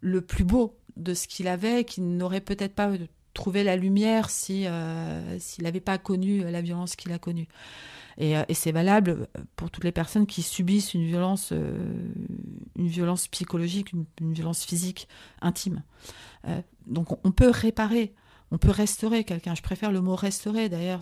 le 0.00 0.22
plus 0.22 0.44
beau 0.44 0.78
de 0.96 1.12
ce 1.12 1.26
qu'il 1.28 1.48
avait, 1.48 1.84
qu'il 1.84 2.16
n'aurait 2.16 2.40
peut-être 2.40 2.74
pas 2.74 2.88
trouver 3.34 3.64
la 3.64 3.76
lumière 3.76 4.30
si 4.30 4.66
euh, 4.66 5.38
s'il 5.38 5.64
n'avait 5.64 5.80
pas 5.80 5.98
connu 5.98 6.40
la 6.50 6.62
violence 6.62 6.96
qu'il 6.96 7.12
a 7.12 7.18
connue. 7.18 7.48
Et, 8.16 8.36
euh, 8.36 8.44
et 8.48 8.54
c'est 8.54 8.72
valable 8.72 9.28
pour 9.56 9.70
toutes 9.70 9.84
les 9.84 9.92
personnes 9.92 10.26
qui 10.26 10.42
subissent 10.42 10.94
une 10.94 11.04
violence, 11.04 11.50
euh, 11.52 11.76
une 12.76 12.86
violence 12.86 13.28
psychologique, 13.28 13.92
une 13.92 14.32
violence 14.32 14.64
physique 14.64 15.08
intime. 15.42 15.82
donc 16.86 17.24
on 17.26 17.32
peut 17.32 17.50
réparer 17.50 18.14
on 18.54 18.58
peut 18.58 18.70
restaurer 18.70 19.24
quelqu'un. 19.24 19.56
Je 19.56 19.62
préfère 19.62 19.90
le 19.90 20.00
mot 20.00 20.14
restaurer 20.14 20.68
d'ailleurs. 20.68 21.00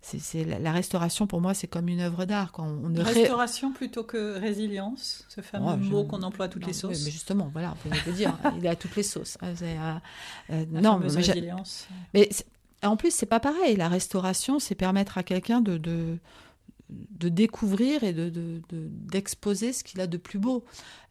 C'est, 0.00 0.44
la 0.44 0.70
restauration 0.70 1.26
pour 1.26 1.40
moi, 1.40 1.52
c'est 1.52 1.66
comme 1.66 1.88
une 1.88 1.98
œuvre 1.98 2.24
d'art. 2.24 2.52
Quand 2.52 2.66
on 2.66 2.94
restauration 3.02 3.72
plutôt 3.72 4.04
que 4.04 4.38
résilience, 4.38 5.24
ce 5.28 5.40
fameux 5.40 5.76
mot 5.76 6.04
qu'on 6.04 6.22
emploie 6.22 6.44
à 6.44 6.48
toutes 6.48 6.66
les 6.66 6.72
sauces. 6.72 7.04
Mais 7.04 7.10
justement, 7.10 7.50
voilà, 7.52 7.74
vous 7.82 7.90
pouvez 7.90 8.12
dire, 8.12 8.38
il 8.56 8.64
est 8.64 8.68
à 8.68 8.76
toutes 8.76 8.94
les 8.94 9.02
sauces. 9.02 9.36
Euh, 9.58 9.98
euh, 10.50 10.64
non, 10.70 10.98
mais, 10.98 11.08
résilience. 11.08 11.88
mais 12.14 12.28
en 12.82 12.96
plus, 12.96 13.12
c'est 13.12 13.26
pas 13.26 13.40
pareil. 13.40 13.76
La 13.76 13.88
restauration, 13.88 14.58
c'est 14.58 14.74
permettre 14.74 15.18
à 15.18 15.22
quelqu'un 15.22 15.60
de, 15.60 15.78
de, 15.78 17.28
découvrir 17.28 18.04
et 18.04 18.12
de, 18.12 18.30
d'exposer 18.70 19.72
ce 19.72 19.82
qu'il 19.82 20.00
a 20.00 20.06
de 20.06 20.16
plus 20.16 20.38
beau. 20.38 20.64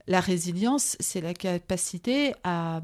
La 0.08 0.20
résilience, 0.20 0.96
c'est 1.00 1.20
la 1.20 1.34
capacité 1.34 2.34
à 2.44 2.82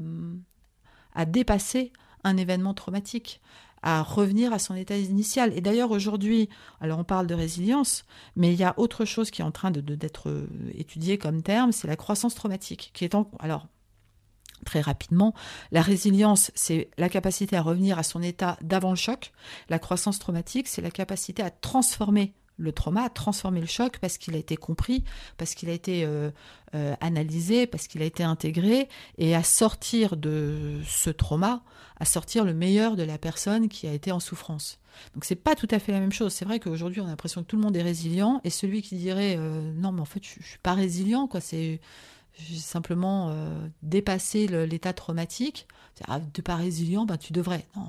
à 1.14 1.24
dépasser 1.24 1.92
un 2.24 2.36
événement 2.36 2.74
traumatique 2.74 3.40
à 3.82 4.02
revenir 4.02 4.52
à 4.54 4.58
son 4.58 4.74
état 4.74 4.96
initial. 4.96 5.52
Et 5.56 5.60
d'ailleurs, 5.60 5.90
aujourd'hui, 5.90 6.48
alors 6.80 6.98
on 6.98 7.04
parle 7.04 7.26
de 7.26 7.34
résilience, 7.34 8.04
mais 8.34 8.52
il 8.52 8.58
y 8.58 8.64
a 8.64 8.74
autre 8.78 9.04
chose 9.04 9.30
qui 9.30 9.42
est 9.42 9.44
en 9.44 9.50
train 9.50 9.70
de, 9.70 9.80
d'être 9.80 10.30
euh, 10.30 10.48
étudiée 10.72 11.18
comme 11.18 11.42
terme, 11.42 11.70
c'est 11.70 11.86
la 11.86 11.96
croissance 11.96 12.34
traumatique, 12.34 12.90
qui 12.94 13.04
est 13.04 13.14
en, 13.14 13.30
alors, 13.40 13.66
très 14.64 14.80
rapidement. 14.80 15.34
La 15.70 15.82
résilience, 15.82 16.50
c'est 16.54 16.88
la 16.96 17.10
capacité 17.10 17.56
à 17.56 17.62
revenir 17.62 17.98
à 17.98 18.02
son 18.02 18.22
état 18.22 18.56
d'avant 18.62 18.90
le 18.90 18.96
choc. 18.96 19.32
La 19.68 19.78
croissance 19.78 20.18
traumatique, 20.18 20.68
c'est 20.68 20.80
la 20.80 20.90
capacité 20.90 21.42
à 21.42 21.50
transformer 21.50 22.34
le 22.56 22.72
trauma, 22.72 23.02
à 23.04 23.08
transformer 23.08 23.60
le 23.60 23.66
choc 23.66 23.98
parce 23.98 24.18
qu'il 24.18 24.34
a 24.34 24.38
été 24.38 24.56
compris, 24.56 25.04
parce 25.36 25.54
qu'il 25.54 25.68
a 25.68 25.72
été 25.72 26.04
euh, 26.04 26.30
euh, 26.74 26.94
analysé, 27.00 27.66
parce 27.66 27.86
qu'il 27.86 28.02
a 28.02 28.04
été 28.04 28.22
intégré, 28.22 28.88
et 29.18 29.34
à 29.34 29.42
sortir 29.42 30.16
de 30.16 30.80
ce 30.86 31.10
trauma, 31.10 31.62
à 31.98 32.04
sortir 32.04 32.44
le 32.44 32.54
meilleur 32.54 32.96
de 32.96 33.02
la 33.02 33.18
personne 33.18 33.68
qui 33.68 33.86
a 33.86 33.92
été 33.92 34.12
en 34.12 34.20
souffrance. 34.20 34.78
Donc 35.14 35.24
c'est 35.24 35.34
pas 35.34 35.56
tout 35.56 35.68
à 35.70 35.78
fait 35.78 35.90
la 35.92 36.00
même 36.00 36.12
chose. 36.12 36.32
C'est 36.32 36.44
vrai 36.44 36.60
qu'aujourd'hui 36.60 37.00
on 37.00 37.06
a 37.06 37.10
l'impression 37.10 37.42
que 37.42 37.48
tout 37.48 37.56
le 37.56 37.62
monde 37.62 37.76
est 37.76 37.82
résilient, 37.82 38.40
et 38.44 38.50
celui 38.50 38.82
qui 38.82 38.96
dirait 38.96 39.36
euh, 39.36 39.72
non 39.74 39.92
mais 39.92 40.00
en 40.00 40.06
fait 40.06 40.22
je, 40.22 40.34
je 40.40 40.46
suis 40.46 40.58
pas 40.58 40.74
résilient, 40.74 41.26
quoi, 41.26 41.40
c'est 41.40 41.80
simplement 42.56 43.32
dépasser 43.82 44.48
l'état 44.66 44.92
traumatique. 44.92 45.68
Ah, 46.08 46.18
de 46.18 46.42
pas 46.42 46.56
résilient, 46.56 47.06
ben 47.06 47.16
tu 47.16 47.32
devrais. 47.32 47.68
Non, 47.76 47.86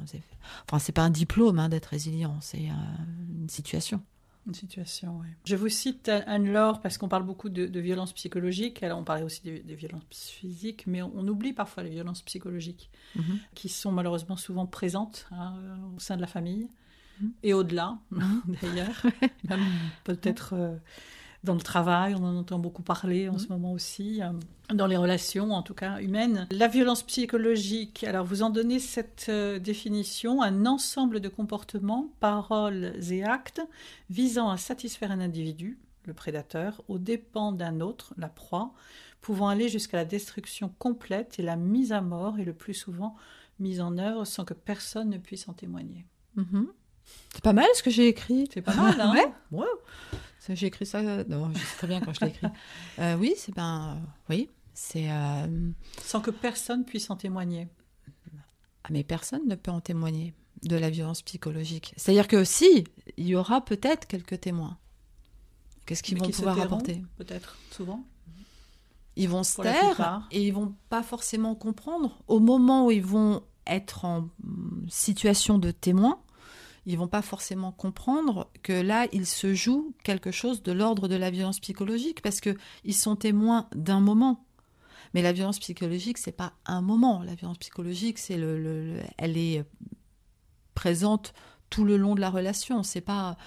enfin 0.67 0.77
c'est 0.77 0.91
pas 0.91 1.01
un 1.01 1.09
diplôme 1.09 1.57
hein, 1.57 1.69
d'être 1.69 1.87
résilient, 1.87 2.37
c'est 2.41 2.65
une 2.65 3.49
situation. 3.49 4.03
Une 4.47 4.53
situation, 4.53 5.17
oui. 5.21 5.27
Je 5.45 5.55
vous 5.55 5.69
cite 5.69 6.09
Anne-Laure 6.09 6.79
parce 6.81 6.97
qu'on 6.97 7.07
parle 7.07 7.23
beaucoup 7.23 7.49
de, 7.49 7.65
de 7.65 7.79
violences 7.79 8.13
psychologiques. 8.13 8.83
Alors, 8.83 8.99
on 8.99 9.03
parlait 9.03 9.23
aussi 9.23 9.41
des, 9.41 9.75
violences 9.75 10.03
physiques, 10.11 10.85
mais 10.85 11.01
on, 11.01 11.27
oublie 11.27 11.53
parfois 11.53 11.81
les 11.81 11.89
violences 11.89 12.21
psychologiques 12.21 12.91
mhm. 13.15 13.39
qui 13.55 13.69
sont 13.69 13.91
malheureusement 13.91 14.37
souvent 14.37 14.67
présentes 14.67 15.27
hein, 15.31 15.55
au 15.95 15.99
sein 15.99 16.15
de 16.15 16.21
la 16.21 16.27
famille 16.27 16.67
mhm. 17.21 17.31
et 17.41 17.53
au-delà, 17.53 17.97
d'ailleurs. 18.61 19.05
Même 19.49 19.65
peut-être. 20.03 20.53
Euh, 20.53 20.75
dans 21.45 21.53
le 21.53 21.61
travail, 21.61 22.15
on 22.15 22.23
en 22.23 22.35
entend 22.35 22.59
beaucoup 22.59 22.81
parler 22.81 23.29
en 23.29 23.37
ce 23.37 23.47
moment 23.47 23.71
aussi, 23.71 24.21
euh, 24.21 24.31
dans 24.73 24.87
les 24.87 24.97
relations 24.97 25.51
en 25.51 25.61
tout 25.61 25.73
cas 25.73 25.99
humaines. 26.01 26.47
La 26.51 26.67
violence 26.67 27.03
psychologique, 27.03 28.03
alors 28.03 28.25
vous 28.25 28.43
en 28.43 28.49
donnez 28.49 28.79
cette 28.79 29.27
euh, 29.29 29.59
définition, 29.59 30.41
un 30.41 30.65
ensemble 30.65 31.21
de 31.21 31.29
comportements, 31.29 32.09
paroles 32.19 32.93
et 33.09 33.23
actes 33.23 33.61
visant 34.09 34.49
à 34.49 34.57
satisfaire 34.57 35.11
un 35.11 35.21
individu, 35.21 35.79
le 36.03 36.13
prédateur, 36.13 36.83
aux 36.87 36.97
dépens 36.97 37.51
d'un 37.51 37.79
autre, 37.79 38.13
la 38.17 38.27
proie, 38.27 38.73
pouvant 39.21 39.47
aller 39.47 39.69
jusqu'à 39.69 39.97
la 39.97 40.05
destruction 40.05 40.73
complète 40.77 41.39
et 41.39 41.43
la 41.43 41.55
mise 41.55 41.93
à 41.93 42.01
mort, 42.01 42.37
et 42.39 42.43
le 42.43 42.53
plus 42.53 42.73
souvent 42.73 43.15
mise 43.59 43.81
en 43.81 43.97
œuvre 43.97 44.25
sans 44.25 44.45
que 44.45 44.53
personne 44.53 45.09
ne 45.09 45.17
puisse 45.17 45.47
en 45.47 45.53
témoigner. 45.53 46.05
Mm-hmm. 46.37 46.67
C'est 47.33 47.43
pas 47.43 47.53
mal 47.53 47.67
ce 47.73 47.83
que 47.83 47.89
j'ai 47.89 48.07
écrit. 48.07 48.49
C'est 48.53 48.61
pas 48.61 48.75
mal, 48.75 48.99
hein 48.99 49.13
ouais. 49.51 49.65
J'ai 50.49 50.67
écrit 50.67 50.85
ça. 50.85 51.01
Non, 51.25 51.51
je 51.53 51.59
sais 51.59 51.77
très 51.77 51.87
bien 51.87 52.01
quand 52.01 52.13
je 52.13 52.21
l'ai 52.21 52.31
écrit. 52.31 52.47
Euh, 52.99 53.15
oui, 53.17 53.33
c'est 53.37 53.53
ben, 53.53 54.01
oui, 54.29 54.49
c'est. 54.73 55.11
Euh, 55.11 55.71
Sans 56.01 56.21
que 56.21 56.31
personne 56.31 56.85
puisse 56.85 57.09
en 57.09 57.15
témoigner. 57.15 57.67
Ah, 58.83 58.89
mais 58.91 59.03
personne 59.03 59.47
ne 59.47 59.55
peut 59.55 59.71
en 59.71 59.81
témoigner 59.81 60.33
de 60.63 60.75
la 60.75 60.89
violence 60.89 61.21
psychologique. 61.21 61.93
C'est-à-dire 61.97 62.27
que 62.27 62.43
si, 62.43 62.85
il 63.17 63.27
y 63.27 63.35
aura 63.35 63.63
peut-être 63.63 64.07
quelques 64.07 64.39
témoins. 64.39 64.77
Qu'est-ce 65.85 66.03
qu'ils 66.03 66.17
vont 66.17 66.29
pouvoir 66.29 66.59
apporter? 66.59 67.03
Peut-être, 67.17 67.57
souvent? 67.71 68.05
Ils 69.15 69.29
vont 69.29 69.43
se 69.43 69.61
taire 69.61 70.27
et 70.31 70.47
ils 70.47 70.53
vont 70.53 70.75
pas 70.89 71.03
forcément 71.03 71.55
comprendre. 71.55 72.21
Au 72.27 72.39
moment 72.39 72.87
où 72.87 72.91
ils 72.91 73.05
vont 73.05 73.43
être 73.65 74.05
en 74.05 74.29
situation 74.89 75.57
de 75.57 75.71
témoin, 75.71 76.19
ils 76.85 76.97
vont 76.97 77.07
pas 77.07 77.21
forcément 77.21 77.71
comprendre 77.71 78.49
que 78.63 78.73
là, 78.73 79.07
il 79.11 79.25
se 79.25 79.53
joue 79.53 79.95
quelque 80.03 80.31
chose 80.31 80.61
de 80.61 80.71
l'ordre 80.71 81.07
de 81.07 81.15
la 81.15 81.31
violence 81.31 81.59
psychologique 81.59 82.21
parce 82.21 82.39
que 82.39 82.55
ils 82.83 82.93
sont 82.95 83.15
témoins 83.15 83.67
d'un 83.75 83.99
moment. 83.99 84.45
Mais 85.13 85.21
la 85.21 85.31
violence 85.31 85.59
psychologique, 85.59 86.17
c'est 86.17 86.31
pas 86.31 86.53
un 86.65 86.81
moment. 86.81 87.23
La 87.23 87.35
violence 87.35 87.57
psychologique, 87.57 88.19
c'est 88.19 88.37
le, 88.37 88.99
elle 89.17 89.37
est 89.37 89.63
présente 90.73 91.33
tout 91.69 91.85
le 91.85 91.97
long 91.97 92.15
de 92.15 92.21
la 92.21 92.29
relation. 92.29 92.83
C'est 92.83 93.01
pas, 93.01 93.37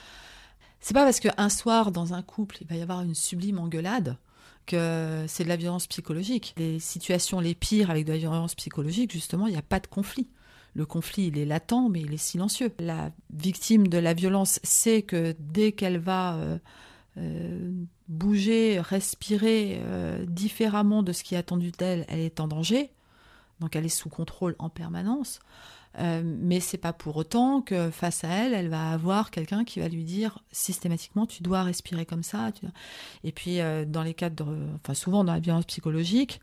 c'est 0.80 0.94
pas 0.94 1.04
parce 1.04 1.20
qu'un 1.20 1.48
soir 1.48 1.92
dans 1.92 2.14
un 2.14 2.22
couple, 2.22 2.58
il 2.62 2.66
va 2.66 2.76
y 2.76 2.82
avoir 2.82 3.02
une 3.02 3.14
sublime 3.14 3.58
engueulade 3.58 4.16
que 4.66 5.24
c'est 5.28 5.44
de 5.44 5.48
la 5.48 5.56
violence 5.56 5.86
psychologique. 5.86 6.54
Les 6.56 6.78
situations 6.78 7.40
les 7.40 7.54
pires 7.54 7.90
avec 7.90 8.04
de 8.04 8.12
la 8.12 8.18
violence 8.18 8.54
psychologique, 8.54 9.12
justement, 9.12 9.46
il 9.46 9.52
n'y 9.52 9.58
a 9.58 9.62
pas 9.62 9.80
de 9.80 9.86
conflit. 9.86 10.28
Le 10.74 10.86
conflit, 10.86 11.26
il 11.26 11.38
est 11.38 11.44
latent, 11.44 11.88
mais 11.88 12.00
il 12.00 12.12
est 12.12 12.16
silencieux. 12.16 12.70
La 12.78 13.10
victime 13.32 13.88
de 13.88 13.98
la 13.98 14.14
violence 14.14 14.60
sait 14.62 15.02
que 15.02 15.34
dès 15.38 15.72
qu'elle 15.72 15.98
va 15.98 16.36
euh, 16.36 16.58
euh, 17.16 17.72
bouger, 18.08 18.80
respirer 18.80 19.80
euh, 19.82 20.24
différemment 20.26 21.02
de 21.02 21.12
ce 21.12 21.24
qui 21.24 21.34
est 21.34 21.38
attendu 21.38 21.72
d'elle, 21.72 22.04
elle 22.08 22.20
est 22.20 22.40
en 22.40 22.48
danger. 22.48 22.90
Donc 23.60 23.74
elle 23.74 23.86
est 23.86 23.88
sous 23.88 24.08
contrôle 24.08 24.54
en 24.58 24.68
permanence. 24.68 25.40
mais 25.98 26.60
c'est 26.60 26.78
pas 26.78 26.92
pour 26.92 27.16
autant 27.16 27.60
que 27.60 27.90
face 27.90 28.22
à 28.22 28.28
elle, 28.28 28.54
elle 28.54 28.68
va 28.68 28.92
avoir 28.92 29.32
quelqu'un 29.32 29.64
qui 29.64 29.80
va 29.80 29.88
lui 29.88 30.04
dire 30.04 30.38
systématiquement 30.52 31.26
tu 31.26 31.42
dois 31.42 31.64
respirer 31.64 32.06
comme 32.06 32.22
ça. 32.22 32.52
Et 33.24 33.32
puis 33.32 33.58
dans 33.88 34.04
les 34.04 34.14
cadres, 34.14 34.54
enfin 34.76 34.94
souvent 34.94 35.24
dans 35.24 35.32
la 35.32 35.40
violence 35.40 35.64
psychologique, 35.64 36.40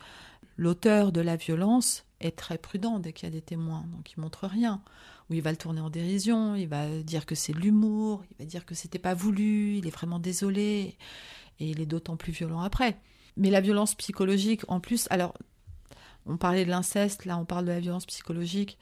l'auteur 0.58 1.14
de 1.14 1.22
la 1.22 1.38
violence 1.38 2.06
très 2.32 2.58
prudent 2.58 3.00
dès 3.00 3.14
qu'il 3.14 3.28
y 3.28 3.32
a 3.32 3.32
des 3.32 3.42
témoins, 3.42 3.86
donc 3.96 4.12
il 4.12 4.20
montre 4.20 4.48
rien. 4.48 4.82
Ou 5.30 5.34
il 5.34 5.42
va 5.42 5.52
le 5.52 5.58
tourner 5.58 5.82
en 5.82 5.90
dérision, 5.90 6.56
il 6.56 6.68
va 6.68 6.88
dire 6.88 7.26
que 7.26 7.36
c'est 7.36 7.54
l'humour, 7.54 8.24
il 8.32 8.38
va 8.38 8.46
dire 8.46 8.66
que 8.66 8.76
c'était 8.76 9.00
pas 9.00 9.14
voulu, 9.14 9.78
il 9.78 9.88
est 9.88 9.92
vraiment 9.92 10.20
désolé, 10.20 10.98
et 11.60 11.70
il 11.70 11.82
est 11.82 11.86
d'autant 11.86 12.16
plus 12.16 12.32
violent 12.32 12.62
après. 12.62 12.98
Mais 13.38 13.50
la 13.50 13.62
violence 13.62 13.96
psychologique, 13.96 14.62
en 14.68 14.80
plus, 14.80 15.08
alors, 15.10 15.34
on 16.26 16.38
parlait 16.38 16.66
de 16.66 16.70
l'inceste, 16.70 17.26
là 17.26 17.38
on 17.38 17.46
parle 17.46 17.66
de 17.66 17.72
la 17.72 17.80
violence 17.80 18.06
psychologique. 18.06 18.78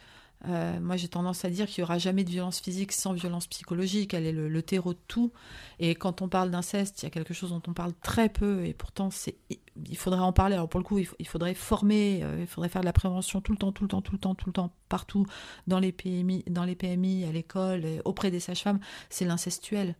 Euh, 0.45 0.79
moi, 0.79 0.97
j'ai 0.97 1.07
tendance 1.07 1.45
à 1.45 1.49
dire 1.49 1.67
qu'il 1.67 1.81
n'y 1.81 1.83
aura 1.83 1.97
jamais 1.97 2.23
de 2.23 2.29
violence 2.29 2.59
physique 2.59 2.91
sans 2.91 3.13
violence 3.13 3.47
psychologique. 3.47 4.13
Elle 4.13 4.25
est 4.25 4.31
le, 4.31 4.61
terreau 4.61 4.93
de 4.93 4.99
tout. 5.07 5.31
Et 5.79 5.95
quand 5.95 6.21
on 6.21 6.27
parle 6.27 6.51
d'inceste, 6.51 7.01
il 7.01 7.05
y 7.05 7.07
a 7.07 7.09
quelque 7.09 7.33
chose 7.33 7.51
dont 7.51 7.61
on 7.67 7.73
parle 7.73 7.93
très 8.01 8.29
peu. 8.29 8.65
Et 8.65 8.73
pourtant, 8.73 9.09
c'est, 9.09 9.35
il 9.49 9.97
faudrait 9.97 10.19
en 10.19 10.33
parler. 10.33 10.55
Alors, 10.55 10.69
pour 10.69 10.79
le 10.79 10.85
coup, 10.85 10.99
il, 10.99 11.27
faudrait 11.27 11.53
former, 11.53 12.23
euh, 12.23 12.41
il 12.41 12.47
faudrait 12.47 12.69
faire 12.69 12.81
de 12.81 12.85
la 12.85 12.93
prévention 12.93 13.41
tout 13.41 13.53
le 13.53 13.57
temps, 13.57 13.71
tout 13.71 13.83
le 13.83 13.89
temps, 13.89 14.01
tout 14.01 14.13
le 14.13 14.19
temps, 14.19 14.35
tout 14.35 14.47
le 14.47 14.53
temps, 14.53 14.73
partout, 14.89 15.25
dans 15.67 15.79
les 15.79 15.91
PMI, 15.91 16.43
dans 16.49 16.65
les 16.65 16.75
PMI 16.75 17.25
à 17.25 17.31
l'école, 17.31 17.85
auprès 18.05 18.31
des 18.31 18.39
sages-femmes. 18.39 18.79
C'est 19.09 19.25
l'incestuel. 19.25 19.95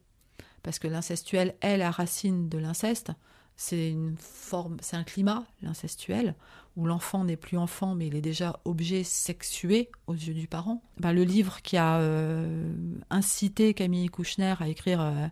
Parce 0.62 0.80
que 0.80 0.88
l'incestuel 0.88 1.56
est 1.62 1.78
la 1.78 1.92
racine 1.92 2.50
de 2.50 2.58
l'inceste. 2.58 3.12
C'est 3.56 3.90
une 3.90 4.16
forme, 4.18 4.78
c'est 4.82 4.96
un 4.96 5.04
climat, 5.04 5.46
l'incestuel, 5.62 6.36
où 6.76 6.86
l'enfant 6.86 7.24
n'est 7.24 7.38
plus 7.38 7.58
enfant, 7.58 7.94
mais 7.96 8.08
il 8.08 8.16
est 8.16 8.22
déjà 8.22 8.60
objet 8.66 9.04
sexué 9.04 9.92
aux 10.08 10.14
yeux 10.14 10.34
du 10.34 10.48
parent. 10.48 10.82
Ben, 10.98 11.14
le 11.14 11.24
livre 11.24 11.62
qui 11.62 11.78
a 11.78 12.00
euh, 12.00 12.74
incité 13.10 13.74
Camille 13.74 14.08
Kouchner 14.10 14.56
à 14.60 14.68
écrire 14.68 15.02
euh, 15.02 15.28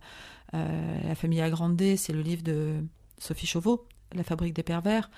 euh, 0.53 0.99
La 1.07 1.15
famille 1.15 1.41
agrandée, 1.41 1.97
c'est 1.97 2.13
le 2.13 2.21
livre 2.21 2.43
de 2.43 2.75
Sophie 3.17 3.47
Chauveau, 3.47 3.87
La 4.13 4.23
fabrique 4.23 4.53
des 4.53 4.63
pervers. 4.63 5.09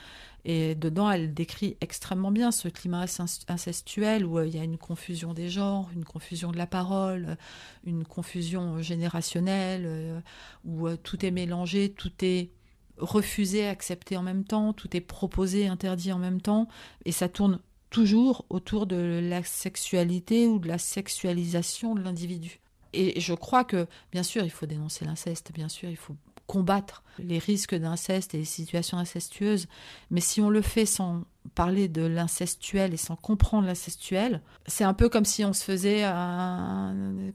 Et 0.45 0.75
dedans, 0.75 1.09
elle 1.09 1.33
décrit 1.33 1.77
extrêmement 1.79 2.31
bien 2.31 2.51
ce 2.51 2.67
climat 2.67 3.05
incestuel 3.47 4.25
où 4.25 4.41
il 4.41 4.53
y 4.53 4.59
a 4.59 4.63
une 4.63 4.77
confusion 4.77 5.33
des 5.33 5.47
genres, 5.47 5.89
une 5.95 6.03
confusion 6.03 6.51
de 6.51 6.57
la 6.57 6.67
parole, 6.67 7.37
une 7.85 8.03
confusion 8.03 8.81
générationnelle, 8.81 10.21
où 10.65 10.93
tout 10.97 11.25
est 11.25 11.31
mélangé, 11.31 11.93
tout 11.93 12.11
est 12.21 12.49
refusé, 12.97 13.67
accepté 13.67 14.17
en 14.17 14.23
même 14.23 14.43
temps, 14.43 14.73
tout 14.73 14.95
est 14.95 15.01
proposé, 15.01 15.67
interdit 15.67 16.11
en 16.11 16.19
même 16.19 16.41
temps, 16.41 16.67
et 17.05 17.11
ça 17.11 17.29
tourne 17.29 17.59
toujours 17.89 18.45
autour 18.49 18.87
de 18.87 19.19
la 19.23 19.43
sexualité 19.43 20.47
ou 20.47 20.59
de 20.59 20.67
la 20.67 20.77
sexualisation 20.77 21.95
de 21.95 22.01
l'individu. 22.01 22.59
Et 22.93 23.19
je 23.19 23.33
crois 23.33 23.63
que, 23.63 23.87
bien 24.11 24.23
sûr, 24.23 24.43
il 24.43 24.51
faut 24.51 24.65
dénoncer 24.65 25.05
l'inceste, 25.05 25.51
bien 25.53 25.69
sûr, 25.69 25.89
il 25.89 25.97
faut 25.97 26.15
combattre 26.47 27.03
les 27.19 27.39
risques 27.39 27.75
d'inceste 27.75 28.35
et 28.35 28.39
les 28.39 28.45
situations 28.45 28.97
incestueuses, 28.97 29.67
mais 30.11 30.21
si 30.21 30.41
on 30.41 30.49
le 30.49 30.61
fait 30.61 30.85
sans 30.85 31.23
parler 31.55 31.87
de 31.87 32.01
l'incestuel 32.01 32.93
et 32.93 32.97
sans 32.97 33.15
comprendre 33.15 33.67
l'incestuel, 33.67 34.41
c'est 34.65 34.83
un 34.83 34.93
peu 34.93 35.09
comme 35.09 35.25
si 35.25 35.45
on 35.45 35.53
se 35.53 35.63
faisait, 35.63 36.03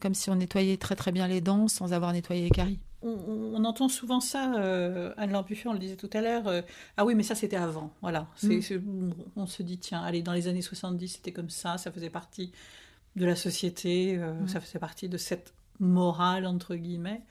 comme 0.01 0.15
si 0.15 0.31
on 0.31 0.37
nettoyait 0.37 0.77
très 0.77 0.97
très 0.97 1.13
bien 1.13 1.27
les 1.27 1.41
dents 1.41 1.69
sans 1.69 1.93
avoir 1.93 2.13
nettoyé 2.13 2.43
les 2.43 2.51
caries 2.51 2.81
on, 3.03 3.65
entend 3.65 3.89
souvent 3.89 4.21
ça, 4.21 4.55
euh, 4.57 5.13
Anne-Laure 5.17 5.45
Buffet, 5.45 5.69
on 5.69 5.73
le 5.73 5.79
disait 5.79 5.97
tout 5.97 6.11
à 6.13 6.21
l'heure, 6.21 6.49
euh, 6.49 6.63
ah 6.97 7.05
oui, 7.05 7.15
mais 7.15 7.23
ça 7.23 7.35
c'était 7.35 7.57
avant, 7.57 7.93
voilà. 8.03 8.27
Mm. 8.43 9.11
on 9.37 9.47
se 9.47 9.63
dit, 9.63 9.79
tiens, 9.79 10.03
allez, 10.03 10.23
dans 10.23 10.33
les 10.33 10.49
années 10.49 10.63
70, 10.63 11.09
c'était 11.09 11.33
comme 11.33 11.51
ça, 11.51 11.79
ça 11.79 11.93
faisait 11.93 12.11
partie 12.11 12.53
de 13.17 13.25
la 13.25 13.37
société, 13.37 14.17
euh, 14.17 14.35
mm. 14.35 14.49
ça 14.49 14.61
faisait 14.61 14.79
partie 14.79 15.09
de 15.09 15.17
cette 15.17 15.53
morale, 15.81 16.47
entre 16.47 16.75
guillemets. 16.75 17.23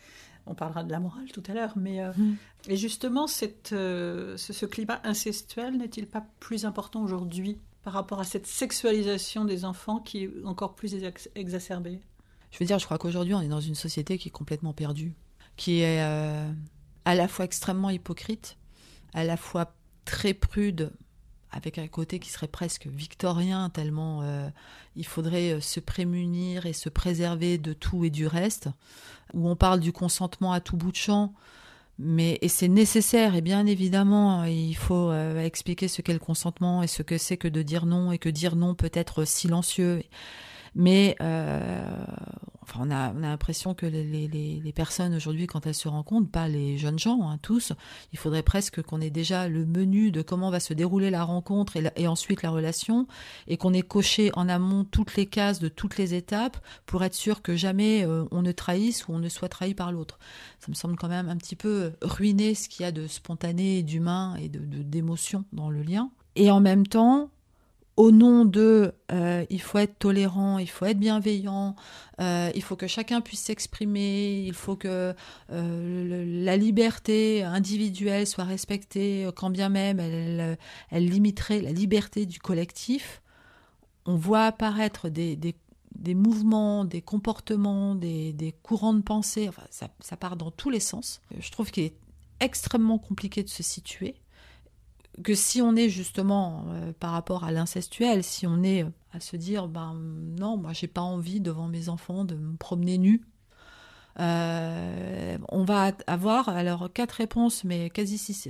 On 0.45 0.55
parlera 0.55 0.85
de 0.85 0.91
la 0.91 1.01
morale 1.01 1.29
tout 1.33 1.43
à 1.49 1.53
l'heure, 1.53 1.73
mais 1.75 2.01
mm. 2.01 2.35
et 2.69 2.77
justement, 2.77 3.27
cette, 3.27 3.69
ce, 3.71 4.65
climat 4.65 5.01
incestuel 5.03 5.75
n'est-il 5.75 6.07
pas 6.07 6.25
plus 6.39 6.63
important 6.63 7.03
aujourd'hui 7.03 7.57
par 7.83 7.91
rapport 7.91 8.21
à 8.21 8.23
cette 8.23 8.47
sexualisation 8.47 9.43
des 9.43 9.65
enfants 9.65 9.99
qui 9.99 10.23
est 10.23 10.31
encore 10.45 10.75
plus 10.75 10.95
exacerbée? 11.35 11.99
Je 12.51 12.59
veux 12.59 12.65
dire, 12.65 12.79
je 12.79 12.85
crois 12.85 12.97
qu'aujourd'hui, 12.97 13.33
on 13.33 13.41
est 13.41 13.49
dans 13.49 13.59
une 13.59 13.75
société 13.75 14.17
qui 14.17 14.29
est 14.29 14.31
complètement 14.31 14.71
perdue, 14.71 15.13
qui 15.57 15.81
est 15.81 16.01
euh, 16.01 16.49
à 17.03 17.15
la 17.15 17.27
fois 17.27 17.43
extrêmement 17.43 17.89
hypocrite, 17.89 18.57
à 19.13 19.23
la 19.23 19.35
fois 19.35 19.73
très 20.05 20.33
prude, 20.33 20.93
avec 21.51 21.77
un 21.79 21.87
côté 21.87 22.19
qui 22.19 22.29
serait 22.29 22.47
presque 22.47 22.87
victorien, 22.87 23.69
tellement 23.69 24.21
euh, 24.21 24.49
il 24.95 25.05
faudrait 25.05 25.53
euh, 25.53 25.59
se 25.59 25.79
prémunir 25.79 26.65
et 26.65 26.73
se 26.73 26.89
préserver 26.89 27.57
de 27.57 27.73
tout 27.73 28.05
et 28.05 28.09
du 28.09 28.27
reste, 28.27 28.69
où 29.33 29.49
on 29.49 29.55
parle 29.55 29.79
du 29.79 29.91
consentement 29.91 30.53
à 30.53 30.61
tout 30.61 30.77
bout 30.77 30.91
de 30.91 30.97
champ, 30.97 31.33
mais 31.99 32.37
et 32.41 32.47
c'est 32.47 32.67
nécessaire 32.67 33.33
et 33.33 33.41
bien 33.41 33.65
évidemment 33.65 34.43
il 34.43 34.75
faut 34.75 35.11
expliquer 35.11 35.87
ce 35.87 36.03
qu'est 36.03 36.13
le 36.13 36.19
consentement 36.19 36.83
et 36.83 36.87
ce 36.87 37.01
que 37.01 37.17
c'est 37.17 37.37
que 37.37 37.47
de 37.47 37.63
dire 37.63 37.87
non 37.87 38.11
et 38.11 38.19
que 38.19 38.29
dire 38.29 38.55
non 38.55 38.75
peut 38.75 38.91
être 38.93 39.25
silencieux 39.25 40.03
mais 40.77 41.15
euh, 41.21 42.05
enfin, 42.61 42.81
on 42.83 42.91
a, 42.91 43.11
on 43.11 43.23
a 43.23 43.29
l'impression 43.29 43.73
que 43.73 43.87
les, 43.87 44.73
personnes 44.75 45.15
aujourd'hui, 45.15 45.47
quand 45.47 45.65
elles 45.65 45.73
se 45.73 45.87
rencontrent, 45.87 46.29
pas 46.29 46.47
les 46.47 46.77
jeunes 46.77 46.99
gens, 46.99 47.27
hein, 47.27 47.39
tous, 47.41 47.73
il 48.13 48.19
faudrait 48.19 48.43
presque 48.43 48.83
qu'on 48.83 49.01
ait 49.01 49.09
déjà 49.09 49.47
le 49.49 49.65
menu 49.65 50.11
de 50.11 50.21
comment 50.21 50.51
va 50.51 50.59
se 50.59 50.75
dérouler 50.75 51.09
la 51.09 51.23
rencontre 51.23 51.77
et, 51.95 52.07
ensuite 52.07 52.43
la 52.43 52.51
relation, 52.51 53.07
et 53.47 53.57
qu'on 53.57 53.73
ait 53.73 53.81
coché 53.81 54.29
en 54.35 54.47
amont 54.47 54.83
toutes 54.83 55.15
les 55.15 55.25
cases 55.25 55.59
de 55.59 55.67
toutes 55.67 55.97
les 55.97 56.13
étapes 56.13 56.57
pour 56.85 57.03
être 57.03 57.15
sûr 57.15 57.41
que 57.41 57.55
jamais 57.55 58.05
euh, 58.05 58.25
on 58.29 58.43
ne 58.43 58.51
trahisse 58.51 59.07
ou 59.07 59.13
on 59.13 59.19
ne 59.19 59.29
soit 59.29 59.49
trahi 59.49 59.73
par 59.73 59.91
l'autre. 59.91 60.19
Ça 60.59 60.67
me 60.69 60.75
semble 60.75 60.95
quand 60.95 61.09
même 61.09 61.27
un 61.27 61.37
petit 61.37 61.55
peu 61.55 61.93
ruiner 62.03 62.53
ce 62.53 62.69
qu'il 62.69 62.83
y 62.83 62.85
a 62.85 62.91
de 62.91 63.07
spontané, 63.07 63.81
d'humain 63.81 64.35
et 64.35 64.47
de 64.47 64.59
d'émotion 64.59 65.43
dans 65.53 65.71
le 65.71 65.81
lien. 65.81 66.11
Et 66.35 66.51
en 66.51 66.59
même 66.59 66.85
temps, 66.85 67.31
au 67.97 68.11
nom 68.11 68.45
de 68.45 68.93
euh, 69.11 69.43
il 69.49 69.59
faut 69.59 69.79
être 69.79 69.97
tolérant, 69.97 70.59
il 70.59 70.69
faut 70.69 70.85
être 70.85 70.99
bienveillant, 70.99 71.75
euh, 72.21 72.51
il 72.53 72.61
faut 72.61 72.75
que 72.75 72.85
chacun 72.85 73.21
puisse 73.21 73.41
s'exprimer, 73.41 74.43
il 74.45 74.53
faut 74.53 74.75
que 74.75 75.15
euh, 75.51 76.43
la 76.43 76.57
liberté 76.57 77.43
individuelle 77.43 78.27
soit 78.27 78.43
respectée, 78.43 79.27
quand 79.35 79.49
bien 79.49 79.69
même 79.69 79.99
elle, 79.99 80.57
limiterait 81.09 81.59
la 81.61 81.71
liberté 81.71 82.27
du 82.27 82.39
collectif, 82.39 83.23
on 84.05 84.15
voit 84.15 84.45
apparaître 84.45 85.09
des, 85.09 85.35
des, 85.35 85.55
des 85.95 86.13
mouvements, 86.13 86.85
des 86.85 87.01
comportements, 87.01 87.95
des, 87.95 88.31
des, 88.31 88.51
courants 88.51 88.93
de 88.93 89.01
pensée, 89.01 89.49
enfin, 89.49 89.63
ça 89.71 90.17
part 90.17 90.37
dans 90.37 90.51
tous 90.51 90.69
les 90.69 90.79
sens. 90.79 91.19
Je 91.39 91.49
trouve 91.51 91.71
qu'il 91.71 91.83
est 91.83 91.95
extrêmement 92.39 92.99
compliqué 92.99 93.41
de 93.41 93.49
se 93.49 93.63
situer 93.63 94.15
que 95.23 95.35
si 95.35 95.61
on 95.61 95.75
est 95.75 95.89
justement 95.89 96.65
euh, 96.69 96.93
par 96.99 97.11
rapport 97.11 97.43
à 97.43 97.51
l'incestuel, 97.51 98.23
si 98.23 98.45
on 98.47 98.63
est 98.63 98.83
euh, 98.83 98.89
à 99.13 99.19
se 99.19 99.35
dire 99.35 99.67
ben 99.67 99.93
non, 99.95 100.57
moi 100.57 100.73
j'ai 100.73 100.87
pas 100.87 101.01
envie 101.01 101.41
devant 101.41 101.67
mes 101.67 101.89
enfants 101.89 102.23
de 102.25 102.35
me 102.35 102.55
promener 102.55 102.97
nu, 102.97 103.21
euh, 104.19 105.37
on 105.49 105.63
va 105.63 105.91
avoir 106.07 106.49
alors 106.49 106.91
quatre 106.91 107.13
réponses, 107.13 107.63
mais 107.63 107.89
quasi 107.89 108.17
six, 108.17 108.49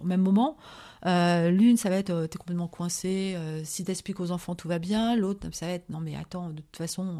au 0.00 0.04
même 0.04 0.20
moment. 0.20 0.56
Euh, 1.04 1.50
L'une, 1.50 1.76
ça 1.76 1.90
va 1.90 1.96
être 1.96 2.10
euh, 2.10 2.26
t'es 2.28 2.38
complètement 2.38 2.68
coincé, 2.68 3.34
euh, 3.36 3.60
si 3.64 3.82
t'expliques 3.82 4.20
aux 4.20 4.30
enfants 4.30 4.54
tout 4.54 4.68
va 4.68 4.78
bien. 4.78 5.16
L'autre, 5.16 5.48
ça 5.52 5.66
va 5.66 5.72
être 5.72 5.90
non 5.90 6.00
mais 6.00 6.14
attends, 6.16 6.50
de 6.50 6.60
toute 6.60 6.76
façon, 6.76 7.18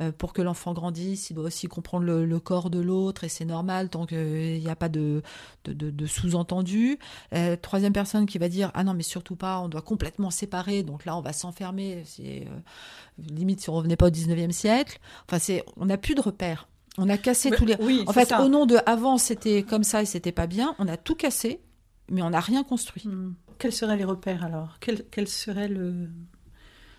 euh, 0.00 0.12
pour 0.12 0.32
que 0.32 0.40
l'enfant 0.40 0.72
grandisse, 0.72 1.28
il 1.30 1.34
doit 1.34 1.44
aussi 1.44 1.66
comprendre 1.66 2.04
le, 2.06 2.24
le 2.24 2.40
corps 2.40 2.70
de 2.70 2.80
l'autre 2.80 3.24
et 3.24 3.28
c'est 3.28 3.44
normal 3.44 3.90
tant 3.90 4.06
qu'il 4.06 4.60
n'y 4.60 4.68
a 4.68 4.76
pas 4.76 4.88
de, 4.88 5.22
de, 5.64 5.72
de, 5.74 5.90
de 5.90 6.06
sous-entendu. 6.06 6.98
Euh, 7.34 7.56
troisième 7.60 7.92
personne 7.92 8.24
qui 8.24 8.38
va 8.38 8.48
dire 8.48 8.70
ah 8.74 8.82
non 8.84 8.94
mais 8.94 9.02
surtout 9.02 9.36
pas, 9.36 9.60
on 9.60 9.68
doit 9.68 9.82
complètement 9.82 10.30
séparer, 10.30 10.82
donc 10.82 11.04
là 11.04 11.14
on 11.16 11.20
va 11.20 11.32
s'enfermer. 11.34 12.02
C'est 12.06 12.46
limite 13.18 13.60
si 13.60 13.68
on 13.68 13.74
revenait 13.74 13.96
pas 13.96 14.06
au 14.06 14.10
19e 14.10 14.52
siècle. 14.52 14.98
Enfin 15.28 15.38
c'est, 15.38 15.64
on 15.76 15.86
n'a 15.86 15.98
plus 15.98 16.14
de 16.14 16.22
repères. 16.22 16.66
On 16.96 17.08
a 17.08 17.16
cassé 17.16 17.50
Mais 17.50 17.56
tous 17.56 17.64
les. 17.64 17.76
oui, 17.80 18.02
en 18.06 18.12
fait, 18.12 18.24
ça. 18.26 18.42
au 18.42 18.48
nom 18.48 18.66
de 18.66 18.76
avant 18.86 19.18
c'était 19.18 19.62
comme 19.62 19.84
ça 19.84 20.02
et 20.02 20.06
c'était 20.06 20.32
pas 20.32 20.46
bien, 20.46 20.74
on 20.78 20.88
a 20.88 20.96
tout 20.96 21.14
cassé, 21.14 21.60
mais 22.10 22.22
on 22.22 22.30
n'a 22.30 22.40
rien 22.40 22.64
construit. 22.64 23.02
Hmm. 23.06 23.34
Quels 23.58 23.72
seraient 23.72 23.96
les 23.96 24.04
repères 24.04 24.44
alors? 24.44 24.76
Quel, 24.80 25.04
quel 25.10 25.26
serait 25.28 25.68
le. 25.68 26.08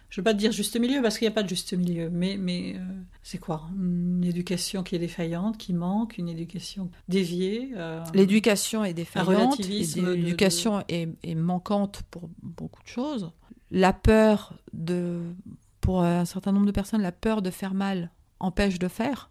Je 0.10 0.20
ne 0.20 0.22
veux 0.22 0.24
pas 0.24 0.34
dire 0.34 0.52
juste 0.52 0.76
milieu 0.80 1.04
parce 1.04 1.20
qu'il 1.20 1.28
n'y 1.28 1.32
a 1.32 1.36
pas 1.36 1.44
de 1.44 1.50
juste 1.50 1.72
milieu, 1.74 2.10
mais, 2.10 2.36
mais 2.38 2.74
euh, 2.78 2.80
c'est 3.22 3.38
quoi? 3.38 3.70
Une 3.78 4.24
éducation 4.24 4.82
qui 4.82 4.96
est 4.96 5.00
défaillante, 5.00 5.58
qui 5.60 5.72
manque, 5.72 6.18
une 6.18 6.30
éducation 6.30 6.90
déviée 7.08 7.74
euh, 7.78 8.04
L'éducation 8.16 8.84
est 8.84 8.96
défaillante, 8.96 9.54
relativisme 9.54 10.04
de- 10.08 10.12
l'éducation 10.14 10.84
est, 10.90 11.10
est 11.22 11.36
manquante 11.36 12.02
pour 12.10 12.28
beaucoup 12.42 12.82
de 12.82 12.88
choses. 12.88 13.32
La 13.70 13.94
peur 13.94 14.56
de, 14.74 15.22
pour 15.80 16.02
un 16.02 16.26
certain 16.26 16.54
nombre 16.54 16.66
de 16.66 16.72
personnes, 16.72 17.04
la 17.04 17.12
peur 17.12 17.44
de 17.44 17.52
faire 17.52 17.76
mal 17.76 18.10
empêche 18.40 18.80
de 18.80 18.88
faire. 18.88 19.30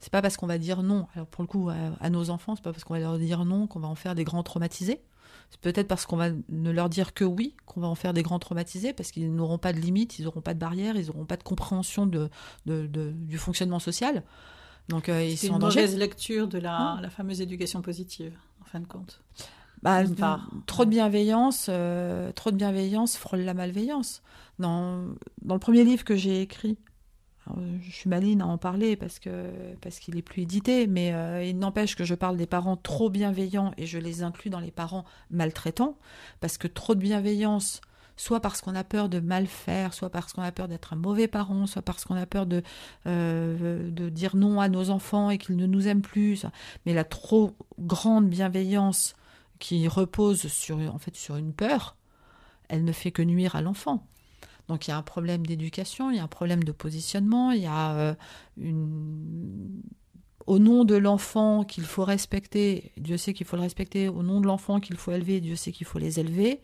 C'est 0.00 0.10
pas 0.10 0.22
parce 0.22 0.38
qu'on 0.38 0.46
va 0.46 0.56
dire 0.56 0.82
non, 0.82 1.06
alors 1.14 1.26
pour 1.26 1.42
le 1.42 1.48
coup, 1.48 1.68
à, 1.68 1.74
à 2.00 2.08
nos 2.08 2.30
enfants, 2.30 2.56
c'est 2.56 2.64
pas 2.64 2.72
parce 2.72 2.82
qu'on 2.84 2.94
va 2.94 3.00
leur 3.00 3.18
dire 3.18 3.44
non 3.44 3.66
qu'on 3.66 3.80
va 3.80 3.88
en 3.88 3.94
faire 3.94 4.14
des 4.14 4.24
grands 4.24 4.42
traumatisés. 4.42 5.02
C'est 5.50 5.60
peut-être 5.60 5.88
parce 5.88 6.04
qu'on 6.06 6.16
va 6.16 6.28
ne 6.48 6.70
leur 6.70 6.88
dire 6.88 7.14
que 7.14 7.24
oui 7.24 7.54
qu'on 7.66 7.80
va 7.80 7.86
en 7.86 7.94
faire 7.94 8.12
des 8.12 8.22
grands 8.22 8.38
traumatisés, 8.38 8.92
parce 8.92 9.10
qu'ils 9.12 9.32
n'auront 9.34 9.58
pas 9.58 9.72
de 9.72 9.78
limites, 9.78 10.18
ils 10.18 10.24
n'auront 10.24 10.40
pas 10.40 10.54
de 10.54 10.58
barrières, 10.58 10.96
ils 10.96 11.06
n'auront 11.06 11.24
pas 11.26 11.36
de 11.36 11.42
compréhension 11.44 12.06
de, 12.06 12.28
de- 12.66 12.86
de- 12.86 13.12
du 13.14 13.38
fonctionnement 13.38 13.78
social. 13.78 14.22
Donc 14.88 15.08
euh, 15.08 15.24
ils 15.24 15.50
en 15.50 15.54
une 15.54 15.58
danger. 15.60 15.80
mauvaise 15.80 15.96
lecture 15.96 16.48
de 16.48 16.58
la, 16.58 16.76
Ah. 16.76 16.98
la 17.00 17.08
fameuse 17.10 17.40
éducation 17.40 17.80
positive, 17.82 18.32
en 18.62 18.64
fin 18.64 18.80
de 18.80 18.86
compte. 18.86 19.20
Bah, 19.82 20.02
trop 20.66 20.84
de 20.86 20.90
bienveillance, 20.90 21.66
euh, 21.68 22.32
trop 22.32 22.50
de 22.50 22.56
bienveillance 22.56 23.16
frôle 23.16 23.40
la 23.40 23.52
malveillance. 23.54 24.22
Dans, 24.58 25.04
dans 25.42 25.54
le 25.54 25.60
premier 25.60 25.84
livre 25.84 26.04
que 26.04 26.16
j'ai 26.16 26.40
écrit, 26.40 26.78
alors, 27.46 27.62
je 27.82 27.90
suis 27.90 28.08
maline 28.08 28.40
à 28.40 28.46
en 28.46 28.58
parler 28.58 28.96
parce 28.96 29.18
qu'il 29.18 30.16
est 30.16 30.22
plus 30.22 30.42
édité, 30.42 30.86
mais 30.86 31.12
euh, 31.12 31.44
il 31.44 31.58
n'empêche 31.58 31.94
que 31.94 32.04
je 32.04 32.14
parle 32.14 32.36
des 32.36 32.46
parents 32.46 32.76
trop 32.76 33.10
bienveillants 33.10 33.72
et 33.76 33.86
je 33.86 33.98
les 33.98 34.22
inclus 34.22 34.50
dans 34.50 34.60
les 34.60 34.70
parents 34.70 35.04
maltraitants 35.30 35.98
parce 36.40 36.56
que 36.56 36.68
trop 36.68 36.94
de 36.94 37.00
bienveillance, 37.00 37.82
soit 38.16 38.40
parce 38.40 38.60
qu'on 38.62 38.74
a 38.74 38.84
peur 38.84 39.08
de 39.08 39.20
mal 39.20 39.46
faire, 39.46 39.92
soit 39.92 40.10
parce 40.10 40.32
qu'on 40.32 40.42
a 40.42 40.52
peur 40.52 40.68
d'être 40.68 40.94
un 40.94 40.96
mauvais 40.96 41.28
parent, 41.28 41.66
soit 41.66 41.82
parce 41.82 42.04
qu'on 42.04 42.14
a 42.14 42.26
peur 42.26 42.46
de 42.46 42.62
euh, 43.06 43.90
dire 43.90 44.36
non 44.36 44.60
à 44.60 44.68
nos 44.68 44.88
enfants 44.88 45.28
et 45.30 45.36
qu'ils 45.36 45.56
ne 45.56 45.66
nous 45.66 45.86
aiment 45.86 46.02
plus. 46.02 46.46
Mais 46.86 46.94
la 46.94 47.04
trop 47.04 47.56
grande 47.78 48.28
bienveillance 48.28 49.14
qui 49.58 49.86
repose 49.86 50.46
en 50.70 50.98
fait, 50.98 51.14
sur 51.14 51.36
une 51.36 51.52
peur, 51.52 51.96
elle 52.68 52.84
ne 52.84 52.92
fait 52.92 53.12
que 53.12 53.22
nuire 53.22 53.54
à 53.54 53.60
l'enfant. 53.60 54.06
Donc 54.68 54.86
il 54.86 54.90
y 54.90 54.92
a 54.94 54.96
un 54.96 55.02
problème 55.02 55.44
d'éducation, 55.46 56.10
il 56.10 56.16
y 56.16 56.20
a 56.20 56.24
un 56.24 56.28
problème 56.28 56.64
de 56.64 56.72
positionnement, 56.72 57.50
il 57.52 57.62
y 57.62 57.66
a 57.66 57.94
euh, 57.96 58.14
une... 58.56 59.82
Au 60.46 60.58
nom 60.58 60.84
de 60.84 60.94
l'enfant 60.94 61.64
qu'il 61.64 61.84
faut 61.84 62.04
respecter, 62.04 62.92
Dieu 62.98 63.16
sait 63.16 63.32
qu'il 63.32 63.46
faut 63.46 63.56
le 63.56 63.62
respecter, 63.62 64.08
au 64.08 64.22
nom 64.22 64.40
de 64.42 64.46
l'enfant 64.46 64.78
qu'il 64.78 64.96
faut 64.96 65.10
élever, 65.12 65.40
Dieu 65.40 65.56
sait 65.56 65.72
qu'il 65.72 65.86
faut 65.86 65.98
les 65.98 66.20
élever, 66.20 66.60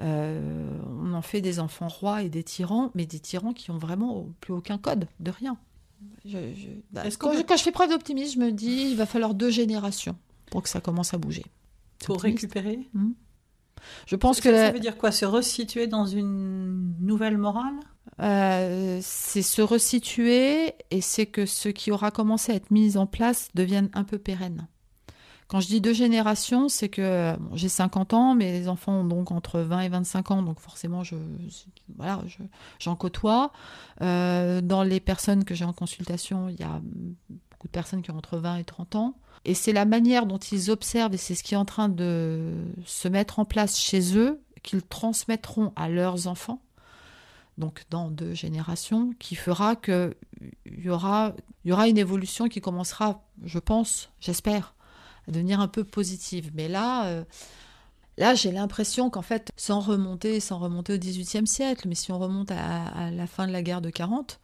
euh, 0.00 0.70
on 1.02 1.12
en 1.14 1.22
fait 1.22 1.40
des 1.40 1.58
enfants 1.58 1.88
rois 1.88 2.22
et 2.22 2.28
des 2.28 2.44
tyrans, 2.44 2.92
mais 2.94 3.06
des 3.06 3.18
tyrans 3.18 3.52
qui 3.52 3.72
ont 3.72 3.78
vraiment 3.78 4.28
plus 4.40 4.52
aucun 4.52 4.78
code, 4.78 5.08
de 5.18 5.32
rien. 5.32 5.56
Je- 6.24 6.30
je- 6.54 6.68
bah, 6.92 7.02
quand, 7.18 7.32
je, 7.32 7.38
peut- 7.38 7.44
quand 7.48 7.56
je 7.56 7.62
fais 7.64 7.72
preuve 7.72 7.90
d'optimisme, 7.90 8.40
je 8.40 8.46
me 8.46 8.52
dis 8.52 8.88
il 8.90 8.96
va 8.96 9.04
falloir 9.06 9.34
deux 9.34 9.50
générations 9.50 10.16
pour 10.52 10.62
que 10.62 10.68
ça 10.68 10.80
commence 10.80 11.12
à 11.12 11.18
bouger. 11.18 11.44
Pour 12.04 12.16
optimiste. 12.16 12.42
récupérer 12.42 12.88
Je 14.06 14.16
pense 14.16 14.36
ça, 14.36 14.42
que 14.42 14.48
la- 14.48 14.66
ça 14.66 14.72
veut 14.72 14.80
dire 14.80 14.96
quoi 14.96 15.12
Se 15.12 15.24
resituer 15.24 15.86
dans 15.86 16.06
une 16.06 16.94
nouvelle 17.00 17.38
morale? 17.38 17.74
Euh, 18.20 18.98
c'est 19.02 19.42
se 19.42 19.62
resituer 19.62 20.74
et 20.90 21.00
c'est 21.00 21.26
que 21.26 21.46
ce 21.46 21.68
qui 21.68 21.90
aura 21.92 22.10
commencé 22.10 22.52
à 22.52 22.56
être 22.56 22.70
mis 22.70 22.96
en 22.96 23.06
place 23.06 23.48
devienne 23.54 23.90
un 23.94 24.04
peu 24.04 24.18
pérenne. 24.18 24.66
Quand 25.46 25.60
je 25.60 25.68
dis 25.68 25.80
deux 25.80 25.94
générations, 25.94 26.68
c'est 26.68 26.90
que 26.90 27.34
bon, 27.38 27.56
j'ai 27.56 27.70
50 27.70 28.12
ans, 28.12 28.34
les 28.34 28.68
enfants 28.68 29.00
ont 29.00 29.04
donc 29.04 29.30
entre 29.30 29.60
20 29.60 29.80
et 29.80 29.88
25 29.88 30.30
ans, 30.30 30.42
donc 30.42 30.60
forcément, 30.60 31.04
je, 31.04 31.14
voilà, 31.96 32.20
je- 32.26 32.42
j'en 32.78 32.96
côtoie. 32.96 33.52
Euh, 34.02 34.60
dans 34.60 34.82
les 34.82 35.00
personnes 35.00 35.44
que 35.44 35.54
j'ai 35.54 35.64
en 35.64 35.72
consultation, 35.72 36.48
il 36.50 36.60
y 36.60 36.64
a 36.64 36.82
beaucoup 37.50 37.66
de 37.66 37.72
personnes 37.72 38.02
qui 38.02 38.10
ont 38.10 38.16
entre 38.18 38.36
20 38.36 38.56
et 38.56 38.64
30 38.64 38.94
ans. 38.94 39.14
Et 39.48 39.54
c'est 39.54 39.72
la 39.72 39.86
manière 39.86 40.26
dont 40.26 40.36
ils 40.36 40.70
observent, 40.70 41.14
et 41.14 41.16
c'est 41.16 41.34
ce 41.34 41.42
qui 41.42 41.54
est 41.54 41.56
en 41.56 41.64
train 41.64 41.88
de 41.88 42.52
se 42.84 43.08
mettre 43.08 43.38
en 43.38 43.46
place 43.46 43.80
chez 43.80 44.14
eux, 44.14 44.42
qu'ils 44.62 44.82
transmettront 44.82 45.72
à 45.74 45.88
leurs 45.88 46.26
enfants, 46.26 46.60
donc 47.56 47.86
dans 47.88 48.10
deux 48.10 48.34
générations, 48.34 49.14
qui 49.18 49.36
fera 49.36 49.74
que 49.74 50.14
il 50.66 50.84
y 50.84 50.90
aura, 50.90 51.34
y 51.64 51.72
aura 51.72 51.88
une 51.88 51.96
évolution 51.96 52.48
qui 52.48 52.60
commencera, 52.60 53.24
je 53.42 53.58
pense, 53.58 54.10
j'espère, 54.20 54.74
à 55.26 55.30
devenir 55.30 55.60
un 55.60 55.68
peu 55.68 55.82
positive. 55.82 56.50
Mais 56.52 56.68
là, 56.68 57.06
euh, 57.06 57.24
là, 58.18 58.34
j'ai 58.34 58.52
l'impression 58.52 59.08
qu'en 59.08 59.22
fait, 59.22 59.50
sans 59.56 59.80
remonter, 59.80 60.40
sans 60.40 60.58
remonter 60.58 60.92
au 60.92 60.98
XVIIIe 60.98 61.46
siècle, 61.46 61.88
mais 61.88 61.94
si 61.94 62.12
on 62.12 62.18
remonte 62.18 62.50
à 62.50 63.10
la 63.10 63.26
fin 63.26 63.46
de 63.46 63.52
la 63.52 63.62
guerre 63.62 63.80
de 63.80 63.88
40, 63.88 64.40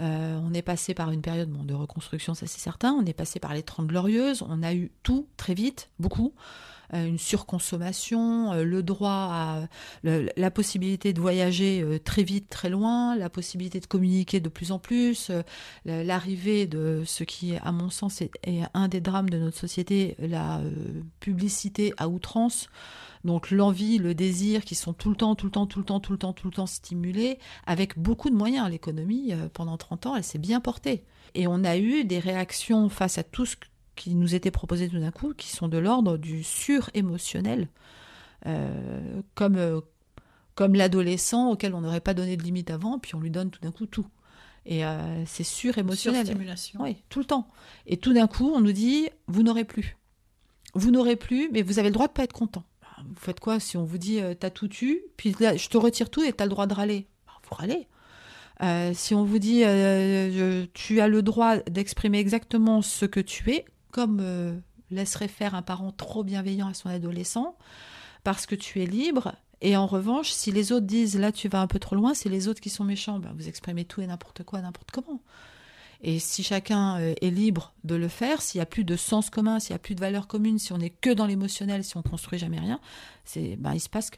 euh, 0.00 0.38
on 0.42 0.52
est 0.52 0.62
passé 0.62 0.94
par 0.94 1.10
une 1.10 1.22
période 1.22 1.50
de 1.66 1.74
reconstruction, 1.74 2.34
ça 2.34 2.46
c'est 2.46 2.60
certain. 2.60 2.92
On 2.92 3.04
est 3.06 3.14
passé 3.14 3.40
par 3.40 3.54
les 3.54 3.62
Trente 3.62 3.86
Glorieuses. 3.86 4.42
On 4.48 4.62
a 4.62 4.74
eu 4.74 4.90
tout 5.02 5.26
très 5.36 5.54
vite, 5.54 5.90
beaucoup. 5.98 6.32
euh, 6.94 7.06
une 7.06 7.18
surconsommation, 7.18 8.52
euh, 8.52 8.62
le 8.62 8.82
droit 8.84 9.10
à 9.10 9.68
la 10.04 10.50
possibilité 10.52 11.12
de 11.12 11.20
voyager 11.20 11.84
très 12.04 12.22
vite, 12.22 12.48
très 12.48 12.68
loin, 12.68 13.16
la 13.16 13.28
possibilité 13.28 13.80
de 13.80 13.86
communiquer 13.86 14.38
de 14.38 14.48
plus 14.48 14.70
en 14.70 14.78
plus, 14.78 15.32
l'arrivée 15.84 16.66
de 16.66 17.02
ce 17.04 17.24
qui, 17.24 17.56
à 17.56 17.72
mon 17.72 17.90
sens, 17.90 18.20
est, 18.20 18.30
un 18.74 18.88
des 18.88 19.00
drames 19.00 19.28
de 19.28 19.38
notre 19.38 19.58
société, 19.58 20.16
la 20.20 20.60
publicité 21.18 21.92
à 21.96 22.08
outrance. 22.08 22.68
Donc 23.24 23.50
l'envie, 23.50 23.98
le 23.98 24.14
désir 24.14 24.64
qui 24.64 24.74
sont 24.74 24.92
tout 24.92 25.10
le 25.10 25.16
temps, 25.16 25.34
tout 25.34 25.46
le 25.46 25.52
temps, 25.52 25.66
tout 25.66 25.78
le 25.78 25.84
temps, 25.84 26.00
tout 26.00 26.12
le 26.12 26.18
temps, 26.18 26.32
tout 26.32 26.46
le 26.48 26.52
temps 26.52 26.66
stimulés, 26.66 27.38
avec 27.66 27.98
beaucoup 27.98 28.30
de 28.30 28.36
moyens. 28.36 28.70
L'économie, 28.70 29.32
pendant 29.52 29.76
30 29.76 30.06
ans, 30.06 30.16
elle 30.16 30.24
s'est 30.24 30.38
bien 30.38 30.60
portée. 30.60 31.04
Et 31.34 31.46
on 31.46 31.64
a 31.64 31.76
eu 31.76 32.04
des 32.04 32.18
réactions 32.18 32.88
face 32.88 33.18
à 33.18 33.22
tout 33.22 33.46
ce 33.46 33.56
qui 33.96 34.14
nous 34.14 34.34
était 34.34 34.50
proposé 34.50 34.88
tout 34.88 35.00
d'un 35.00 35.10
coup, 35.10 35.34
qui 35.34 35.48
sont 35.48 35.68
de 35.68 35.78
l'ordre 35.78 36.18
du 36.18 36.44
sur-émotionnel, 36.44 37.68
euh, 38.46 39.20
comme, 39.34 39.56
euh, 39.56 39.80
comme 40.54 40.74
l'adolescent 40.74 41.50
auquel 41.50 41.74
on 41.74 41.80
n'aurait 41.80 42.00
pas 42.00 42.14
donné 42.14 42.36
de 42.36 42.42
limite 42.42 42.70
avant, 42.70 42.98
puis 42.98 43.14
on 43.14 43.20
lui 43.20 43.30
donne 43.30 43.50
tout 43.50 43.60
d'un 43.60 43.72
coup 43.72 43.86
tout. 43.86 44.06
Et 44.66 44.84
euh, 44.84 45.24
c'est 45.26 45.44
sur-émotionnel. 45.44 46.26
Oui, 46.78 46.96
tout 47.08 47.20
le 47.20 47.24
temps. 47.24 47.48
Et 47.86 47.96
tout 47.96 48.12
d'un 48.12 48.26
coup, 48.26 48.52
on 48.54 48.60
nous 48.60 48.72
dit, 48.72 49.08
vous 49.26 49.42
n'aurez 49.42 49.64
plus. 49.64 49.96
Vous 50.74 50.90
n'aurez 50.90 51.16
plus, 51.16 51.48
mais 51.52 51.62
vous 51.62 51.78
avez 51.78 51.88
le 51.88 51.94
droit 51.94 52.08
de 52.08 52.12
pas 52.12 52.24
être 52.24 52.32
content. 52.32 52.64
Bah, 52.96 53.02
vous 53.08 53.14
faites 53.20 53.40
quoi 53.40 53.60
si 53.60 53.76
on 53.76 53.84
vous 53.84 53.98
dit, 53.98 54.20
t'as 54.38 54.50
tout 54.50 54.70
eu, 54.82 55.00
puis 55.16 55.32
je 55.32 55.68
te 55.68 55.76
retire 55.76 56.10
tout 56.10 56.22
et 56.22 56.32
t'as 56.32 56.44
le 56.44 56.50
droit 56.50 56.66
de 56.66 56.74
râler 56.74 57.06
bah, 57.26 57.32
Vous 57.48 57.54
râlez. 57.54 58.94
si 58.94 59.14
on 59.14 59.24
vous 59.24 59.38
dit 59.38 59.64
tu 60.74 61.00
as 61.00 61.08
le 61.08 61.20
droit 61.22 61.58
d'exprimer 61.58 62.18
exactement 62.18 62.82
ce 62.82 63.04
que 63.04 63.20
tu 63.20 63.50
es, 63.52 63.64
comme 63.96 64.18
euh, 64.20 64.54
laisserait 64.90 65.26
faire 65.26 65.54
un 65.54 65.62
parent 65.62 65.90
trop 65.90 66.22
bienveillant 66.22 66.68
à 66.68 66.74
son 66.74 66.90
adolescent, 66.90 67.56
parce 68.24 68.44
que 68.44 68.54
tu 68.54 68.82
es 68.82 68.86
libre. 68.86 69.34
Et 69.62 69.74
en 69.74 69.86
revanche, 69.86 70.32
si 70.32 70.52
les 70.52 70.70
autres 70.70 70.84
disent 70.84 71.18
là 71.18 71.32
tu 71.32 71.48
vas 71.48 71.62
un 71.62 71.66
peu 71.66 71.78
trop 71.78 71.96
loin, 71.96 72.12
c'est 72.12 72.28
les 72.28 72.46
autres 72.46 72.60
qui 72.60 72.68
sont 72.68 72.84
méchants. 72.84 73.18
Ben, 73.18 73.32
vous 73.34 73.48
exprimez 73.48 73.86
tout 73.86 74.02
et 74.02 74.06
n'importe 74.06 74.42
quoi, 74.42 74.60
n'importe 74.60 74.90
comment. 74.90 75.22
Et 76.06 76.18
si 76.18 76.42
chacun 76.42 76.98
euh, 77.00 77.14
est 77.20 77.30
libre 77.30 77.74
de 77.84 77.94
le 77.94 78.08
faire, 78.08 78.40
s'il 78.40 78.58
n'y 78.58 78.62
a 78.62 78.66
plus 78.66 78.84
de 78.84 78.96
sens 78.96 79.28
commun, 79.28 79.58
s'il 79.58 79.72
n'y 79.72 79.76
a 79.76 79.80
plus 79.80 79.94
de 79.94 80.00
valeurs 80.00 80.28
communes, 80.28 80.58
si 80.58 80.72
on 80.72 80.78
n'est 80.78 80.90
que 80.90 81.10
dans 81.10 81.26
l'émotionnel, 81.26 81.84
si 81.84 81.96
on 81.96 82.02
construit 82.02 82.38
jamais 82.38 82.60
rien, 82.60 82.80
c'est 83.24 83.56
ben, 83.56 83.74
il 83.74 83.80
se 83.80 83.88
passe 83.88 84.10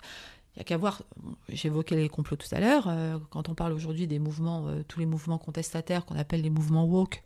il 0.55 0.59
n'y 0.59 0.63
a 0.63 0.65
qu'à 0.65 0.77
voir, 0.77 1.03
j'évoquais 1.49 1.95
les 1.95 2.09
complots 2.09 2.37
tout 2.37 2.53
à 2.53 2.59
l'heure, 2.59 2.89
euh, 2.89 3.17
quand 3.31 3.49
on 3.49 3.55
parle 3.55 3.73
aujourd'hui 3.73 4.09
des 4.09 4.19
mouvements, 4.19 4.67
tous 4.89 4.99
les 4.99 5.07
mouvements 5.07 5.39
contestataires 5.39 6.05
qu'on 6.05 6.17
appelle 6.17 6.43
les 6.43 6.51
mouvements 6.51 6.85
woke, 6.85 7.23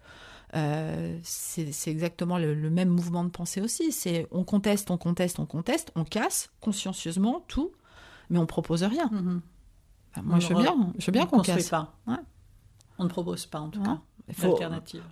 euh, 0.54 1.18
c'est 1.22 1.90
exactement 1.90 2.36
le, 2.36 2.54
même 2.68 2.90
mouvement 2.90 3.24
de 3.24 3.30
pensée 3.30 3.60
aussi. 3.60 3.90
C'est 3.90 4.26
on 4.30 4.44
conteste, 4.44 4.90
on 4.90 4.98
conteste, 4.98 5.38
on 5.38 5.46
conteste, 5.46 5.92
on 5.96 6.04
casse 6.04 6.50
consciencieusement 6.60 7.44
tout, 7.48 7.72
mais 8.28 8.38
on 8.38 8.46
propose 8.46 8.82
rien. 8.82 9.08
Mhm. 9.10 9.40
moi, 10.22 10.38
je 10.40 10.48
veux 10.48 10.60
bien, 10.60 10.92
je 10.98 11.06
veux 11.06 11.12
bien 11.12 11.26
qu'on 11.26 11.40
casse. 11.40 11.70
Pas. 11.70 11.94
On 12.98 13.04
ne 13.04 13.08
propose 13.08 13.46
pas 13.46 13.60
en 13.60 13.70
tout 13.70 13.82
cas. 13.82 14.00
Il 14.28 14.34
faut 14.34 14.58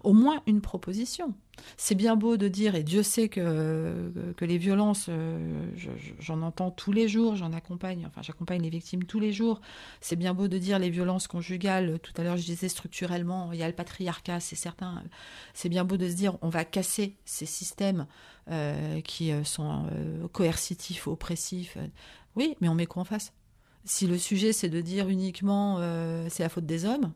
au 0.05 0.13
moins 0.13 0.41
une 0.47 0.61
proposition. 0.61 1.35
C'est 1.77 1.95
bien 1.95 2.17
beau 2.17 2.37
de 2.37 2.49
dire, 2.49 2.75
et 2.75 2.83
Dieu 2.83 3.03
sait 3.03 3.29
que, 3.29 4.33
que 4.37 4.45
les 4.45 4.57
violences, 4.57 5.07
euh, 5.09 5.67
j'en 6.19 6.43
entends 6.43 6.71
tous 6.71 6.93
les 6.93 7.09
jours, 7.09 7.37
j'en 7.37 7.53
accompagne, 7.53 8.07
enfin 8.07 8.23
j'accompagne 8.23 8.63
les 8.63 8.71
victimes 8.71 9.05
tous 9.05 9.21
les 9.21 9.33
jours. 9.33 9.61
C'est 10.01 10.17
bien 10.17 10.33
beau 10.33 10.49
de 10.49 10.59
dire 10.59 10.79
les 10.79 10.91
violences 10.91 11.27
conjugales, 11.27 11.99
tout 12.01 12.13
à 12.17 12.25
l'heure 12.25 12.37
je 12.37 12.45
disais 12.45 12.69
structurellement, 12.69 13.53
il 13.53 13.59
y 13.59 13.63
a 13.63 13.69
le 13.69 13.75
patriarcat, 13.75 14.41
c'est 14.41 14.57
certain. 14.57 15.03
C'est 15.53 15.69
bien 15.69 15.85
beau 15.85 15.97
de 15.97 16.09
se 16.09 16.15
dire, 16.15 16.39
on 16.41 16.49
va 16.49 16.65
casser 16.65 17.17
ces 17.25 17.47
systèmes 17.47 18.07
euh, 18.51 19.01
qui 19.03 19.33
euh, 19.33 19.45
sont 19.45 19.87
coercitifs, 20.33 21.07
oppressifs. 21.09 21.77
Oui, 22.37 22.57
mais 22.61 22.69
on 22.69 22.75
met 22.75 22.87
quoi 22.87 23.03
en 23.03 23.05
face? 23.05 23.33
Si 23.85 24.07
le 24.07 24.19
sujet 24.19 24.53
c'est 24.53 24.69
de 24.69 24.81
dire 24.81 25.09
uniquement 25.09 25.79
c'est 26.29 26.43
la 26.43 26.49
faute 26.49 26.67
des 26.67 26.85
hommes, 26.85 27.13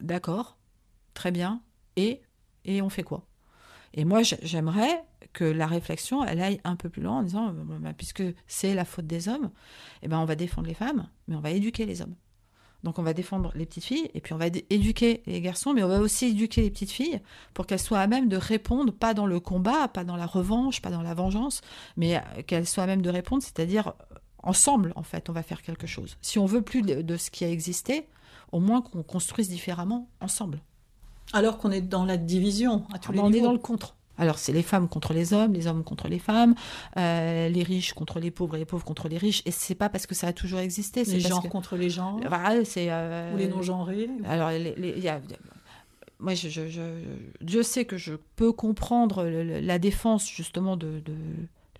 d'accord, 0.00 0.56
très 1.20 1.32
bien, 1.32 1.60
et, 1.96 2.22
et 2.64 2.80
on 2.80 2.88
fait 2.88 3.02
quoi? 3.02 3.26
Et 3.92 4.06
moi, 4.06 4.22
j'aimerais 4.22 5.04
que 5.34 5.44
la 5.44 5.66
réflexion, 5.66 6.24
elle 6.24 6.40
aille 6.40 6.60
un 6.64 6.76
peu 6.76 6.88
plus 6.88 7.02
loin 7.02 7.18
en 7.18 7.22
disant, 7.22 7.52
bah, 7.52 7.92
puisque 7.92 8.22
c'est 8.46 8.72
la 8.72 8.86
faute 8.86 9.06
des 9.06 9.28
hommes, 9.28 9.50
eh 10.00 10.08
ben, 10.08 10.18
on 10.18 10.24
va 10.24 10.34
défendre 10.34 10.66
les 10.66 10.74
femmes, 10.74 11.08
mais 11.28 11.36
on 11.36 11.40
va 11.40 11.50
éduquer 11.50 11.84
les 11.84 12.00
hommes. 12.00 12.14
Donc 12.84 12.98
on 12.98 13.02
va 13.02 13.12
défendre 13.12 13.52
les 13.54 13.66
petites 13.66 13.84
filles 13.84 14.10
et 14.14 14.22
puis 14.22 14.32
on 14.32 14.38
va 14.38 14.46
éduquer 14.46 15.22
les 15.26 15.42
garçons, 15.42 15.74
mais 15.74 15.82
on 15.82 15.88
va 15.88 16.00
aussi 16.00 16.28
éduquer 16.28 16.62
les 16.62 16.70
petites 16.70 16.90
filles 16.90 17.20
pour 17.52 17.66
qu'elles 17.66 17.78
soient 17.78 18.00
à 18.00 18.06
même 18.06 18.30
de 18.30 18.38
répondre, 18.38 18.90
pas 18.90 19.12
dans 19.12 19.26
le 19.26 19.38
combat, 19.40 19.88
pas 19.88 20.04
dans 20.04 20.16
la 20.16 20.24
revanche, 20.24 20.80
pas 20.80 20.88
dans 20.88 21.02
la 21.02 21.12
vengeance, 21.12 21.60
mais 21.98 22.16
euh, 22.16 22.42
qu'elles 22.46 22.66
soient 22.66 22.84
à 22.84 22.86
même 22.86 23.02
de 23.02 23.10
répondre, 23.10 23.42
c'est-à-dire 23.42 23.88
euh, 23.88 24.14
ensemble 24.42 24.94
en 24.96 25.02
fait, 25.02 25.28
on 25.28 25.34
va 25.34 25.42
faire 25.42 25.60
quelque 25.60 25.86
chose. 25.86 26.16
Si 26.22 26.38
on 26.38 26.46
veut 26.46 26.62
plus 26.62 26.80
de 26.80 27.16
ce 27.18 27.30
qui 27.30 27.44
a 27.44 27.50
existé, 27.50 28.08
au 28.52 28.60
moins 28.60 28.80
qu'on 28.80 29.02
construise 29.02 29.50
différemment 29.50 30.08
ensemble. 30.20 30.62
Alors 31.32 31.58
qu'on 31.58 31.70
est 31.70 31.80
dans 31.80 32.04
la 32.04 32.16
division 32.16 32.84
à 32.92 32.98
tous 32.98 33.10
ah 33.10 33.12
les 33.12 33.18
ben, 33.18 33.24
On 33.24 33.32
est 33.32 33.40
dans 33.40 33.52
le 33.52 33.58
contre. 33.58 33.96
Alors 34.18 34.38
c'est 34.38 34.52
les 34.52 34.62
femmes 34.62 34.86
contre 34.86 35.14
les 35.14 35.32
hommes, 35.32 35.54
les 35.54 35.66
hommes 35.66 35.82
contre 35.82 36.08
les 36.08 36.18
femmes, 36.18 36.54
euh, 36.98 37.48
les 37.48 37.62
riches 37.62 37.94
contre 37.94 38.20
les 38.20 38.30
pauvres 38.30 38.56
et 38.56 38.58
les 38.58 38.64
pauvres 38.66 38.84
contre 38.84 39.08
les 39.08 39.16
riches. 39.16 39.42
Et 39.46 39.50
c'est 39.50 39.74
pas 39.74 39.88
parce 39.88 40.06
que 40.06 40.14
ça 40.14 40.26
a 40.26 40.32
toujours 40.34 40.58
existé. 40.58 41.04
Les 41.04 41.20
genres 41.20 41.48
contre 41.48 41.76
les. 41.76 41.88
Voilà, 41.88 42.64
c'est. 42.64 42.88
Euh, 42.90 43.32
ou 43.32 43.38
les 43.38 43.48
non 43.48 43.62
genrés. 43.62 44.10
Alors 44.26 44.52
il 44.52 44.98
y 44.98 45.08
a, 45.08 45.20
moi, 46.20 46.34
je, 46.34 46.48
je, 46.48 46.82
Dieu 47.40 47.62
sait 47.62 47.84
que 47.84 47.96
je 47.96 48.14
peux 48.36 48.52
comprendre 48.52 49.24
la 49.24 49.78
défense 49.78 50.28
justement 50.28 50.76
de, 50.76 51.00
de, 51.00 51.14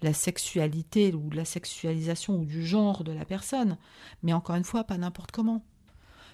la 0.03 0.15
sexualité 0.15 1.13
ou 1.13 1.29
de 1.29 1.37
la 1.37 1.45
sexualisation 1.45 2.37
ou 2.37 2.45
du 2.47 2.65
genre 2.65 3.05
de 3.05 3.13
la 3.13 3.27
personne, 3.27 3.77
mais 4.23 4.33
encore 4.33 4.57
une 4.57 4.65
fois, 4.65 4.85
pas 4.85 4.97
n'importe 4.97 5.31
comment. 5.31 5.63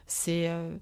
C'est 0.07 0.49
euh, 0.49 0.77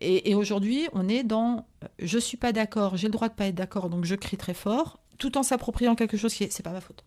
et, 0.00 0.34
aujourd'hui, 0.34 0.88
on 0.94 1.08
est 1.08 1.24
dans 1.24 1.66
je 1.98 2.18
suis 2.18 2.38
pas 2.38 2.52
d'accord, 2.52 2.96
j'ai 2.96 3.08
le 3.08 3.12
droit 3.12 3.28
de 3.28 3.34
pas 3.34 3.46
être 3.46 3.54
d'accord, 3.54 3.90
donc 3.90 4.06
je 4.06 4.14
crie 4.14 4.38
très 4.38 4.54
fort, 4.54 4.98
tout 5.18 5.36
en 5.36 5.42
s'appropriant 5.42 5.94
quelque 5.94 6.16
chose 6.16 6.32
qui 6.32 6.44
est 6.44 6.52
c'est 6.52 6.62
pas 6.62 6.72
ma 6.72 6.80
faute. 6.80 7.04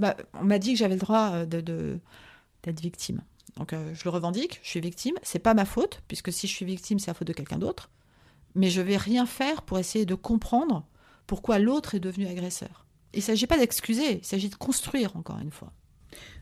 on 0.00 0.44
m'a 0.44 0.58
dit 0.58 0.72
que 0.72 0.78
j'avais 0.78 0.94
le 0.94 1.00
droit 1.00 1.32
euh, 1.32 1.46
de, 1.46 1.98
d'être 2.62 2.80
victime. 2.80 3.20
Donc 3.56 3.72
euh, 3.72 3.94
je 3.94 4.04
le 4.04 4.10
revendique, 4.10 4.60
je 4.62 4.70
suis 4.70 4.80
victime, 4.80 5.14
c'est 5.22 5.38
pas 5.38 5.52
ma 5.52 5.66
faute, 5.66 6.02
puisque 6.08 6.32
si 6.32 6.46
je 6.46 6.52
suis 6.52 6.64
victime, 6.64 6.98
c'est 6.98 7.08
la 7.08 7.14
faute 7.14 7.28
de 7.28 7.34
quelqu'un 7.34 7.58
d'autre. 7.58 7.90
Mais 8.54 8.70
je 8.70 8.80
vais 8.80 8.96
rien 8.96 9.26
faire 9.26 9.62
pour 9.62 9.78
essayer 9.78 10.06
de 10.06 10.14
comprendre 10.14 10.86
pourquoi 11.26 11.58
l'autre 11.58 11.94
est 11.94 12.00
devenu 12.00 12.26
agresseur. 12.26 12.86
Il 13.12 13.18
ne 13.18 13.22
s'agit 13.22 13.46
pas 13.46 13.58
d'excuser, 13.58 14.18
il 14.18 14.24
s'agit 14.24 14.48
de 14.48 14.54
construire, 14.54 15.16
encore 15.16 15.38
une 15.40 15.50
fois. 15.50 15.72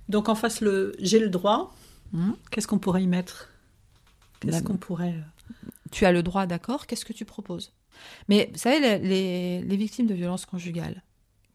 Donc 0.08 0.28
en 0.28 0.34
face, 0.34 0.60
le 0.60 0.94
j'ai 0.98 1.18
le 1.18 1.28
droit, 1.28 1.74
hmm 2.12 2.32
qu'est-ce 2.50 2.66
qu'on 2.66 2.78
pourrait 2.78 3.02
y 3.02 3.06
mettre? 3.06 3.48
Qu'est-ce 4.40 4.62
qu'on 4.62 4.76
pourrait. 4.76 5.16
Euh, 5.92 5.96
tu 5.96 6.06
as 6.06 6.12
le 6.12 6.22
droit, 6.22 6.46
d'accord, 6.46 6.86
qu'est-ce 6.86 7.04
que 7.04 7.12
tu 7.12 7.24
proposes? 7.24 7.72
Mais 8.28 8.48
vous 8.52 8.58
savez, 8.58 8.98
les, 8.98 9.76
victimes 9.76 10.06
de 10.06 10.14
violences 10.14 10.46
conjugales, 10.46 11.02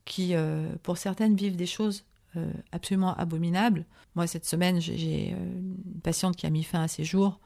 qui 0.05 0.35
euh, 0.35 0.67
pour 0.83 0.97
certaines 0.97 1.35
vivent 1.35 1.55
des 1.55 1.65
choses 1.65 2.05
euh, 2.35 2.51
absolument 2.71 3.15
abominables. 3.15 3.85
Moi, 4.15 4.27
cette 4.27 4.45
semaine, 4.45 4.79
j'ai 4.79 5.29
une 5.31 6.01
patiente 6.03 6.35
qui 6.35 6.45
a 6.45 6.49
mis 6.49 6.63
fin 6.63 6.83
à 6.83 6.87
ses 6.87 7.03
jours. 7.03 7.39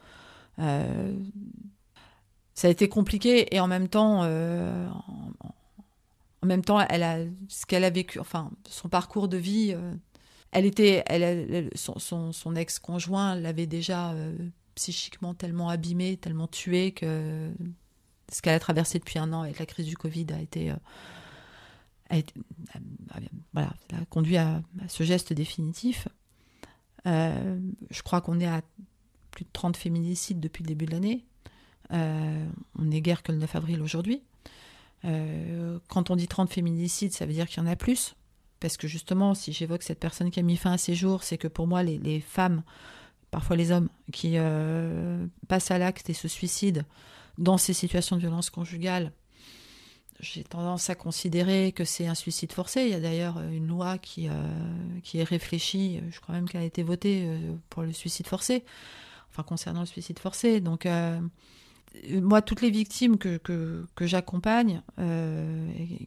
ça 0.57 0.67
a 2.67 2.69
été 2.69 2.89
compliqué 2.89 3.55
et 3.55 3.59
en 3.59 3.67
même 3.67 3.87
temps, 3.87 4.23
en, 4.23 4.93
même 6.43 6.63
temps, 6.63 6.79
elle 6.81 7.03
a 7.03 7.19
ce 7.47 7.65
qu'elle 7.65 7.83
a 7.83 7.89
vécu, 7.89 8.19
enfin, 8.19 8.51
son 8.69 8.89
parcours 8.89 9.27
de 9.27 9.37
vie. 9.37 9.75
elle 10.51 10.65
était, 10.65 11.03
son 11.75 12.55
ex-conjoint 12.55 13.35
l'avait 13.35 13.67
déjà 13.67 14.13
psychiquement 14.75 15.33
tellement 15.33 15.69
abîmée, 15.69 16.17
tellement 16.17 16.47
tuée 16.47 16.91
que 16.91 17.51
ce 18.31 18.41
qu'elle 18.41 18.53
a 18.53 18.59
traversé 18.59 18.97
depuis 18.99 19.19
un 19.19 19.31
an 19.33 19.41
avec 19.41 19.59
la 19.59 19.65
crise 19.65 19.85
du 19.85 19.97
Covid 19.97 20.27
a 20.33 20.41
été, 20.41 20.71
euh, 20.71 22.21
a, 23.09 24.05
conduit 24.09 24.37
à, 24.37 24.61
ce 24.87 25.03
geste 25.03 25.33
définitif. 25.33 26.07
Euh, 27.05 27.59
je 27.89 28.01
crois 28.01 28.21
qu'on 28.21 28.39
est 28.39 28.47
à 28.47 28.61
plus 29.31 29.45
de 29.45 29.49
30 29.51 29.77
féminicides 29.77 30.39
depuis 30.39 30.63
le 30.63 30.67
début 30.67 30.85
de 30.85 30.91
l'année. 30.91 31.25
Euh, 31.91 32.45
on 32.79 32.85
n'est 32.85 33.01
guère 33.01 33.21
que 33.21 33.31
le 33.31 33.37
9 33.37 33.55
avril 33.55 33.81
aujourd'hui. 33.81 34.23
quand 35.03 36.09
on 36.09 36.15
dit 36.15 36.27
30 36.27 36.51
féminicides, 36.51 37.11
ça 37.11 37.25
veut 37.25 37.33
dire 37.33 37.47
qu'il 37.47 37.61
y 37.61 37.65
en 37.65 37.69
a 37.69 37.75
plus. 37.75 38.15
Parce 38.59 38.77
que 38.77 38.87
justement, 38.87 39.33
si 39.33 39.51
j'évoque 39.51 39.81
cette 39.81 39.99
personne 39.99 40.29
qui 40.29 40.39
a 40.39 40.43
mis 40.43 40.55
fin 40.55 40.73
à 40.73 40.77
ses 40.77 40.93
jours, 40.93 41.23
c'est 41.23 41.37
que 41.37 41.47
pour 41.47 41.67
moi, 41.67 41.81
les 41.83 42.21
femmes 42.21 42.63
parfois 43.31 43.55
les 43.55 43.71
hommes, 43.71 43.89
qui 44.11 44.33
euh, 44.35 45.25
passent 45.47 45.71
à 45.71 45.77
l'acte 45.77 46.09
et 46.09 46.13
se 46.13 46.27
suicident 46.27 46.83
dans 47.37 47.57
ces 47.57 47.73
situations 47.73 48.17
de 48.17 48.21
violence 48.21 48.49
conjugale, 48.49 49.13
j'ai 50.19 50.43
tendance 50.43 50.89
à 50.91 50.95
considérer 50.95 51.71
que 51.71 51.83
c'est 51.83 52.05
un 52.05 52.13
suicide 52.13 52.51
forcé. 52.51 52.83
Il 52.83 52.89
y 52.89 52.93
a 52.93 52.99
d'ailleurs 52.99 53.39
une 53.39 53.65
loi 53.65 53.97
qui, 53.97 54.27
euh, 54.27 54.33
qui 55.01 55.17
est 55.17 55.23
réfléchie, 55.23 55.99
je 56.11 56.19
crois 56.19 56.35
même 56.35 56.47
qu'elle 56.47 56.61
a 56.61 56.65
été 56.65 56.83
votée 56.83 57.23
euh, 57.25 57.55
pour 57.69 57.81
le 57.81 57.93
suicide 57.93 58.27
forcé, 58.27 58.63
enfin 59.31 59.41
concernant 59.41 59.79
le 59.79 59.87
suicide 59.87 60.19
forcé. 60.19 60.59
Donc, 60.59 60.87
moi, 62.09 62.41
toutes 62.41 62.61
les 62.61 62.69
victimes 62.69 63.17
que, 63.17 63.37
que, 63.37 64.05
j'accompagne, 64.05 64.81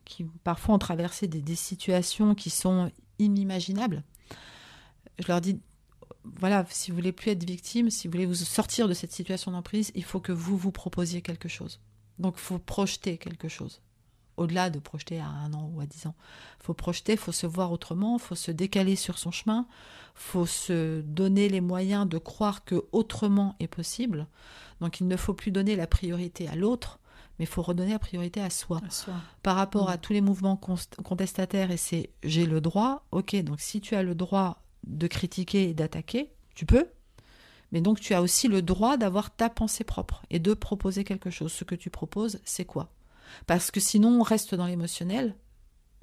qui 0.04 0.24
parfois 0.44 0.76
ont 0.76 0.78
traversé 0.78 1.26
des, 1.26 1.40
des 1.42 1.56
situations 1.56 2.34
qui 2.34 2.50
sont 2.50 2.90
inimaginables. 3.18 4.02
Je 5.18 5.28
leur 5.28 5.40
dis, 5.40 5.58
voilà, 6.24 6.64
si 6.70 6.90
vous 6.90 6.96
voulez 6.96 7.12
plus 7.12 7.30
être 7.30 7.44
victime, 7.44 7.90
si 7.90 8.06
vous 8.06 8.12
voulez 8.12 8.26
vous 8.26 8.34
sortir 8.34 8.88
de 8.88 8.94
cette 8.94 9.12
situation 9.12 9.52
d'emprise, 9.52 9.92
il 9.94 10.04
faut 10.04 10.20
que 10.20 10.32
vous 10.32 10.56
vous 10.56 10.72
proposiez 10.72 11.22
quelque 11.22 11.48
chose. 11.48 11.80
Donc, 12.18 12.34
il 12.36 12.40
faut 12.40 12.58
projeter 12.58 13.18
quelque 13.18 13.48
chose. 13.48 13.82
Au-delà 14.36 14.70
de 14.70 14.78
projeter 14.78 15.20
à 15.20 15.26
un 15.26 15.52
an 15.52 15.70
ou 15.72 15.80
à 15.80 15.86
dix 15.86 16.06
ans. 16.06 16.14
Il 16.60 16.64
faut 16.64 16.74
projeter, 16.74 17.12
il 17.12 17.18
faut 17.18 17.32
se 17.32 17.46
voir 17.46 17.70
autrement, 17.70 18.16
il 18.16 18.22
faut 18.22 18.34
se 18.34 18.50
décaler 18.50 18.96
sur 18.96 19.18
son 19.18 19.30
chemin, 19.30 19.66
il 19.68 20.20
faut 20.20 20.46
se 20.46 21.02
donner 21.02 21.48
les 21.48 21.60
moyens 21.60 22.08
de 22.08 22.18
croire 22.18 22.64
que 22.64 22.84
autrement 22.92 23.54
est 23.60 23.68
possible. 23.68 24.26
Donc, 24.80 25.00
il 25.00 25.06
ne 25.06 25.16
faut 25.16 25.34
plus 25.34 25.52
donner 25.52 25.76
la 25.76 25.86
priorité 25.86 26.48
à 26.48 26.56
l'autre, 26.56 26.98
mais 27.38 27.44
il 27.44 27.48
faut 27.48 27.62
redonner 27.62 27.92
la 27.92 27.98
priorité 27.98 28.40
à 28.40 28.50
soi. 28.50 28.80
Par 29.42 29.56
rapport 29.56 29.90
à 29.90 29.96
mm. 29.96 30.00
tous 30.00 30.12
les 30.14 30.20
mouvements 30.20 30.56
contestataires, 30.56 31.70
et 31.70 31.76
c'est 31.76 32.10
j'ai 32.22 32.46
le 32.46 32.60
droit, 32.60 33.04
ok, 33.12 33.36
donc 33.42 33.60
si 33.60 33.80
tu 33.80 33.94
as 33.94 34.02
le 34.02 34.14
droit 34.14 34.63
de 34.86 35.06
critiquer 35.06 35.70
et 35.70 35.74
d'attaquer, 35.74 36.32
tu 36.54 36.66
peux, 36.66 36.86
mais 37.72 37.80
donc 37.80 38.00
tu 38.00 38.14
as 38.14 38.22
aussi 38.22 38.48
le 38.48 38.62
droit 38.62 38.96
d'avoir 38.96 39.34
ta 39.34 39.50
pensée 39.50 39.84
propre 39.84 40.22
et 40.30 40.38
de 40.38 40.54
proposer 40.54 41.04
quelque 41.04 41.30
chose. 41.30 41.52
Ce 41.52 41.64
que 41.64 41.74
tu 41.74 41.90
proposes, 41.90 42.38
c'est 42.44 42.64
quoi? 42.64 42.90
Parce 43.46 43.70
que 43.70 43.80
sinon, 43.80 44.20
on 44.20 44.22
reste 44.22 44.54
dans 44.54 44.66
l'émotionnel, 44.66 45.34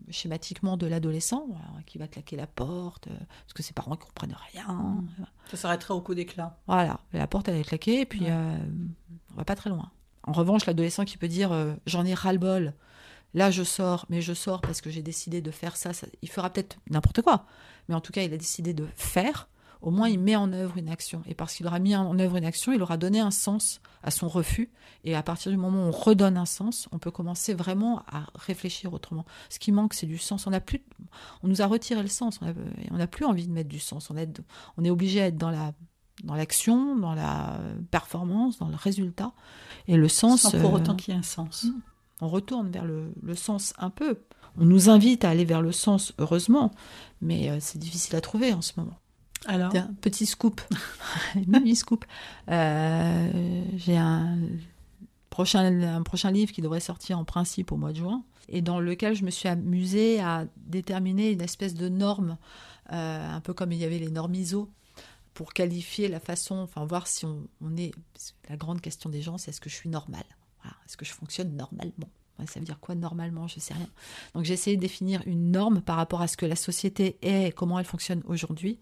schématiquement 0.10 0.78
de 0.78 0.88
l'adolescent, 0.88 1.48
qui 1.86 1.98
va 1.98 2.08
claquer 2.08 2.36
la 2.36 2.48
porte, 2.48 3.08
euh, 3.08 3.18
parce 3.18 3.54
que 3.54 3.64
ses 3.64 3.74
parents 3.74 3.92
ne 3.92 3.96
comprennent 3.96 4.36
rien. 4.52 5.04
Ça 5.50 5.58
s'arrêtera 5.58 5.96
au 5.96 6.02
coup 6.02 6.16
d'éclat. 6.16 6.60
Voilà, 6.68 7.00
la 7.14 7.28
porte, 7.28 7.48
elle 7.48 7.58
est 7.58 7.64
claquée, 7.64 8.02
et 8.02 8.06
puis 8.06 8.26
euh, 8.28 8.58
on 9.32 9.36
va 9.36 9.46
pas 9.46 9.56
très 9.56 9.70
loin. 9.70 9.92
En 10.24 10.34
revanche, 10.34 10.66
l'adolescent 10.66 11.06
qui 11.06 11.18
peut 11.18 11.28
dire 11.28 11.52
euh, 11.52 11.74
j'en 11.86 12.06
ai 12.06 12.14
ras-le-bol, 12.14 12.74
là 13.34 13.52
je 13.52 13.64
sors, 13.64 14.06
mais 14.10 14.22
je 14.22 14.34
sors 14.34 14.62
parce 14.62 14.82
que 14.82 14.90
j'ai 14.90 15.02
décidé 15.02 15.42
de 15.42 15.52
faire 15.52 15.78
ça, 15.78 15.92
il 16.22 16.30
fera 16.30 16.50
peut-être 16.50 16.78
n'importe 16.90 17.22
quoi, 17.22 17.46
mais 17.88 17.96
en 17.96 18.02
tout 18.02 18.12
cas 18.12 18.24
il 18.24 18.34
a 18.34 18.38
décidé 18.38 18.74
de 18.74 18.88
faire, 18.96 19.48
au 19.82 19.92
moins 19.92 20.10
il 20.10 20.20
met 20.20 20.36
en 20.36 20.52
œuvre 20.54 20.78
une 20.78 20.90
action. 20.90 21.24
Et 21.26 21.34
parce 21.34 21.56
qu'il 21.56 21.66
aura 21.66 21.80
mis 21.80 21.96
en 21.96 22.18
œuvre 22.20 22.38
une 22.38 22.46
action, 22.46 22.72
il 22.72 22.82
aura 22.82 22.98
donné 22.98 23.20
un 23.20 23.32
sens 23.32 23.82
à 24.04 24.12
son 24.12 24.28
refus. 24.28 24.72
Et 25.04 25.16
à 25.16 25.24
partir 25.24 25.52
du 25.52 25.58
moment 25.58 25.86
où 25.86 25.88
on 25.88 25.92
redonne 25.92 26.38
un 26.38 26.46
sens, 26.46 26.88
on 26.92 27.00
peut 27.00 27.10
commencer 27.10 27.54
vraiment 27.54 28.04
à 28.08 28.28
réfléchir 28.36 28.94
autrement. 28.94 29.26
Ce 29.50 29.58
qui 29.58 29.72
manque, 29.72 29.96
c'est 29.96 30.06
du 30.06 30.20
sens. 30.20 30.46
On, 30.46 30.54
a 30.54 30.60
plus, 30.60 30.84
on 31.42 31.48
nous 31.48 31.64
a 31.64 31.66
retiré 31.66 32.02
le 32.04 32.10
sens, 32.10 32.40
on 32.92 32.98
n'a 32.98 33.08
plus 33.08 33.26
envie 33.26 33.48
de 33.48 33.52
mettre 33.52 33.70
du 33.70 33.80
sens. 33.80 34.12
On, 34.12 34.16
on 34.78 34.84
est 34.84 34.92
obligé 34.92 35.22
à 35.22 35.28
être 35.28 35.38
dans 35.38 35.50
la 35.50 35.74
dans 36.24 36.36
l'action, 36.36 36.96
dans 36.98 37.16
la 37.16 37.60
performance, 37.90 38.60
dans 38.60 38.68
le 38.68 38.76
résultat. 38.76 39.34
Et 39.88 39.98
le 39.98 40.08
sens. 40.08 40.42
Sans 40.42 40.52
pour 40.52 40.74
autant 40.74 40.94
euh, 40.94 40.96
qu'il 40.96 41.14
y 41.14 41.18
ait 41.18 41.20
un 41.20 41.24
sens. 41.24 41.66
On 42.22 42.30
retourne 42.30 42.70
vers 42.70 42.86
le, 42.86 43.36
sens 43.36 43.74
un 43.78 43.90
peu. 43.90 44.20
On 44.58 44.66
nous 44.66 44.90
invite 44.90 45.26
à 45.26 45.30
aller 45.30 45.46
vers 45.46 45.62
le 45.62 45.72
sens, 45.72 46.14
heureusement, 46.20 46.72
mais 47.22 47.50
euh, 47.50 47.58
c'est 47.60 47.80
difficile 47.80 48.16
à 48.16 48.22
trouver 48.22 48.54
en 48.54 48.62
ce 48.62 48.74
moment. 48.78 48.98
Alors 49.48 49.74
petit 50.02 50.28
scoop, 50.28 50.62
mini 51.48 51.76
scoop. 51.76 52.06
Euh, 52.50 53.64
j'ai 53.76 53.98
un 53.98 54.38
prochain, 55.32 55.82
un 55.82 56.04
prochain 56.04 56.30
livre 56.30 56.52
qui 56.52 56.62
devrait 56.62 56.80
sortir 56.80 57.18
en 57.18 57.26
principe 57.26 57.72
au 57.72 57.78
mois 57.78 57.92
de 57.92 57.98
juin, 57.98 58.24
et 58.50 58.62
dans 58.62 58.80
lequel 58.80 59.16
je 59.16 59.26
me 59.26 59.32
suis 59.32 59.50
amusée 59.50 60.20
à 60.20 60.46
déterminer 60.58 61.32
une 61.32 61.42
espèce 61.42 61.74
de 61.74 61.90
norme, 61.90 62.38
un 62.90 63.40
peu 63.40 63.54
comme 63.54 63.72
il 63.72 63.80
y 63.80 63.86
avait 63.86 64.00
les 64.00 64.12
normes 64.12 64.36
ISO 64.36 64.70
pour 65.34 65.54
qualifier 65.54 66.08
la 66.08 66.20
façon, 66.20 66.58
enfin 66.58 66.86
voir 66.86 67.08
si 67.08 67.26
on, 67.26 67.48
est. 67.78 67.92
La 68.50 68.58
grande 68.58 68.82
question 68.82 69.10
des 69.10 69.22
gens, 69.22 69.38
c'est 69.38 69.52
est-ce 69.52 69.62
que 69.62 69.70
je 69.70 69.76
suis 69.76 69.90
normal 70.64 70.78
Est-ce 70.86 70.98
que 70.98 71.06
je 71.06 71.14
fonctionne 71.14 71.56
normalement? 71.56 72.10
Ça 72.48 72.60
veut 72.60 72.66
dire 72.66 72.80
quoi 72.80 72.96
normalement? 72.96 73.48
Je 73.48 73.60
sais 73.60 73.74
rien. 73.74 73.88
Donc 74.34 74.46
j'ai 74.46 74.54
essayé 74.54 74.76
de 74.76 74.82
définir 74.82 75.22
une 75.26 75.52
norme 75.52 75.82
par 75.82 75.96
rapport 75.98 76.22
à 76.22 76.28
ce 76.28 76.38
que 76.38 76.46
la 76.46 76.56
société 76.56 77.18
est 77.22 77.50
et 77.50 77.52
comment 77.52 77.78
elle 77.78 77.86
fonctionne 77.86 78.24
aujourd'hui. 78.26 78.80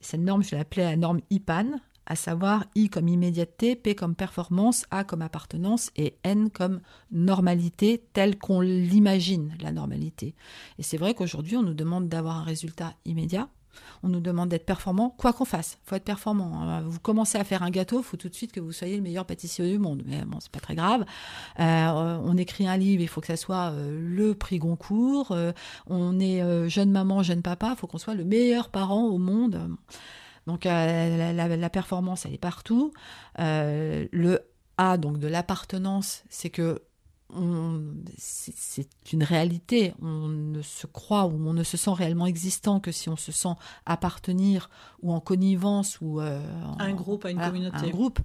Cette 0.00 0.20
norme, 0.20 0.42
je 0.42 0.56
l'ai 0.56 0.64
la 0.76 0.96
norme 0.96 1.20
IPAN, 1.30 1.80
à 2.06 2.16
savoir 2.16 2.64
I 2.74 2.88
comme 2.88 3.08
immédiateté, 3.08 3.76
P 3.76 3.94
comme 3.94 4.14
performance, 4.14 4.86
A 4.90 5.04
comme 5.04 5.22
appartenance 5.22 5.90
et 5.96 6.16
N 6.24 6.50
comme 6.50 6.80
normalité 7.12 8.02
telle 8.12 8.38
qu'on 8.38 8.60
l'imagine, 8.60 9.56
la 9.60 9.72
normalité. 9.72 10.34
Et 10.78 10.82
c'est 10.82 10.96
vrai 10.96 11.14
qu'aujourd'hui, 11.14 11.56
on 11.56 11.62
nous 11.62 11.74
demande 11.74 12.08
d'avoir 12.08 12.38
un 12.38 12.44
résultat 12.44 12.94
immédiat, 13.04 13.48
on 14.02 14.08
nous 14.08 14.20
demande 14.20 14.48
d'être 14.48 14.66
performant, 14.66 15.10
quoi 15.10 15.32
qu'on 15.32 15.44
fasse. 15.44 15.78
Faut 15.84 15.96
être 15.96 16.04
performant. 16.04 16.62
Hein. 16.62 16.82
Vous 16.82 17.00
commencez 17.00 17.38
à 17.38 17.44
faire 17.44 17.62
un 17.62 17.70
gâteau, 17.70 18.02
faut 18.02 18.16
tout 18.16 18.28
de 18.28 18.34
suite 18.34 18.52
que 18.52 18.60
vous 18.60 18.72
soyez 18.72 18.96
le 18.96 19.02
meilleur 19.02 19.24
pâtissier 19.24 19.68
du 19.70 19.78
monde. 19.78 20.02
Mais 20.06 20.22
bon, 20.24 20.38
c'est 20.40 20.52
pas 20.52 20.60
très 20.60 20.74
grave. 20.74 21.04
Euh, 21.60 22.18
on 22.24 22.36
écrit 22.36 22.66
un 22.66 22.76
livre, 22.76 23.02
il 23.02 23.08
faut 23.08 23.20
que 23.20 23.26
ça 23.26 23.36
soit 23.36 23.72
euh, 23.72 23.98
le 24.00 24.34
prix 24.34 24.58
Goncourt. 24.58 25.32
Euh, 25.32 25.52
on 25.86 26.20
est 26.20 26.68
jeune 26.68 26.90
maman, 26.90 27.22
jeune 27.22 27.42
papa, 27.42 27.74
faut 27.76 27.86
qu'on 27.86 27.98
soit 27.98 28.14
le 28.14 28.24
meilleur 28.24 28.70
parent 28.70 29.04
au 29.04 29.18
monde. 29.18 29.76
Donc 30.46 30.64
la, 30.64 31.70
performance, 31.70 32.24
elle 32.26 32.34
est 32.34 32.38
partout. 32.38 32.92
le 33.38 34.38
A, 34.76 34.96
donc 34.96 35.18
de 35.18 35.28
l'appartenance, 35.28 36.22
c'est 36.28 36.50
que 36.50 36.82
c'est 38.16 38.88
une 39.12 39.22
réalité. 39.22 39.94
On 40.00 40.28
ne 40.28 40.62
se 40.62 40.86
croit 40.86 41.26
ou 41.26 41.48
on 41.48 41.52
ne 41.52 41.62
se 41.62 41.76
sent 41.76 41.92
réellement 41.92 42.26
existant 42.26 42.80
que 42.80 42.90
si 42.90 43.08
on 43.08 43.16
se 43.16 43.32
sent 43.32 43.54
appartenir 43.86 44.70
ou 45.02 45.12
en 45.12 45.20
connivence 45.20 45.98
ou 46.00 46.20
euh, 46.20 46.40
un 46.78 46.94
groupe, 46.94 47.24
à 47.24 47.30
une 47.30 47.38
communauté. 47.38 47.76
un 47.76 47.90
groupe. 47.90 48.20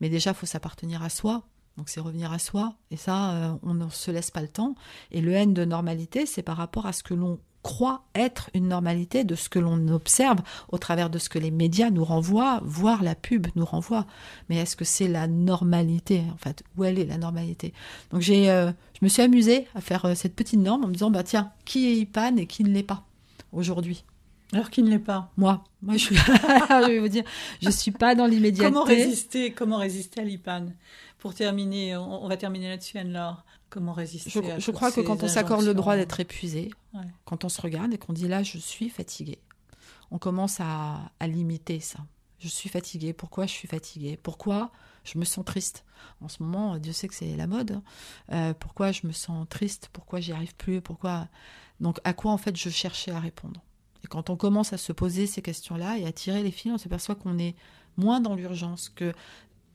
Mais 0.00 0.08
déjà, 0.08 0.30
il 0.30 0.34
faut 0.34 0.46
s'appartenir 0.46 1.02
à 1.02 1.08
soi. 1.08 1.44
Donc 1.78 1.88
c'est 1.88 2.00
revenir 2.00 2.32
à 2.32 2.38
soi. 2.38 2.74
Et 2.90 2.96
ça, 2.96 3.30
euh, 3.30 3.52
on 3.62 3.72
ne 3.72 3.88
se 3.88 4.10
laisse 4.10 4.32
pas 4.32 4.42
le 4.42 4.48
temps. 4.48 4.74
Et 5.12 5.20
le 5.20 5.32
N 5.32 5.54
de 5.54 5.64
normalité, 5.64 6.26
c'est 6.26 6.42
par 6.42 6.56
rapport 6.56 6.86
à 6.86 6.92
ce 6.92 7.04
que 7.04 7.14
l'on 7.14 7.38
croit 7.62 8.04
être 8.14 8.50
une 8.54 8.68
normalité 8.68 9.24
de 9.24 9.34
ce 9.34 9.48
que 9.48 9.58
l'on 9.58 9.88
observe 9.88 10.38
au 10.70 10.78
travers 10.78 11.08
de 11.08 11.18
ce 11.18 11.28
que 11.28 11.38
les 11.38 11.50
médias 11.50 11.90
nous 11.90 12.04
renvoient, 12.04 12.60
voire 12.64 13.02
la 13.02 13.14
pub 13.14 13.46
nous 13.54 13.64
renvoie. 13.64 14.06
Mais 14.48 14.56
est-ce 14.56 14.76
que 14.76 14.84
c'est 14.84 15.08
la 15.08 15.28
normalité 15.28 16.22
En 16.32 16.36
fait, 16.36 16.62
où 16.76 16.84
elle 16.84 16.98
est 16.98 17.06
la 17.06 17.18
normalité? 17.18 17.72
Donc 18.10 18.22
j'ai, 18.22 18.50
euh, 18.50 18.72
je 18.94 18.98
me 19.02 19.08
suis 19.08 19.22
amusée 19.22 19.66
à 19.74 19.80
faire 19.80 20.04
euh, 20.04 20.14
cette 20.14 20.34
petite 20.34 20.60
norme 20.60 20.84
en 20.84 20.88
me 20.88 20.92
disant, 20.92 21.10
bah 21.10 21.22
tiens, 21.22 21.52
qui 21.64 21.86
est 21.86 21.96
IPAN 21.96 22.36
et 22.38 22.46
qui 22.46 22.64
ne 22.64 22.70
l'est 22.70 22.82
pas 22.82 23.04
aujourd'hui? 23.52 24.04
Alors 24.52 24.70
qui 24.70 24.82
ne 24.82 24.88
l'est 24.88 24.98
pas 24.98 25.30
Moi. 25.36 25.62
Moi, 25.82 25.96
je 25.96 26.04
suis. 26.04 26.16
je 26.16 26.86
vais 26.86 26.98
vous 27.00 27.08
dire, 27.08 27.24
je 27.60 27.70
suis 27.70 27.90
pas 27.90 28.14
dans 28.14 28.26
l'immédiateté. 28.26 28.72
Comment 28.72 28.84
résister 28.84 29.52
Comment 29.52 29.76
résister 29.76 30.20
à 30.20 30.24
l'IPAN? 30.24 30.68
Pour 31.18 31.34
terminer, 31.34 31.96
on, 31.96 32.28
va 32.28 32.36
terminer 32.36 32.68
là-dessus, 32.68 32.96
Anne-Laure. 32.96 33.44
Comment 33.70 33.92
résister 33.92 34.30
Je, 34.30 34.40
je 34.58 34.70
crois 34.70 34.92
que 34.92 35.00
quand 35.00 35.22
on 35.22 35.28
s'accorde 35.28 35.64
le 35.64 35.74
droit 35.74 35.96
d'être 35.96 36.20
épuisé, 36.20 36.70
quand 37.24 37.44
on 37.44 37.48
se 37.48 37.60
regarde 37.60 37.92
et 37.92 37.98
qu'on 37.98 38.12
dit 38.12 38.28
là, 38.28 38.42
je 38.42 38.58
suis 38.58 38.88
fatigué, 38.88 39.38
on 40.10 40.18
commence 40.18 40.58
à, 40.60 41.10
limiter 41.20 41.80
ça. 41.80 41.98
Je 42.38 42.48
suis 42.48 42.68
fatigué. 42.68 43.12
Pourquoi 43.12 43.46
je 43.46 43.52
suis 43.52 43.68
fatigué? 43.68 44.16
Pourquoi 44.22 44.70
je 45.04 45.18
me 45.18 45.24
sens 45.24 45.44
triste? 45.44 45.84
En 46.20 46.28
ce 46.28 46.42
moment, 46.42 46.78
Dieu 46.78 46.92
sait 46.92 47.08
que 47.08 47.14
c'est 47.14 47.36
la 47.36 47.48
mode. 47.48 47.80
Euh, 48.32 48.54
pourquoi 48.54 48.92
je 48.92 49.06
me 49.06 49.12
sens 49.12 49.46
triste? 49.48 49.90
Pourquoi 49.92 50.20
j'y 50.20 50.32
arrive 50.32 50.54
plus? 50.54 50.80
Pourquoi? 50.80 51.28
Donc, 51.80 51.98
à 52.04 52.12
quoi 52.12 52.30
en 52.30 52.38
fait 52.38 52.56
je 52.56 52.70
cherchais 52.70 53.10
à 53.10 53.18
répondre? 53.18 53.60
Et 54.04 54.06
quand 54.06 54.30
on 54.30 54.36
commence 54.36 54.72
à 54.72 54.78
se 54.78 54.92
poser 54.92 55.26
ces 55.26 55.42
questions-là 55.42 55.98
et 55.98 56.06
à 56.06 56.12
tirer 56.12 56.44
les 56.44 56.52
fils, 56.52 56.72
on 56.72 56.78
s'aperçoit 56.78 57.16
qu'on 57.16 57.38
est 57.38 57.56
moins 57.96 58.20
dans 58.20 58.36
l'urgence, 58.36 58.88
que 58.88 59.12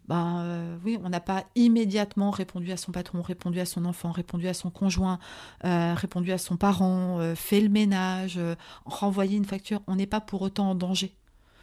ben 0.07 0.41
euh, 0.41 0.77
oui, 0.83 0.99
on 1.03 1.09
n'a 1.09 1.19
pas 1.19 1.45
immédiatement 1.55 2.31
répondu 2.31 2.71
à 2.71 2.77
son 2.77 2.91
patron, 2.91 3.21
répondu 3.21 3.59
à 3.59 3.65
son 3.65 3.85
enfant, 3.85 4.11
répondu 4.11 4.47
à 4.47 4.53
son 4.53 4.69
conjoint, 4.69 5.19
euh, 5.63 5.93
répondu 5.93 6.31
à 6.31 6.37
son 6.37 6.57
parent, 6.57 7.19
euh, 7.19 7.35
fait 7.35 7.61
le 7.61 7.69
ménage, 7.69 8.39
renvoyé 8.85 9.37
une 9.37 9.45
facture. 9.45 9.81
On 9.87 9.95
n'est 9.95 10.07
pas 10.07 10.21
pour 10.21 10.41
autant 10.41 10.71
en 10.71 10.75
danger. 10.75 11.15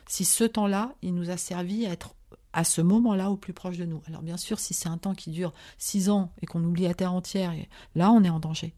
Si 0.06 0.24
ce 0.24 0.44
temps-là, 0.44 0.94
il 1.02 1.14
nous 1.14 1.30
a 1.30 1.36
servi 1.36 1.86
à 1.86 1.90
être 1.90 2.14
à 2.52 2.64
ce 2.64 2.80
moment-là 2.80 3.30
au 3.30 3.36
plus 3.36 3.52
proche 3.52 3.76
de 3.76 3.84
nous. 3.84 4.02
Alors 4.08 4.22
bien 4.22 4.36
sûr, 4.36 4.58
si 4.58 4.74
c'est 4.74 4.88
un 4.88 4.98
temps 4.98 5.14
qui 5.14 5.30
dure 5.30 5.52
six 5.78 6.10
ans 6.10 6.32
et 6.42 6.46
qu'on 6.46 6.64
oublie 6.64 6.84
la 6.84 6.94
terre 6.94 7.12
entière, 7.12 7.52
là 7.94 8.10
on 8.10 8.24
est 8.24 8.30
en 8.30 8.40
danger. 8.40 8.74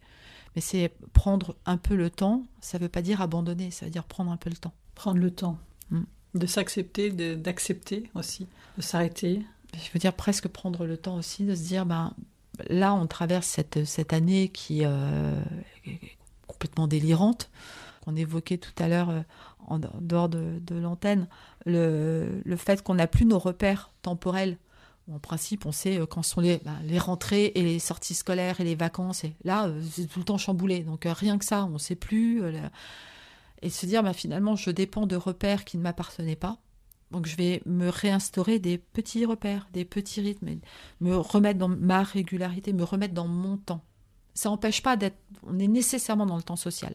Mais 0.54 0.60
c'est 0.60 0.92
prendre 1.12 1.56
un 1.64 1.78
peu 1.78 1.94
le 1.94 2.10
temps. 2.10 2.44
Ça 2.60 2.78
ne 2.78 2.82
veut 2.82 2.88
pas 2.88 3.02
dire 3.02 3.22
abandonner, 3.22 3.70
ça 3.70 3.86
veut 3.86 3.90
dire 3.90 4.04
prendre 4.04 4.30
un 4.30 4.36
peu 4.36 4.50
le 4.50 4.56
temps. 4.56 4.74
Prendre 4.94 5.18
le 5.18 5.30
temps. 5.30 5.58
Mm. 5.90 6.02
De 6.34 6.46
s'accepter, 6.46 7.10
d'accepter 7.36 8.10
aussi, 8.14 8.46
de 8.76 8.82
s'arrêter. 8.82 9.42
Je 9.74 9.90
veux 9.92 9.98
dire 9.98 10.12
presque 10.12 10.48
prendre 10.48 10.86
le 10.86 10.96
temps 10.96 11.16
aussi 11.16 11.44
de 11.44 11.54
se 11.54 11.62
dire, 11.62 11.86
ben, 11.86 12.14
là 12.68 12.94
on 12.94 13.06
traverse 13.06 13.46
cette, 13.46 14.12
année 14.12 14.48
qui 14.48 14.84
euh, 14.84 15.40
est 15.86 15.98
complètement 16.46 16.86
délirante, 16.86 17.50
qu'on 18.04 18.16
évoquait 18.16 18.58
tout 18.58 18.74
à 18.78 18.88
l'heure 18.88 19.10
euh, 19.10 19.20
en 19.66 19.78
dehors 19.78 20.28
de, 20.28 20.60
l'antenne, 20.74 21.28
le, 21.64 22.42
fait 22.56 22.82
qu'on 22.82 22.94
n'a 22.94 23.06
plus 23.06 23.24
nos 23.24 23.38
repères 23.38 23.90
temporels. 24.02 24.58
En 25.10 25.18
principe, 25.18 25.66
on 25.66 25.72
sait 25.72 25.98
euh, 25.98 26.06
quand 26.06 26.22
sont 26.22 26.40
les, 26.40 26.58
ben, 26.58 26.78
les 26.84 26.98
rentrées 26.98 27.52
et 27.54 27.62
les 27.62 27.78
sorties 27.78 28.14
scolaires 28.14 28.60
et 28.60 28.64
les 28.64 28.76
vacances. 28.76 29.24
Là, 29.44 29.68
c'est 29.90 30.06
tout 30.06 30.20
le 30.20 30.24
temps 30.24 30.38
chamboulé. 30.38 30.80
Donc 30.80 31.06
rien 31.06 31.38
que 31.38 31.44
ça, 31.44 31.64
on 31.64 31.70
ne 31.70 31.78
sait 31.78 31.96
plus 31.96 32.42
et 33.62 33.70
se 33.70 33.86
dire 33.86 34.02
bah, 34.02 34.12
finalement 34.12 34.56
je 34.56 34.70
dépends 34.70 35.06
de 35.06 35.16
repères 35.16 35.64
qui 35.64 35.78
ne 35.78 35.82
m'appartenaient 35.82 36.36
pas. 36.36 36.58
Donc 37.12 37.26
je 37.26 37.36
vais 37.36 37.62
me 37.66 37.88
réinstaurer 37.88 38.58
des 38.58 38.78
petits 38.78 39.24
repères, 39.24 39.68
des 39.72 39.84
petits 39.84 40.20
rythmes, 40.20 40.56
me 41.00 41.14
remettre 41.16 41.58
dans 41.58 41.68
ma 41.68 42.02
régularité, 42.02 42.72
me 42.72 42.84
remettre 42.84 43.14
dans 43.14 43.28
mon 43.28 43.56
temps. 43.58 43.84
Ça 44.34 44.48
n'empêche 44.48 44.82
pas 44.82 44.96
d'être, 44.96 45.18
on 45.46 45.58
est 45.58 45.68
nécessairement 45.68 46.26
dans 46.26 46.36
le 46.36 46.42
temps 46.42 46.56
social. 46.56 46.94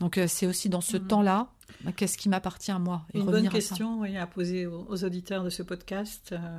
Donc 0.00 0.20
c'est 0.28 0.46
aussi 0.46 0.68
dans 0.68 0.80
ce 0.82 0.96
Mhm. 0.98 1.06
temps-là, 1.08 1.48
bah, 1.82 1.92
qu'est-ce 1.92 2.16
qui 2.18 2.28
m'appartient 2.28 2.70
à 2.70 2.78
moi 2.78 3.06
et 3.14 3.18
Une 3.18 3.24
bonne 3.26 3.46
à 3.46 3.50
question 3.50 4.00
oui, 4.00 4.16
à 4.16 4.26
poser 4.26 4.66
aux, 4.66 4.86
aux 4.88 5.02
auditeurs 5.04 5.42
de 5.44 5.50
ce 5.50 5.62
podcast. 5.62 6.30
euh, 6.32 6.58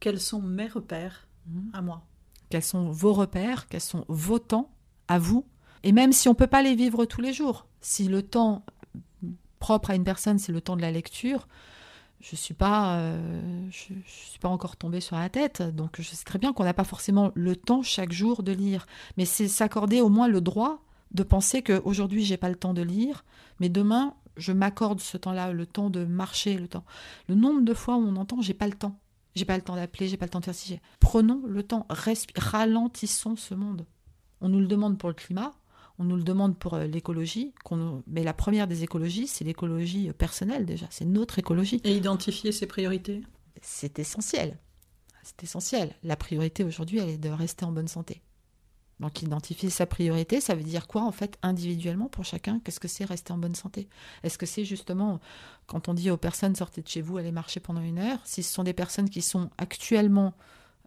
quels 0.00 0.20
sont 0.20 0.40
mes 0.40 0.66
repères 0.66 1.28
Mhm. 1.46 1.70
à 1.74 1.82
moi? 1.82 2.02
Quels 2.48 2.62
sont 2.64 2.90
vos 2.90 3.12
repères 3.12 3.68
Quels 3.68 3.80
sont 3.80 4.04
vos 4.08 4.38
temps 4.38 4.72
à 5.08 5.18
vous? 5.18 5.46
Et 5.84 5.92
même 5.92 6.12
si 6.12 6.28
on 6.28 6.34
peut 6.34 6.46
pas 6.46 6.62
les 6.62 6.74
vivre 6.74 7.04
tous 7.04 7.20
les 7.20 7.32
jours, 7.32 7.66
si 7.80 8.08
le 8.08 8.22
temps 8.22 8.64
propre 9.58 9.90
à 9.90 9.94
une 9.94 10.04
personne, 10.04 10.38
c'est 10.38 10.52
le 10.52 10.60
temps 10.60 10.76
de 10.76 10.80
la 10.82 10.90
lecture, 10.90 11.46
je 12.20 12.36
suis 12.36 12.54
euh, 12.60 13.70
suis 13.70 14.38
pas 14.40 14.48
encore 14.48 14.76
tombée 14.76 15.00
sur 15.00 15.16
la 15.16 15.28
tête. 15.28 15.62
Donc 15.62 15.96
je 15.98 16.02
sais 16.02 16.24
très 16.24 16.38
bien 16.38 16.52
qu'on 16.52 16.64
n'a 16.64 16.74
pas 16.74 16.84
forcément 16.84 17.32
le 17.34 17.56
temps 17.56 17.82
chaque 17.82 18.12
jour 18.12 18.42
de 18.42 18.52
lire, 18.52 18.86
mais 19.16 19.24
c'est 19.24 19.48
s'accorder 19.48 20.00
au 20.00 20.08
moins 20.08 20.28
le 20.28 20.40
droit 20.40 20.82
de 21.12 21.22
penser 21.22 21.62
que 21.62 21.80
aujourd'hui 21.84 22.24
j'ai 22.24 22.36
pas 22.36 22.48
le 22.50 22.56
temps 22.56 22.74
de 22.74 22.82
lire, 22.82 23.24
mais 23.58 23.68
demain 23.68 24.14
je 24.36 24.52
m'accorde 24.52 25.00
ce 25.00 25.16
temps-là, 25.16 25.52
le 25.52 25.66
temps 25.66 25.90
de 25.90 26.04
marcher, 26.04 26.56
le 26.56 26.68
temps. 26.68 26.84
Le 27.28 27.34
nombre 27.34 27.62
de 27.62 27.74
fois 27.74 27.96
où 27.96 28.00
on 28.06 28.16
entend 28.16 28.40
j'ai 28.40 28.54
pas 28.54 28.66
le 28.68 28.74
temps. 28.74 28.98
J'ai 29.34 29.44
pas 29.44 29.56
le 29.56 29.62
temps 29.62 29.76
d'appeler, 29.76 30.08
j'ai 30.08 30.16
pas 30.16 30.26
le 30.26 30.30
temps 30.30 30.40
de 30.40 30.44
faire 30.44 30.54
ci. 30.54 30.68
j'ai- 30.68 30.80
Prenons 30.98 31.42
le 31.46 31.62
temps, 31.62 31.86
ralentissons 32.36 33.36
ce 33.36 33.54
monde. 33.54 33.86
On 34.40 34.48
nous 34.48 34.58
le 34.60 34.66
demande 34.66 34.98
pour 34.98 35.08
le 35.08 35.14
climat, 35.14 35.52
on 36.00 36.04
nous 36.04 36.16
le 36.16 36.22
demande 36.24 36.58
pour 36.58 36.74
euh, 36.74 36.86
l'écologie, 36.86 37.52
qu'on 37.62 38.02
mais 38.06 38.24
la 38.24 38.32
première 38.32 38.66
des 38.66 38.82
écologies, 38.82 39.26
c'est 39.28 39.44
l'écologie 39.44 40.08
euh, 40.08 40.12
personnelle 40.12 40.64
déjà, 40.64 40.86
c'est 40.90 41.04
notre 41.04 41.38
écologie. 41.38 41.80
Et 41.84 41.94
identifier 41.94 42.52
ses 42.52 42.66
priorités? 42.66 43.22
C'est 43.60 43.98
essentiel. 43.98 44.56
C'est 45.22 45.42
essentiel. 45.44 45.94
La 46.02 46.16
priorité 46.16 46.64
aujourd'hui, 46.64 46.98
elle 46.98 47.10
est 47.10 47.18
de 47.18 47.28
rester 47.28 47.66
en 47.66 47.72
bonne 47.72 47.88
santé. 47.88 48.22
Donc 48.98 49.22
identifier 49.22 49.70
sa 49.70 49.86
priorité, 49.86 50.40
ça 50.40 50.54
veut 50.54 50.62
dire 50.62 50.86
quoi 50.86 51.02
en 51.02 51.12
fait 51.12 51.38
individuellement 51.42 52.08
pour 52.08 52.24
chacun? 52.24 52.60
Qu'est-ce 52.60 52.80
que 52.80 52.88
c'est 52.88 53.04
rester 53.04 53.32
en 53.32 53.38
bonne 53.38 53.54
santé? 53.54 53.88
Est-ce 54.22 54.38
que 54.38 54.46
c'est 54.46 54.64
justement 54.64 55.20
quand 55.66 55.88
on 55.88 55.94
dit 55.94 56.10
aux 56.10 56.16
personnes 56.18 56.54
sortez 56.54 56.82
de 56.82 56.88
chez 56.88 57.00
vous, 57.02 57.16
allez 57.18 57.32
marcher 57.32 57.60
pendant 57.60 57.80
une 57.82 57.98
heure 57.98 58.18
Si 58.24 58.42
ce 58.42 58.52
sont 58.52 58.64
des 58.64 58.72
personnes 58.74 59.08
qui 59.10 59.22
sont 59.22 59.50
actuellement 59.58 60.34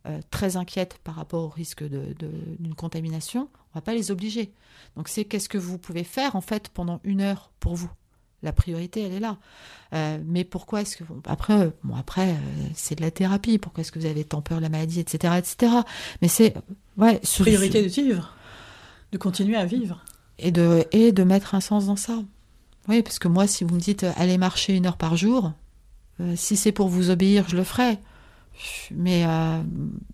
euh, 0.06 0.20
très 0.32 0.58
inquiètes 0.58 0.98
par 1.04 1.16
rapport 1.16 1.44
au 1.44 1.50
risque 1.50 1.84
de- 1.84 2.14
de- 2.20 2.56
d'une 2.60 2.76
contamination, 2.76 3.50
on 3.74 3.78
va 3.80 3.82
pas 3.82 3.94
les 3.94 4.12
obliger. 4.12 4.52
Donc 4.96 5.08
c'est 5.08 5.26
qu'est-ce 5.26 5.50
que 5.50 5.58
vous 5.58 5.78
pouvez 5.78 6.04
faire 6.04 6.36
en 6.36 6.42
fait 6.42 6.70
pendant 6.70 7.00
une 7.04 7.22
heure 7.22 7.52
pour 7.60 7.76
vous? 7.76 7.90
La 8.44 8.52
priorité, 8.52 9.02
elle 9.04 9.14
est 9.14 9.20
là. 9.22 9.38
Euh, 9.94 10.18
mais 10.26 10.44
pourquoi 10.44 10.82
est-ce 10.82 10.98
que 10.98 11.06
vous... 11.06 11.22
après, 11.26 11.72
bon 11.84 11.96
après, 11.96 12.32
euh, 12.32 12.36
c'est 12.76 12.96
de 12.96 13.02
la 13.02 13.10
thérapie. 13.10 13.58
Pourquoi 13.58 13.82
est-ce 13.82 13.92
que 13.92 14.00
vous 14.00 14.06
avez 14.06 14.26
tant 14.26 14.42
peur 14.42 14.58
de 14.58 14.64
la 14.64 14.70
maladie, 14.70 15.00
etc., 15.00 15.36
etc. 15.38 15.72
Mais 16.22 16.28
c'est 16.28 16.54
ouais, 16.98 17.22
sur- 17.24 17.46
Priorité 17.46 17.82
de 17.82 17.88
vivre, 17.88 18.36
de 19.14 19.18
continuer 19.18 19.56
à 19.56 19.66
vivre. 19.66 20.04
et 20.40 20.52
de 20.52 20.86
et 20.92 21.14
de 21.14 21.24
mettre 21.24 21.56
un 21.56 21.62
sens 21.62 21.86
dans 21.86 21.96
ça. 21.96 22.20
Oui, 22.90 23.02
parce 23.02 23.18
que 23.18 23.30
moi, 23.30 23.48
si 23.48 23.64
vous 23.64 23.76
me 23.76 23.80
dites 23.80 24.04
euh, 24.04 24.12
allez 24.18 24.38
marcher 24.38 24.76
une 24.76 24.88
heure 24.88 24.98
par 24.98 25.16
jour, 25.16 25.54
euh, 26.20 26.34
si 26.36 26.58
c'est 26.58 26.74
pour 26.74 26.90
vous 26.90 27.12
obéir, 27.12 27.48
je 27.48 27.56
le 27.56 27.64
ferai. 27.64 27.98
Mais 28.92 29.26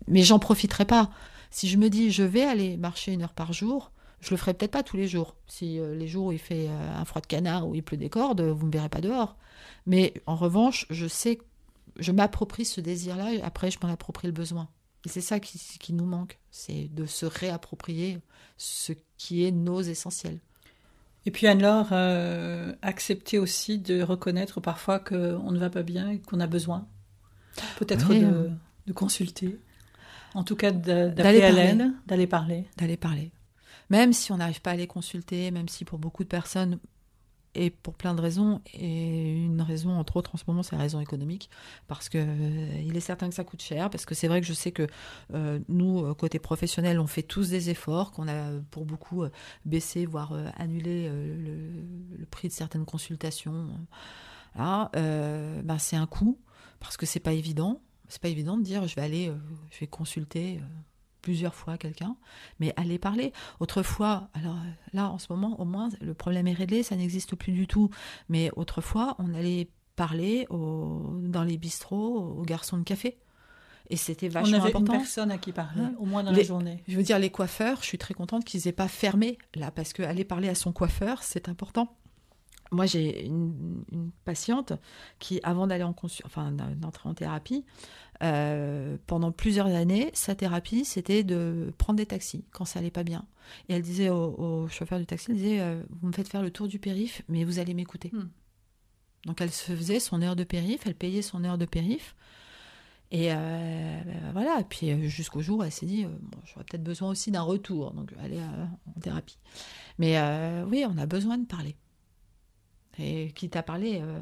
mais 0.08 0.22
j'en 0.22 0.40
profiterai 0.40 0.86
pas. 0.86 1.10
Si 1.50 1.68
je 1.68 1.78
me 1.78 1.90
dis 1.90 2.12
je 2.12 2.24
vais 2.24 2.44
aller 2.44 2.78
marcher 2.78 3.14
une 3.14 3.22
heure 3.22 3.34
par 3.34 3.54
jour, 3.54 3.92
je 4.22 4.32
le 4.32 4.38
ferai 4.38 4.54
peut-être 4.54 4.72
pas 4.72 4.84
tous 4.84 4.98
les 4.98 5.08
jours. 5.08 5.36
Si 5.48 5.80
euh, 5.80 5.96
les 5.96 6.08
jours 6.08 6.28
où 6.28 6.32
il 6.32 6.40
fait 6.40 6.68
euh, 6.68 6.96
un 6.96 7.06
froid 7.06 7.22
de 7.22 7.28
canard 7.28 7.68
ou 7.68 7.76
il 7.76 7.84
pleut 7.84 7.98
des 7.98 8.10
cordes, 8.10 8.42
vous 8.42 8.66
me 8.66 8.72
verrez 8.72 8.90
pas 8.90 9.02
dehors. 9.02 9.38
Mais 9.86 10.14
en 10.26 10.36
revanche, 10.36 10.86
je 10.90 11.08
sais, 11.08 11.40
je 11.98 12.12
m'approprie 12.12 12.66
ce 12.66 12.82
désir-là. 12.82 13.34
et 13.34 13.42
Après, 13.42 13.72
je 13.72 13.80
m'en 13.82 13.92
approprie 13.92 14.28
le 14.28 14.34
besoin. 14.34 14.68
Et 15.06 15.10
c'est 15.10 15.22
ça 15.22 15.40
qui, 15.40 15.58
qui 15.80 15.94
nous 15.94 16.06
manque, 16.06 16.38
c'est 16.52 16.90
de 16.94 17.06
se 17.06 17.26
réapproprier 17.26 18.20
ce 18.58 18.92
qui 19.18 19.46
est 19.46 19.52
nos 19.52 19.82
essentiels. 19.82 20.40
Et 21.26 21.32
puis 21.32 21.48
Anne-Laure, 21.48 21.90
euh, 21.92 22.74
accepter 22.82 23.40
aussi 23.40 23.80
de 23.80 24.02
reconnaître 24.02 24.60
parfois 24.60 25.00
qu'on 25.00 25.52
ne 25.52 25.60
va 25.60 25.70
pas 25.70 25.84
bien 25.84 26.10
et 26.10 26.20
qu'on 26.20 26.40
a 26.40 26.48
besoin 26.48 26.88
peut-être 27.78 28.14
de, 28.14 28.50
de 28.88 28.94
consulter, 28.94 29.60
en 30.34 30.44
tout 30.44 30.56
cas 30.56 30.72
D'aller 30.72 31.42
à 31.42 31.50
parler. 31.50 31.74
l'aide, 31.74 31.92
d'aller 32.08 32.28
parler. 32.28 32.66
d'aller 32.78 32.98
parler. 32.98 33.32
Même 33.90 34.14
si 34.14 34.32
on 34.32 34.38
n'arrive 34.38 34.62
pas 34.62 34.72
à 34.72 34.76
les 34.76 34.88
consulter, 34.88 35.50
même 35.52 35.68
si 35.68 35.84
pour 35.86 35.98
beaucoup 36.00 36.24
de 36.24 36.30
personnes, 36.30 36.80
et 37.56 37.72
pour 37.72 37.96
plein 37.96 38.14
de 38.14 38.22
raisons, 38.22 38.62
et 38.76 39.34
une 39.34 39.62
raison, 39.64 39.90
entre 39.98 40.18
autres, 40.18 40.36
en 40.36 40.38
ce 40.38 40.44
moment, 40.48 40.62
c'est 40.62 40.76
la 40.76 40.82
raison 40.84 41.00
économique, 41.00 41.50
parce 41.88 42.08
que 42.08 42.20
euh, 42.20 42.82
il 42.86 42.96
est 42.96 43.00
certain 43.00 43.28
que 43.28 43.34
ça 43.34 43.44
coûte 43.44 43.62
cher, 43.64 43.90
parce 43.90 44.06
que 44.06 44.14
c'est 44.14 44.28
vrai 44.28 44.40
que 44.40 44.46
je 44.46 44.54
sais 44.54 44.72
que 44.72 44.86
euh, 45.34 45.60
nous, 45.68 46.06
euh, 46.06 46.14
côté 46.14 46.38
professionnel, 46.38 47.00
on 47.00 47.08
fait 47.08 47.24
tous 47.24 47.50
des 47.50 47.72
efforts, 47.72 48.12
qu'on 48.12 48.28
a 48.28 48.52
pour 48.70 48.86
beaucoup 48.86 49.24
euh, 49.24 49.32
baissé, 49.66 50.06
voire 50.06 50.34
annulé 50.58 51.10
le, 51.10 52.18
le 52.20 52.26
prix 52.28 52.50
de 52.50 52.54
certaines 52.54 52.86
consultations. 52.86 53.70
Là, 54.56 54.92
ben, 54.94 55.78
c'est 55.80 55.96
un 55.96 56.06
coût, 56.06 56.38
parce 56.80 56.98
que 56.98 57.08
c'est 57.08 57.20
pas 57.20 57.34
évident. 57.34 57.82
C'est 58.10 58.22
pas 58.22 58.28
évident 58.30 58.58
de 58.58 58.64
dire 58.64 58.86
je 58.88 58.96
vais 58.96 59.02
aller, 59.04 59.30
euh, 59.30 59.36
je 59.72 59.80
vais 59.80 59.88
consulter 59.88 60.58
euh, 60.58 60.66
plusieurs 61.22 61.54
fois 61.56 61.78
quelqu'un, 61.78 62.16
mais 62.60 62.74
aller 62.76 62.98
parler. 63.00 63.34
Autrefois, 63.60 64.30
alors 64.34 64.56
euh, 64.56 64.72
là 64.94 65.10
en 65.10 65.18
ce 65.20 65.28
moment 65.32 65.60
au 65.62 65.66
moins 65.66 65.90
le 66.02 66.14
problème 66.14 66.48
est 66.48 66.54
réglé, 66.54 66.84
ça 66.84 66.96
n'existe 66.96 67.36
plus 67.36 67.52
du 67.54 67.68
tout. 67.68 67.90
Mais 68.30 68.50
autrefois, 68.56 69.16
on 69.20 69.34
allait 69.34 69.70
parler 69.96 70.48
au- 70.50 71.20
dans 71.24 71.44
les 71.44 71.58
bistrots 71.58 72.18
aux 72.40 72.44
garçons 72.44 72.78
de 72.78 72.84
café, 72.84 73.18
et 73.90 73.98
c'était 73.98 74.28
On 74.28 74.32
vachement 74.32 74.58
avait 74.58 74.70
une 74.72 74.78
important. 74.78 74.94
personne 74.94 75.30
à 75.32 75.38
qui 75.38 75.52
parler, 75.52 75.82
Ouais. 75.82 75.90
au 76.00 76.06
moins 76.06 76.24
dans 76.24 76.32
Les- 76.32 76.38
la 76.38 76.44
journée. 76.48 76.84
Je 76.88 76.96
veux 76.96 77.04
dire, 77.04 77.20
les 77.20 77.30
coiffeurs, 77.30 77.80
je 77.82 77.86
suis 77.88 77.98
très 77.98 78.14
contente 78.14 78.46
qu'ils 78.46 78.68
aient 78.68 78.72
pas 78.72 78.88
fermé 78.88 79.38
là, 79.56 79.72
parce 79.72 79.92
que 79.94 80.02
aller 80.04 80.24
parler 80.24 80.48
à 80.48 80.56
son 80.56 80.72
coiffeur, 80.72 81.22
c'est 81.24 81.50
important. 81.50 81.96
Moi, 82.72 82.86
j'ai 82.86 83.26
une, 83.26 83.84
une 83.92 84.12
patiente 84.26 84.74
qui, 85.18 85.40
avant 85.42 85.66
d'aller 85.66 85.84
en 85.84 85.94
consul- 85.94 86.24
enfin 86.26 86.52
d'entrer 86.52 87.10
en 87.10 87.16
thérapie, 87.16 87.66
euh, 88.22 88.98
pendant 89.08 89.32
plusieurs 89.32 89.68
années, 89.68 90.12
sa 90.14 90.36
thérapie, 90.36 90.86
c'était 90.86 91.24
de 91.24 91.74
prendre 91.80 91.98
des 91.98 92.06
taxis 92.06 92.46
quand 92.52 92.66
ça 92.66 92.78
allait 92.80 92.92
pas 92.92 93.04
bien. 93.04 93.26
Et 93.70 93.74
elle 93.74 93.82
disait 93.82 94.10
au, 94.10 94.36
au 94.38 94.68
chauffeur 94.68 95.00
du 95.00 95.08
taxi, 95.08 95.32
elle 95.32 95.38
disait, 95.38 95.60
euh, 95.62 95.82
vous 96.02 96.08
me 96.10 96.14
faites 96.14 96.28
faire 96.28 96.44
le 96.44 96.52
tour 96.52 96.68
du 96.68 96.78
périph, 96.78 97.24
mais 97.28 97.44
vous 97.44 97.58
allez 97.58 97.74
m'écouter. 97.74 98.12
Hmm. 98.14 98.30
Donc 99.26 99.42
elle 99.42 99.52
se 99.52 99.76
faisait 99.76 100.00
son 100.00 100.22
heure 100.22 100.36
de 100.36 100.44
périph, 100.44 100.82
elle 100.86 100.96
payait 100.96 101.24
son 101.24 101.44
heure 101.44 101.58
de 101.58 101.66
périph. 101.66 102.16
Et 103.12 103.34
euh, 103.34 104.02
ben 104.06 104.32
voilà, 104.34 104.64
puis 104.70 105.10
jusqu'au 105.10 105.42
jour, 105.42 105.66
elle 105.66 105.72
s'est 105.72 105.88
dit, 105.88 106.06
bon, 106.06 106.38
j'aurais 106.46 106.66
peut-être 106.66 106.84
besoin 106.84 107.10
aussi 107.10 107.32
d'un 107.32 107.42
retour, 107.42 107.94
donc 107.94 108.12
je 108.12 108.16
vais 108.16 108.22
aller 108.22 108.40
en 108.96 109.00
thérapie. 109.00 109.40
Mais 109.98 110.22
oui, 110.68 110.86
on 110.88 110.96
a 111.00 111.08
besoin 111.08 111.40
de 111.40 111.46
parler. 111.48 111.76
Et 113.00 113.32
quitte 113.32 113.56
à 113.56 113.64
parler, 113.64 114.00
euh, 114.02 114.20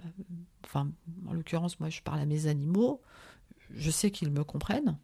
enfin, 0.63 0.87
en 1.27 1.33
l'occurrence, 1.33 1.79
moi 1.79 1.89
je 1.89 2.01
parle 2.01 2.19
à 2.19 2.25
mes 2.25 2.45
animaux, 2.47 3.01
je 3.75 3.89
sais 3.91 4.11
qu'ils 4.11 4.31
me 4.31 4.43
comprennent. 4.43 4.97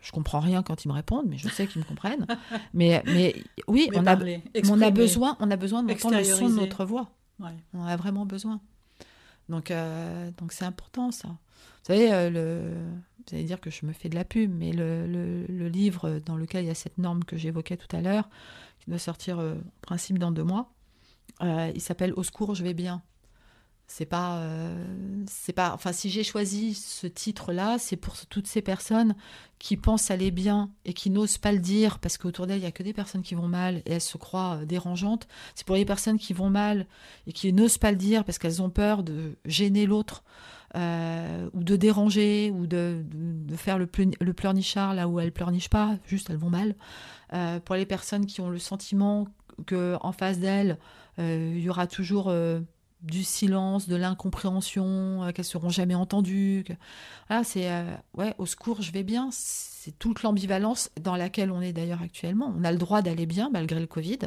Je 0.00 0.10
comprends 0.10 0.40
rien 0.40 0.64
quand 0.64 0.84
ils 0.84 0.88
me 0.88 0.92
répondent, 0.94 1.26
mais 1.28 1.38
je 1.38 1.48
sais 1.48 1.68
qu'ils 1.68 1.80
me 1.80 1.86
comprennent. 1.86 2.26
Mais, 2.74 3.02
mais 3.06 3.36
oui, 3.68 3.86
Mais 3.92 3.98
on 3.98 4.06
a, 4.06 4.16
on 4.72 4.80
besoin, 4.90 5.36
on 5.38 5.50
a 5.50 5.56
besoin 5.56 5.84
d'entendre 5.84 6.16
le 6.18 6.24
son 6.24 6.48
de 6.48 6.54
notre 6.62 6.84
voix. 6.84 7.10
Ouais. 7.38 7.56
On 7.72 7.84
a 7.84 7.96
vraiment 7.96 8.26
besoin. 8.26 8.60
Donc, 9.48 9.70
euh, 9.70 10.30
donc 10.38 10.52
c'est 10.52 10.64
important 10.64 11.12
ça. 11.12 11.28
Vous 11.28 11.86
savez, 11.86 12.12
euh, 12.12 12.30
le, 12.30 12.74
vous 13.28 13.34
allez 13.36 13.44
dire 13.44 13.60
que 13.60 13.70
je 13.70 13.86
me 13.86 13.92
fais 13.92 14.08
de 14.08 14.16
la 14.16 14.24
pub, 14.24 14.52
mais 14.52 14.72
le, 14.72 15.06
le- 15.06 15.46
le 15.46 15.68
livre 15.68 16.20
dans 16.26 16.36
lequel 16.36 16.64
il 16.64 16.68
y 16.68 16.70
a 16.70 16.74
cette 16.74 16.98
norme 16.98 17.22
que 17.22 17.36
j'évoquais 17.36 17.76
tout 17.76 17.94
à 17.96 18.00
l'heure, 18.00 18.28
qui 18.80 18.90
doit 18.90 18.98
sortir 18.98 19.38
euh, 19.38 19.54
en 19.54 19.80
principe 19.82 20.18
dans 20.18 20.32
deux 20.32 20.44
mois, 20.44 20.72
il 21.40 21.80
s'appelle 21.80 22.12
Au 22.14 22.22
secours, 22.24 22.54
je 22.56 22.62
vais 22.64 22.74
bien. 22.74 23.02
C'est 23.94 24.06
pas, 24.06 24.38
euh, 24.38 24.74
c'est 25.28 25.52
pas. 25.52 25.74
Enfin, 25.74 25.92
si 25.92 26.08
j'ai 26.08 26.24
choisi 26.24 26.72
ce 26.72 27.06
titre-là, 27.06 27.76
c'est 27.78 27.96
pour 27.96 28.16
toutes 28.26 28.46
ces 28.46 28.62
personnes 28.62 29.14
qui 29.58 29.76
pensent 29.76 30.10
aller 30.10 30.30
bien 30.30 30.70
et 30.86 30.94
qui 30.94 31.10
n'osent 31.10 31.36
pas 31.36 31.52
le 31.52 31.58
dire 31.58 31.98
parce 31.98 32.16
qu'autour 32.16 32.46
d'elles 32.46 32.60
il 32.60 32.64
y 32.64 32.66
a 32.66 32.72
que 32.72 32.82
des 32.82 32.94
personnes 32.94 33.20
qui 33.20 33.34
vont 33.34 33.48
mal 33.48 33.82
et 33.84 33.92
elles 33.92 34.00
se 34.00 34.16
croient 34.16 34.60
euh, 34.62 34.64
dérangeantes. 34.64 35.28
C'est 35.54 35.66
pour 35.66 35.76
les 35.76 35.84
personnes 35.84 36.18
qui 36.18 36.32
vont 36.32 36.48
mal 36.48 36.86
et 37.26 37.34
qui 37.34 37.52
n'osent 37.52 37.76
pas 37.76 37.90
le 37.90 37.98
dire 37.98 38.24
parce 38.24 38.38
qu'elles 38.38 38.62
ont 38.62 38.70
peur 38.70 39.02
de 39.02 39.36
gêner 39.44 39.84
l'autre 39.84 40.24
euh, 40.74 41.50
ou 41.52 41.62
de 41.62 41.76
déranger 41.76 42.50
ou 42.50 42.66
de, 42.66 43.04
de- 43.12 43.56
faire 43.56 43.76
le, 43.76 43.86
le 44.22 44.32
pleurnichard 44.32 44.94
là 44.94 45.06
où 45.06 45.20
elles 45.20 45.32
pleurnichent 45.32 45.68
pas, 45.68 45.98
juste 46.06 46.30
elles 46.30 46.38
vont 46.38 46.48
mal. 46.48 46.74
Pour 47.66 47.74
les 47.76 47.84
personnes 47.84 48.24
qui 48.24 48.40
ont 48.40 48.48
le 48.48 48.58
sentiment 48.58 49.28
que 49.66 49.96
en 50.00 50.12
face 50.12 50.38
d'elles 50.38 50.78
il 51.18 51.60
y 51.60 51.68
aura 51.68 51.86
toujours 51.86 52.32
du 53.02 53.24
silence, 53.24 53.88
de 53.88 53.96
l'incompréhension, 53.96 55.24
euh, 55.24 55.32
qu'elles 55.32 55.44
seront 55.44 55.68
jamais 55.70 55.94
entendues. 55.94 56.64
que- 56.66 56.72
Voilà, 57.28 57.44
c'est 57.44 57.70
euh, 57.70 57.84
ouais, 58.14 58.34
au 58.38 58.46
secours, 58.46 58.82
je 58.82 58.92
vais 58.92 59.02
bien. 59.02 59.28
C'est 59.32 59.98
toute 59.98 60.22
l'ambivalence 60.22 60.90
dans 61.00 61.16
laquelle 61.16 61.50
on 61.50 61.60
est 61.60 61.72
d'ailleurs 61.72 62.02
actuellement. 62.02 62.52
On 62.56 62.64
a 62.64 62.72
le 62.72 62.78
droit 62.78 63.02
d'aller 63.02 63.26
bien 63.26 63.50
malgré 63.52 63.80
le 63.80 63.86
Covid. 63.86 64.18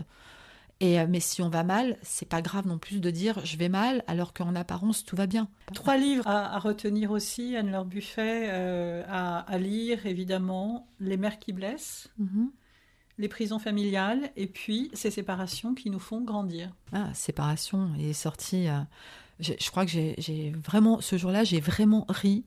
Et, 0.82 1.00
euh, 1.00 1.06
mais 1.10 1.22
si 1.22 1.42
on 1.42 1.48
va 1.48 1.64
mal, 1.64 1.98
c'est 2.02 2.28
pas 2.28 2.42
grave 2.42 2.68
non 2.68 2.78
plus 2.78 3.00
de 3.00 3.10
dire 3.10 3.40
je 3.46 3.56
vais 3.56 3.70
mal 3.70 4.04
alors 4.08 4.34
qu'en 4.34 4.54
apparence 4.56 5.06
tout 5.06 5.16
va 5.16 5.26
bien. 5.26 5.48
Trois 5.74 5.96
livres 5.96 6.28
à, 6.28 6.54
à 6.54 6.60
retenir 6.60 7.12
aussi, 7.12 7.56
Anne-Laure 7.56 7.86
Buffet, 7.86 8.50
euh, 8.50 9.02
à, 9.08 9.40
à 9.50 9.58
lire 9.58 10.06
évidemment 10.06 10.86
Les 11.00 11.16
mères 11.16 11.40
qui 11.40 11.54
blessent, 11.54 12.10
Mhm. 12.18 12.52
Les 13.18 13.28
prisons 13.28 13.60
familiales 13.60 14.30
et 14.36 14.48
puis 14.48 14.90
ces 14.94 15.12
séparations 15.12 15.74
qui 15.74 15.90
nous 15.90 16.00
font 16.00 16.22
grandir. 16.22 16.70
Ah, 16.92 17.14
séparation 17.14 17.92
est 18.00 18.14
sorti. 18.14 18.68
euh, 18.68 18.80
je, 19.40 19.54
je 19.60 19.70
crois 19.70 19.86
que 19.86 19.92
j'ai 19.92 20.52
vraiment, 20.66 21.02
ce 21.02 21.18
jour-là, 21.18 21.44
j'ai 21.44 21.60
vraiment 21.60 22.06
ri, 22.08 22.46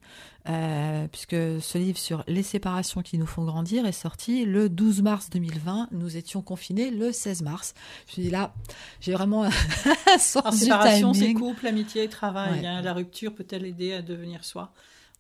euh, 0.49 1.07
puisque 1.09 1.37
ce 1.61 1.77
livre 1.77 1.99
sur 1.99 2.25
les 2.27 2.43
séparations 2.43 3.03
qui 3.03 3.19
nous 3.19 3.27
font 3.27 3.45
grandir 3.45 3.85
est 3.85 3.93
sorti 3.93 4.47
le 4.47 4.71
12 4.71 5.03
mars 5.03 5.29
2020. 5.29 5.89
Nous 5.93 6.17
étions 6.17 6.41
confinés 6.41 6.91
le 6.91 7.13
16 7.13 7.43
mars. 7.43 7.75
Je 8.09 8.23
dis 8.23 8.31
là, 8.31 8.55
j'ai 9.01 9.13
vraiment 9.13 9.45
du 10.51 10.57
séparation, 10.57 11.13
c'est 11.13 11.35
couple, 11.35 11.67
amitié, 11.67 12.09
travail. 12.09 12.61
Ouais. 12.61 12.67
hein. 12.67 12.81
La 12.81 12.95
rupture 12.95 13.35
peut-elle 13.35 13.67
aider 13.67 13.93
à 13.93 14.01
devenir 14.01 14.45
soi 14.45 14.73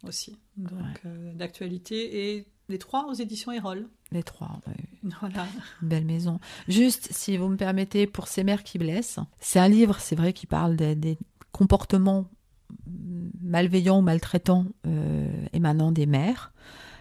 aussi? 0.07 0.39
Donc, 0.57 0.73
Ouais. 0.73 0.79
euh, 1.07 1.33
d'actualité. 1.35 2.37
Et 2.37 2.47
les 2.69 2.79
trois 2.79 3.07
aux 3.07 3.15
éditions 3.15 3.53
Erol. 3.53 3.89
Les 4.13 4.23
trois, 4.23 4.61
ouais. 4.67 5.11
Voilà. 5.21 5.47
Belle 5.83 6.05
maison. 6.05 6.39
Juste, 6.69 7.09
si 7.11 7.37
vous 7.37 7.49
me 7.49 7.57
permettez, 7.57 8.07
pour 8.07 8.29
ces 8.29 8.45
mères 8.45 8.63
qui 8.63 8.79
blessent, 8.79 9.21
c'est 9.41 9.59
un 9.59 9.69
livre, 9.69 9.99
c'est 10.01 10.17
vrai, 10.17 10.33
qui 10.33 10.47
parle 10.47 10.77
des, 10.77 10.95
des 10.95 11.19
comportements 11.53 12.27
malveillants 13.41 13.99
ou 13.99 14.03
maltraitants 14.03 14.67
euh, 14.87 15.47
émanant 15.53 15.93
des 15.93 16.07
mères. 16.07 16.53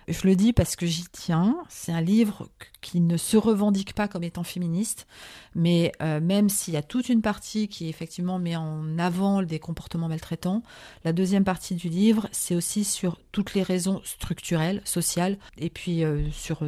Je 0.08 0.26
le 0.26 0.38
dis 0.38 0.54
parce 0.54 0.78
que 0.78 0.86
j'y 0.86 1.04
tiens. 1.12 1.58
C'est 1.68 1.92
un 1.92 2.00
livre 2.00 2.50
qui 2.80 3.02
ne 3.02 3.18
se 3.18 3.36
revendique 3.36 3.94
pas 3.94 4.08
comme 4.08 4.24
étant 4.24 4.44
féministe, 4.44 5.06
mais 5.54 5.92
euh, 6.02 6.22
même 6.22 6.48
s'il 6.48 6.76
y 6.76 6.78
a 6.78 6.82
toute 6.82 7.10
une 7.10 7.22
partie 7.22 7.68
qui 7.68 7.90
effectivement 7.90 8.40
met 8.40 8.56
en 8.56 8.98
avant 9.00 9.44
des 9.44 9.60
comportements 9.60 10.08
maltraitants, 10.08 10.64
la 11.04 11.12
deuxième 11.12 11.44
partie 11.44 11.76
du 11.76 11.90
livre, 11.90 12.30
c'est 12.32 12.56
aussi 12.56 12.86
sur 12.86 13.20
toutes 13.34 13.54
les 13.54 13.64
raisons 13.64 14.02
structurelles, 14.06 14.82
sociales, 14.86 15.38
et 15.58 15.70
puis 15.70 16.06
euh, 16.06 16.32
sur, 16.32 16.62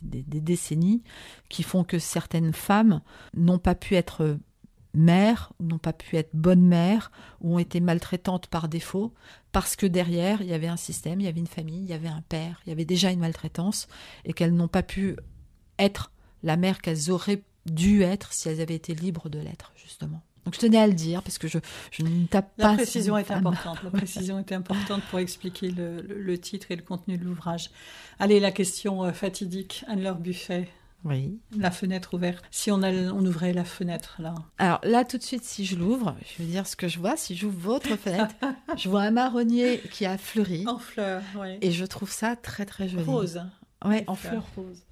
des 0.00 0.40
décennies 0.40 1.02
qui 1.50 1.62
font 1.62 1.84
que 1.84 1.98
certaines 1.98 2.54
femmes 2.54 3.02
n'ont 3.34 3.58
pas 3.58 3.74
pu 3.74 3.94
être 3.94 4.38
mères, 4.94 5.52
n'ont 5.60 5.78
pas 5.78 5.92
pu 5.92 6.16
être 6.16 6.30
bonnes 6.34 6.66
mères, 6.66 7.10
ou 7.40 7.54
ont 7.54 7.58
été 7.58 7.80
maltraitantes 7.80 8.46
par 8.46 8.68
défaut, 8.68 9.12
parce 9.52 9.76
que 9.76 9.86
derrière, 9.86 10.42
il 10.42 10.48
y 10.48 10.54
avait 10.54 10.66
un 10.68 10.76
système, 10.76 11.20
il 11.20 11.24
y 11.24 11.28
avait 11.28 11.40
une 11.40 11.46
famille, 11.46 11.82
il 11.82 11.88
y 11.90 11.94
avait 11.94 12.08
un 12.08 12.22
père, 12.28 12.60
il 12.66 12.70
y 12.70 12.72
avait 12.72 12.84
déjà 12.84 13.10
une 13.10 13.20
maltraitance, 13.20 13.88
et 14.24 14.32
qu'elles 14.32 14.54
n'ont 14.54 14.68
pas 14.68 14.82
pu 14.82 15.16
être 15.78 16.12
la 16.42 16.56
mère 16.56 16.80
qu'elles 16.80 17.10
auraient 17.10 17.42
dû 17.66 18.02
être 18.02 18.32
si 18.32 18.48
elles 18.48 18.60
avaient 18.60 18.74
été 18.74 18.94
libres 18.94 19.28
de 19.28 19.38
l'être, 19.38 19.72
justement. 19.76 20.22
Donc 20.44 20.54
je 20.54 20.58
tenais 20.58 20.78
à 20.78 20.88
le 20.88 20.92
dire, 20.92 21.22
parce 21.22 21.38
que 21.38 21.46
je, 21.46 21.58
je 21.92 22.02
ne 22.02 22.26
tape 22.26 22.50
La 22.58 22.70
pas... 22.70 22.74
précision 22.74 23.14
sur 23.14 23.18
est 23.18 23.24
femme. 23.24 23.46
importante. 23.46 23.78
La 23.84 23.90
précision 23.90 24.40
est 24.40 24.50
importante 24.50 25.02
pour 25.08 25.20
expliquer 25.20 25.70
le, 25.70 26.00
le- 26.02 26.20
le 26.20 26.38
titre 26.38 26.66
et 26.72 26.76
le 26.76 26.82
contenu 26.82 27.16
de 27.16 27.24
l'ouvrage. 27.24 27.70
Allez, 28.18 28.40
la 28.40 28.50
question 28.50 29.04
euh, 29.04 29.12
fatidique. 29.12 29.84
Anne-Laure 29.86 30.16
Buffet, 30.16 30.68
Oui. 31.04 31.38
la 31.56 31.70
fenêtre 31.70 32.14
ouverte. 32.14 32.44
Si 32.50 32.70
on, 32.70 32.82
a- 32.82 32.90
on 33.12 33.24
ouvrait 33.26 33.52
la 33.52 33.64
fenêtre, 33.64 34.16
là. 34.20 34.34
Alors 34.58 34.80
là, 34.84 35.04
tout 35.04 35.18
de 35.18 35.22
suite, 35.22 35.42
si 35.44 35.64
je 35.64 35.76
l'ouvre, 35.76 36.14
je 36.24 36.42
vais 36.42 36.48
dire 36.48 36.66
ce 36.66 36.76
que 36.76 36.86
je 36.88 36.98
vois. 36.98 37.16
Si 37.16 37.34
j'ouvre 37.36 37.58
votre 37.58 37.96
fenêtre, 37.96 38.34
je 38.76 38.88
vois 38.88 39.02
un 39.02 39.10
marronnier 39.10 39.80
qui 39.92 40.06
a 40.06 40.16
fleuri. 40.18 40.64
En 40.66 40.78
fleurs, 40.78 41.22
oui. 41.38 41.58
Et 41.60 41.70
je 41.72 41.84
trouve 41.84 42.10
ça 42.12 42.36
très 42.36 42.64
très 42.66 42.88
joli. 42.88 43.04
Rose. 43.04 43.42
Ouais, 43.84 44.04
en 44.06 44.14
Fleurs. 44.14 44.44
fleurs 44.54 44.64
roses. 44.66 44.82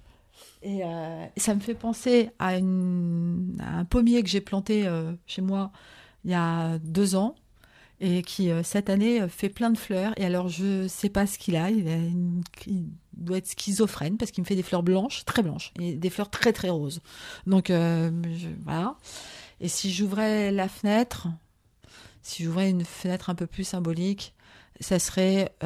Et 0.63 0.81
euh, 0.83 1.25
ça 1.37 1.55
me 1.55 1.59
fait 1.59 1.73
penser 1.75 2.29
à, 2.39 2.57
une- 2.57 3.55
à 3.59 3.77
un 3.79 3.85
pommier 3.85 4.21
que 4.21 4.29
j'ai 4.29 4.41
planté 4.41 4.85
euh, 4.85 5.13
chez 5.25 5.41
moi 5.41 5.71
il 6.23 6.29
y 6.31 6.35
a 6.35 6.77
deux 6.79 7.15
ans 7.15 7.33
et 8.01 8.23
qui 8.23 8.51
euh, 8.51 8.63
cette 8.63 8.89
année 8.89 9.21
euh, 9.21 9.29
fait 9.29 9.49
plein 9.49 9.69
de 9.69 9.77
fleurs. 9.77 10.11
Et 10.17 10.25
alors 10.25 10.49
je 10.49 10.87
sais 10.87 11.09
pas 11.09 11.27
ce 11.27 11.37
qu'il 11.37 11.55
a. 11.55 11.69
Il, 11.69 11.85
doit 13.13 13.37
être 13.37 13.47
schizophrène 13.47 14.17
parce 14.17 14.31
qu'il 14.31 14.41
me 14.41 14.47
fait 14.47 14.55
des 14.55 14.63
fleurs 14.63 14.81
blanches, 14.81 15.23
très 15.25 15.43
blanches, 15.43 15.71
et 15.79 15.93
des 15.93 16.09
fleurs 16.09 16.31
très 16.31 16.51
très 16.53 16.69
roses. 16.69 17.01
Donc 17.45 17.69
euh, 17.69 18.09
voilà. 18.63 18.97
Et 19.59 19.67
si 19.67 19.93
j'ouvrais 19.93 20.51
la 20.51 20.67
fenêtre, 20.67 21.27
si 22.23 22.43
j'ouvrais 22.43 22.71
une 22.71 22.83
fenêtre 22.83 23.29
un 23.29 23.35
peu 23.35 23.45
plus 23.45 23.63
symbolique, 23.63 24.33
ça 24.79 24.97
serait 24.97 25.53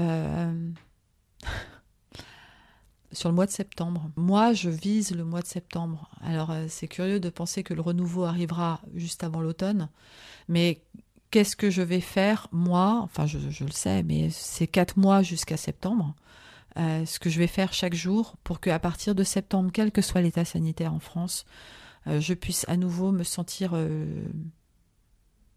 sur 3.13 3.29
le 3.29 3.35
mois 3.35 3.45
de 3.45 3.51
septembre. 3.51 4.09
Moi, 4.17 4.51
je 4.51 4.69
vise 4.69 5.11
le 5.15 5.23
mois 5.23 5.41
de 5.41 5.47
septembre. 5.47 6.09
Alors, 6.21 6.53
c'est 6.67 6.89
curieux 6.89 7.21
de 7.21 7.29
penser 7.29 7.63
que 7.63 7.73
le 7.73 7.79
renouveau 7.79 8.25
arrivera 8.25 8.81
juste 8.95 9.23
avant 9.23 9.39
l'automne, 9.39 9.87
mais 10.49 10.81
qu'est-ce 11.31 11.55
que 11.55 11.69
je 11.69 11.81
vais 11.81 12.01
faire, 12.01 12.47
moi 12.51 12.99
Enfin, 13.03 13.25
je, 13.25 13.37
je 13.49 13.63
le 13.63 13.71
sais, 13.71 14.03
mais 14.03 14.29
c'est 14.29 14.67
quatre 14.67 14.97
mois 14.97 15.21
jusqu'à 15.21 15.57
septembre. 15.57 16.15
Euh, 16.77 17.05
ce 17.05 17.19
que 17.19 17.29
je 17.29 17.39
vais 17.39 17.47
faire 17.47 17.71
chaque 17.73 17.93
jour 17.93 18.35
pour 18.43 18.59
qu'à 18.59 18.79
partir 18.79 19.15
de 19.15 19.23
septembre, 19.23 19.71
quel 19.73 19.91
que 19.91 20.01
soit 20.01 20.21
l'état 20.21 20.43
sanitaire 20.43 20.93
en 20.93 20.99
France, 20.99 21.45
euh, 22.07 22.19
je 22.19 22.33
puisse 22.33 22.65
à 22.67 22.75
nouveau 22.75 23.11
me 23.11 23.23
sentir 23.23 23.71
euh, 23.73 24.25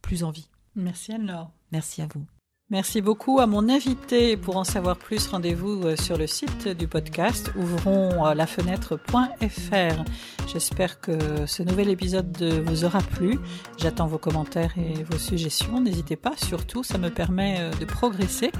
plus 0.00 0.22
en 0.22 0.30
vie. 0.30 0.48
Merci 0.76 1.12
Anne-Laure. 1.12 1.50
Merci 1.72 2.02
à 2.02 2.06
vous. 2.06 2.24
Merci 2.70 3.00
beaucoup 3.00 3.40
à 3.40 3.46
mon 3.46 3.70
invité. 3.70 4.36
Pour 4.36 4.58
en 4.58 4.64
savoir 4.64 4.98
plus, 4.98 5.26
rendez-vous 5.28 5.84
euh, 5.84 5.96
sur 5.96 6.18
le 6.18 6.26
site 6.26 6.68
du 6.68 6.86
podcast 6.86 7.50
ouvronslafenêtre.fr. 7.56 10.04
J'espère 10.50 10.98
que 11.00 11.46
ce 11.46 11.62
nouvel 11.62 11.90
épisode 11.90 12.34
euh, 12.40 12.62
vous 12.64 12.86
aura 12.86 13.00
plu. 13.00 13.38
J'attends 13.76 14.06
vos 14.06 14.16
commentaires 14.16 14.72
et 14.78 15.02
vos 15.02 15.18
suggestions. 15.18 15.78
N'hésitez 15.78 16.16
pas, 16.16 16.32
surtout, 16.42 16.82
ça 16.82 16.96
me 16.96 17.10
permet 17.10 17.58
euh, 17.60 17.70
de 17.78 17.84
progresser. 17.84 18.50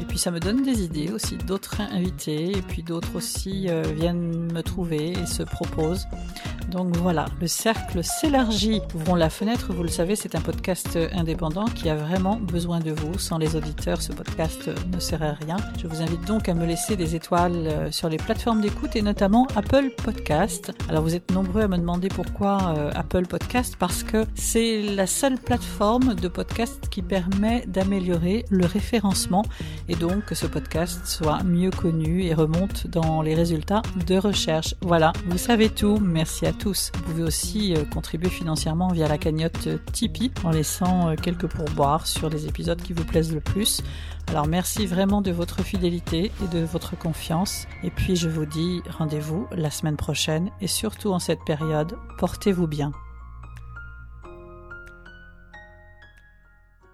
Et 0.00 0.04
puis 0.04 0.18
ça 0.18 0.32
me 0.32 0.40
donne 0.40 0.64
des 0.64 0.82
idées 0.82 1.12
aussi 1.12 1.36
d'autres 1.36 1.80
invités. 1.80 2.58
Et 2.58 2.62
puis 2.62 2.82
d'autres 2.82 3.14
aussi 3.14 3.66
euh, 3.68 3.82
viennent 3.82 4.52
me 4.52 4.62
trouver 4.62 5.12
et 5.12 5.26
se 5.26 5.44
proposent. 5.44 6.08
Donc 6.72 6.96
voilà, 6.96 7.26
le 7.40 7.46
cercle 7.46 8.02
s'élargit. 8.02 8.82
Ouvrons 8.96 9.14
la 9.14 9.30
fenêtre, 9.30 9.72
vous 9.72 9.84
le 9.84 9.88
savez, 9.88 10.16
c'est 10.16 10.34
un 10.34 10.40
podcast 10.40 10.98
indépendant 11.12 11.66
qui 11.66 11.88
a 11.88 11.94
vraiment 11.94 12.36
besoin 12.36 12.80
de 12.80 12.90
vous. 12.90 13.16
Sans 13.16 13.38
les 13.38 13.47
auditeurs, 13.56 14.02
ce 14.02 14.12
podcast 14.12 14.70
ne 14.92 15.00
serait 15.00 15.32
rien. 15.32 15.56
Je 15.80 15.86
vous 15.86 16.02
invite 16.02 16.24
donc 16.26 16.48
à 16.48 16.54
me 16.54 16.66
laisser 16.66 16.96
des 16.96 17.14
étoiles 17.14 17.66
euh, 17.66 17.90
sur 17.90 18.08
les 18.08 18.16
plateformes 18.16 18.60
d'écoute 18.60 18.96
et 18.96 19.02
notamment 19.02 19.46
Apple 19.56 19.90
Podcast. 20.02 20.72
Alors 20.88 21.02
vous 21.02 21.14
êtes 21.14 21.30
nombreux 21.32 21.62
à 21.62 21.68
me 21.68 21.76
demander 21.76 22.08
pourquoi 22.08 22.74
euh, 22.76 22.90
Apple 22.94 23.26
Podcast 23.26 23.76
parce 23.78 24.02
que 24.02 24.24
c'est 24.34 24.82
la 24.82 25.06
seule 25.06 25.38
plateforme 25.38 26.14
de 26.14 26.28
podcast 26.28 26.88
qui 26.90 27.02
permet 27.02 27.64
d'améliorer 27.66 28.44
le 28.50 28.66
référencement 28.66 29.44
et 29.88 29.94
donc 29.94 30.26
que 30.26 30.34
ce 30.34 30.46
podcast 30.46 31.06
soit 31.06 31.42
mieux 31.42 31.70
connu 31.70 32.24
et 32.24 32.34
remonte 32.34 32.86
dans 32.86 33.22
les 33.22 33.34
résultats 33.34 33.82
de 34.06 34.16
recherche. 34.16 34.74
Voilà, 34.82 35.12
vous 35.26 35.38
savez 35.38 35.68
tout. 35.68 35.98
Merci 36.00 36.46
à 36.46 36.52
tous. 36.52 36.90
Vous 36.94 37.02
pouvez 37.02 37.22
aussi 37.22 37.74
euh, 37.74 37.84
contribuer 37.84 38.28
financièrement 38.28 38.88
via 38.88 39.08
la 39.08 39.18
cagnotte 39.18 39.66
euh, 39.66 39.78
Tipeee 39.92 40.30
en 40.44 40.50
laissant 40.50 41.08
euh, 41.08 41.14
quelques 41.14 41.46
pourboires 41.46 42.06
sur 42.06 42.28
les 42.28 42.46
épisodes 42.46 42.80
qui 42.80 42.92
vous 42.92 43.04
plaisent 43.04 43.32
plus. 43.40 43.82
Alors 44.28 44.46
merci 44.46 44.86
vraiment 44.86 45.22
de 45.22 45.30
votre 45.30 45.62
fidélité 45.62 46.30
et 46.42 46.48
de 46.48 46.64
votre 46.64 46.96
confiance. 46.96 47.66
Et 47.82 47.90
puis 47.90 48.16
je 48.16 48.28
vous 48.28 48.46
dis 48.46 48.82
rendez-vous 48.98 49.46
la 49.52 49.70
semaine 49.70 49.96
prochaine 49.96 50.50
et 50.60 50.66
surtout 50.66 51.12
en 51.12 51.18
cette 51.18 51.44
période, 51.44 51.96
portez-vous 52.18 52.66
bien. 52.66 52.92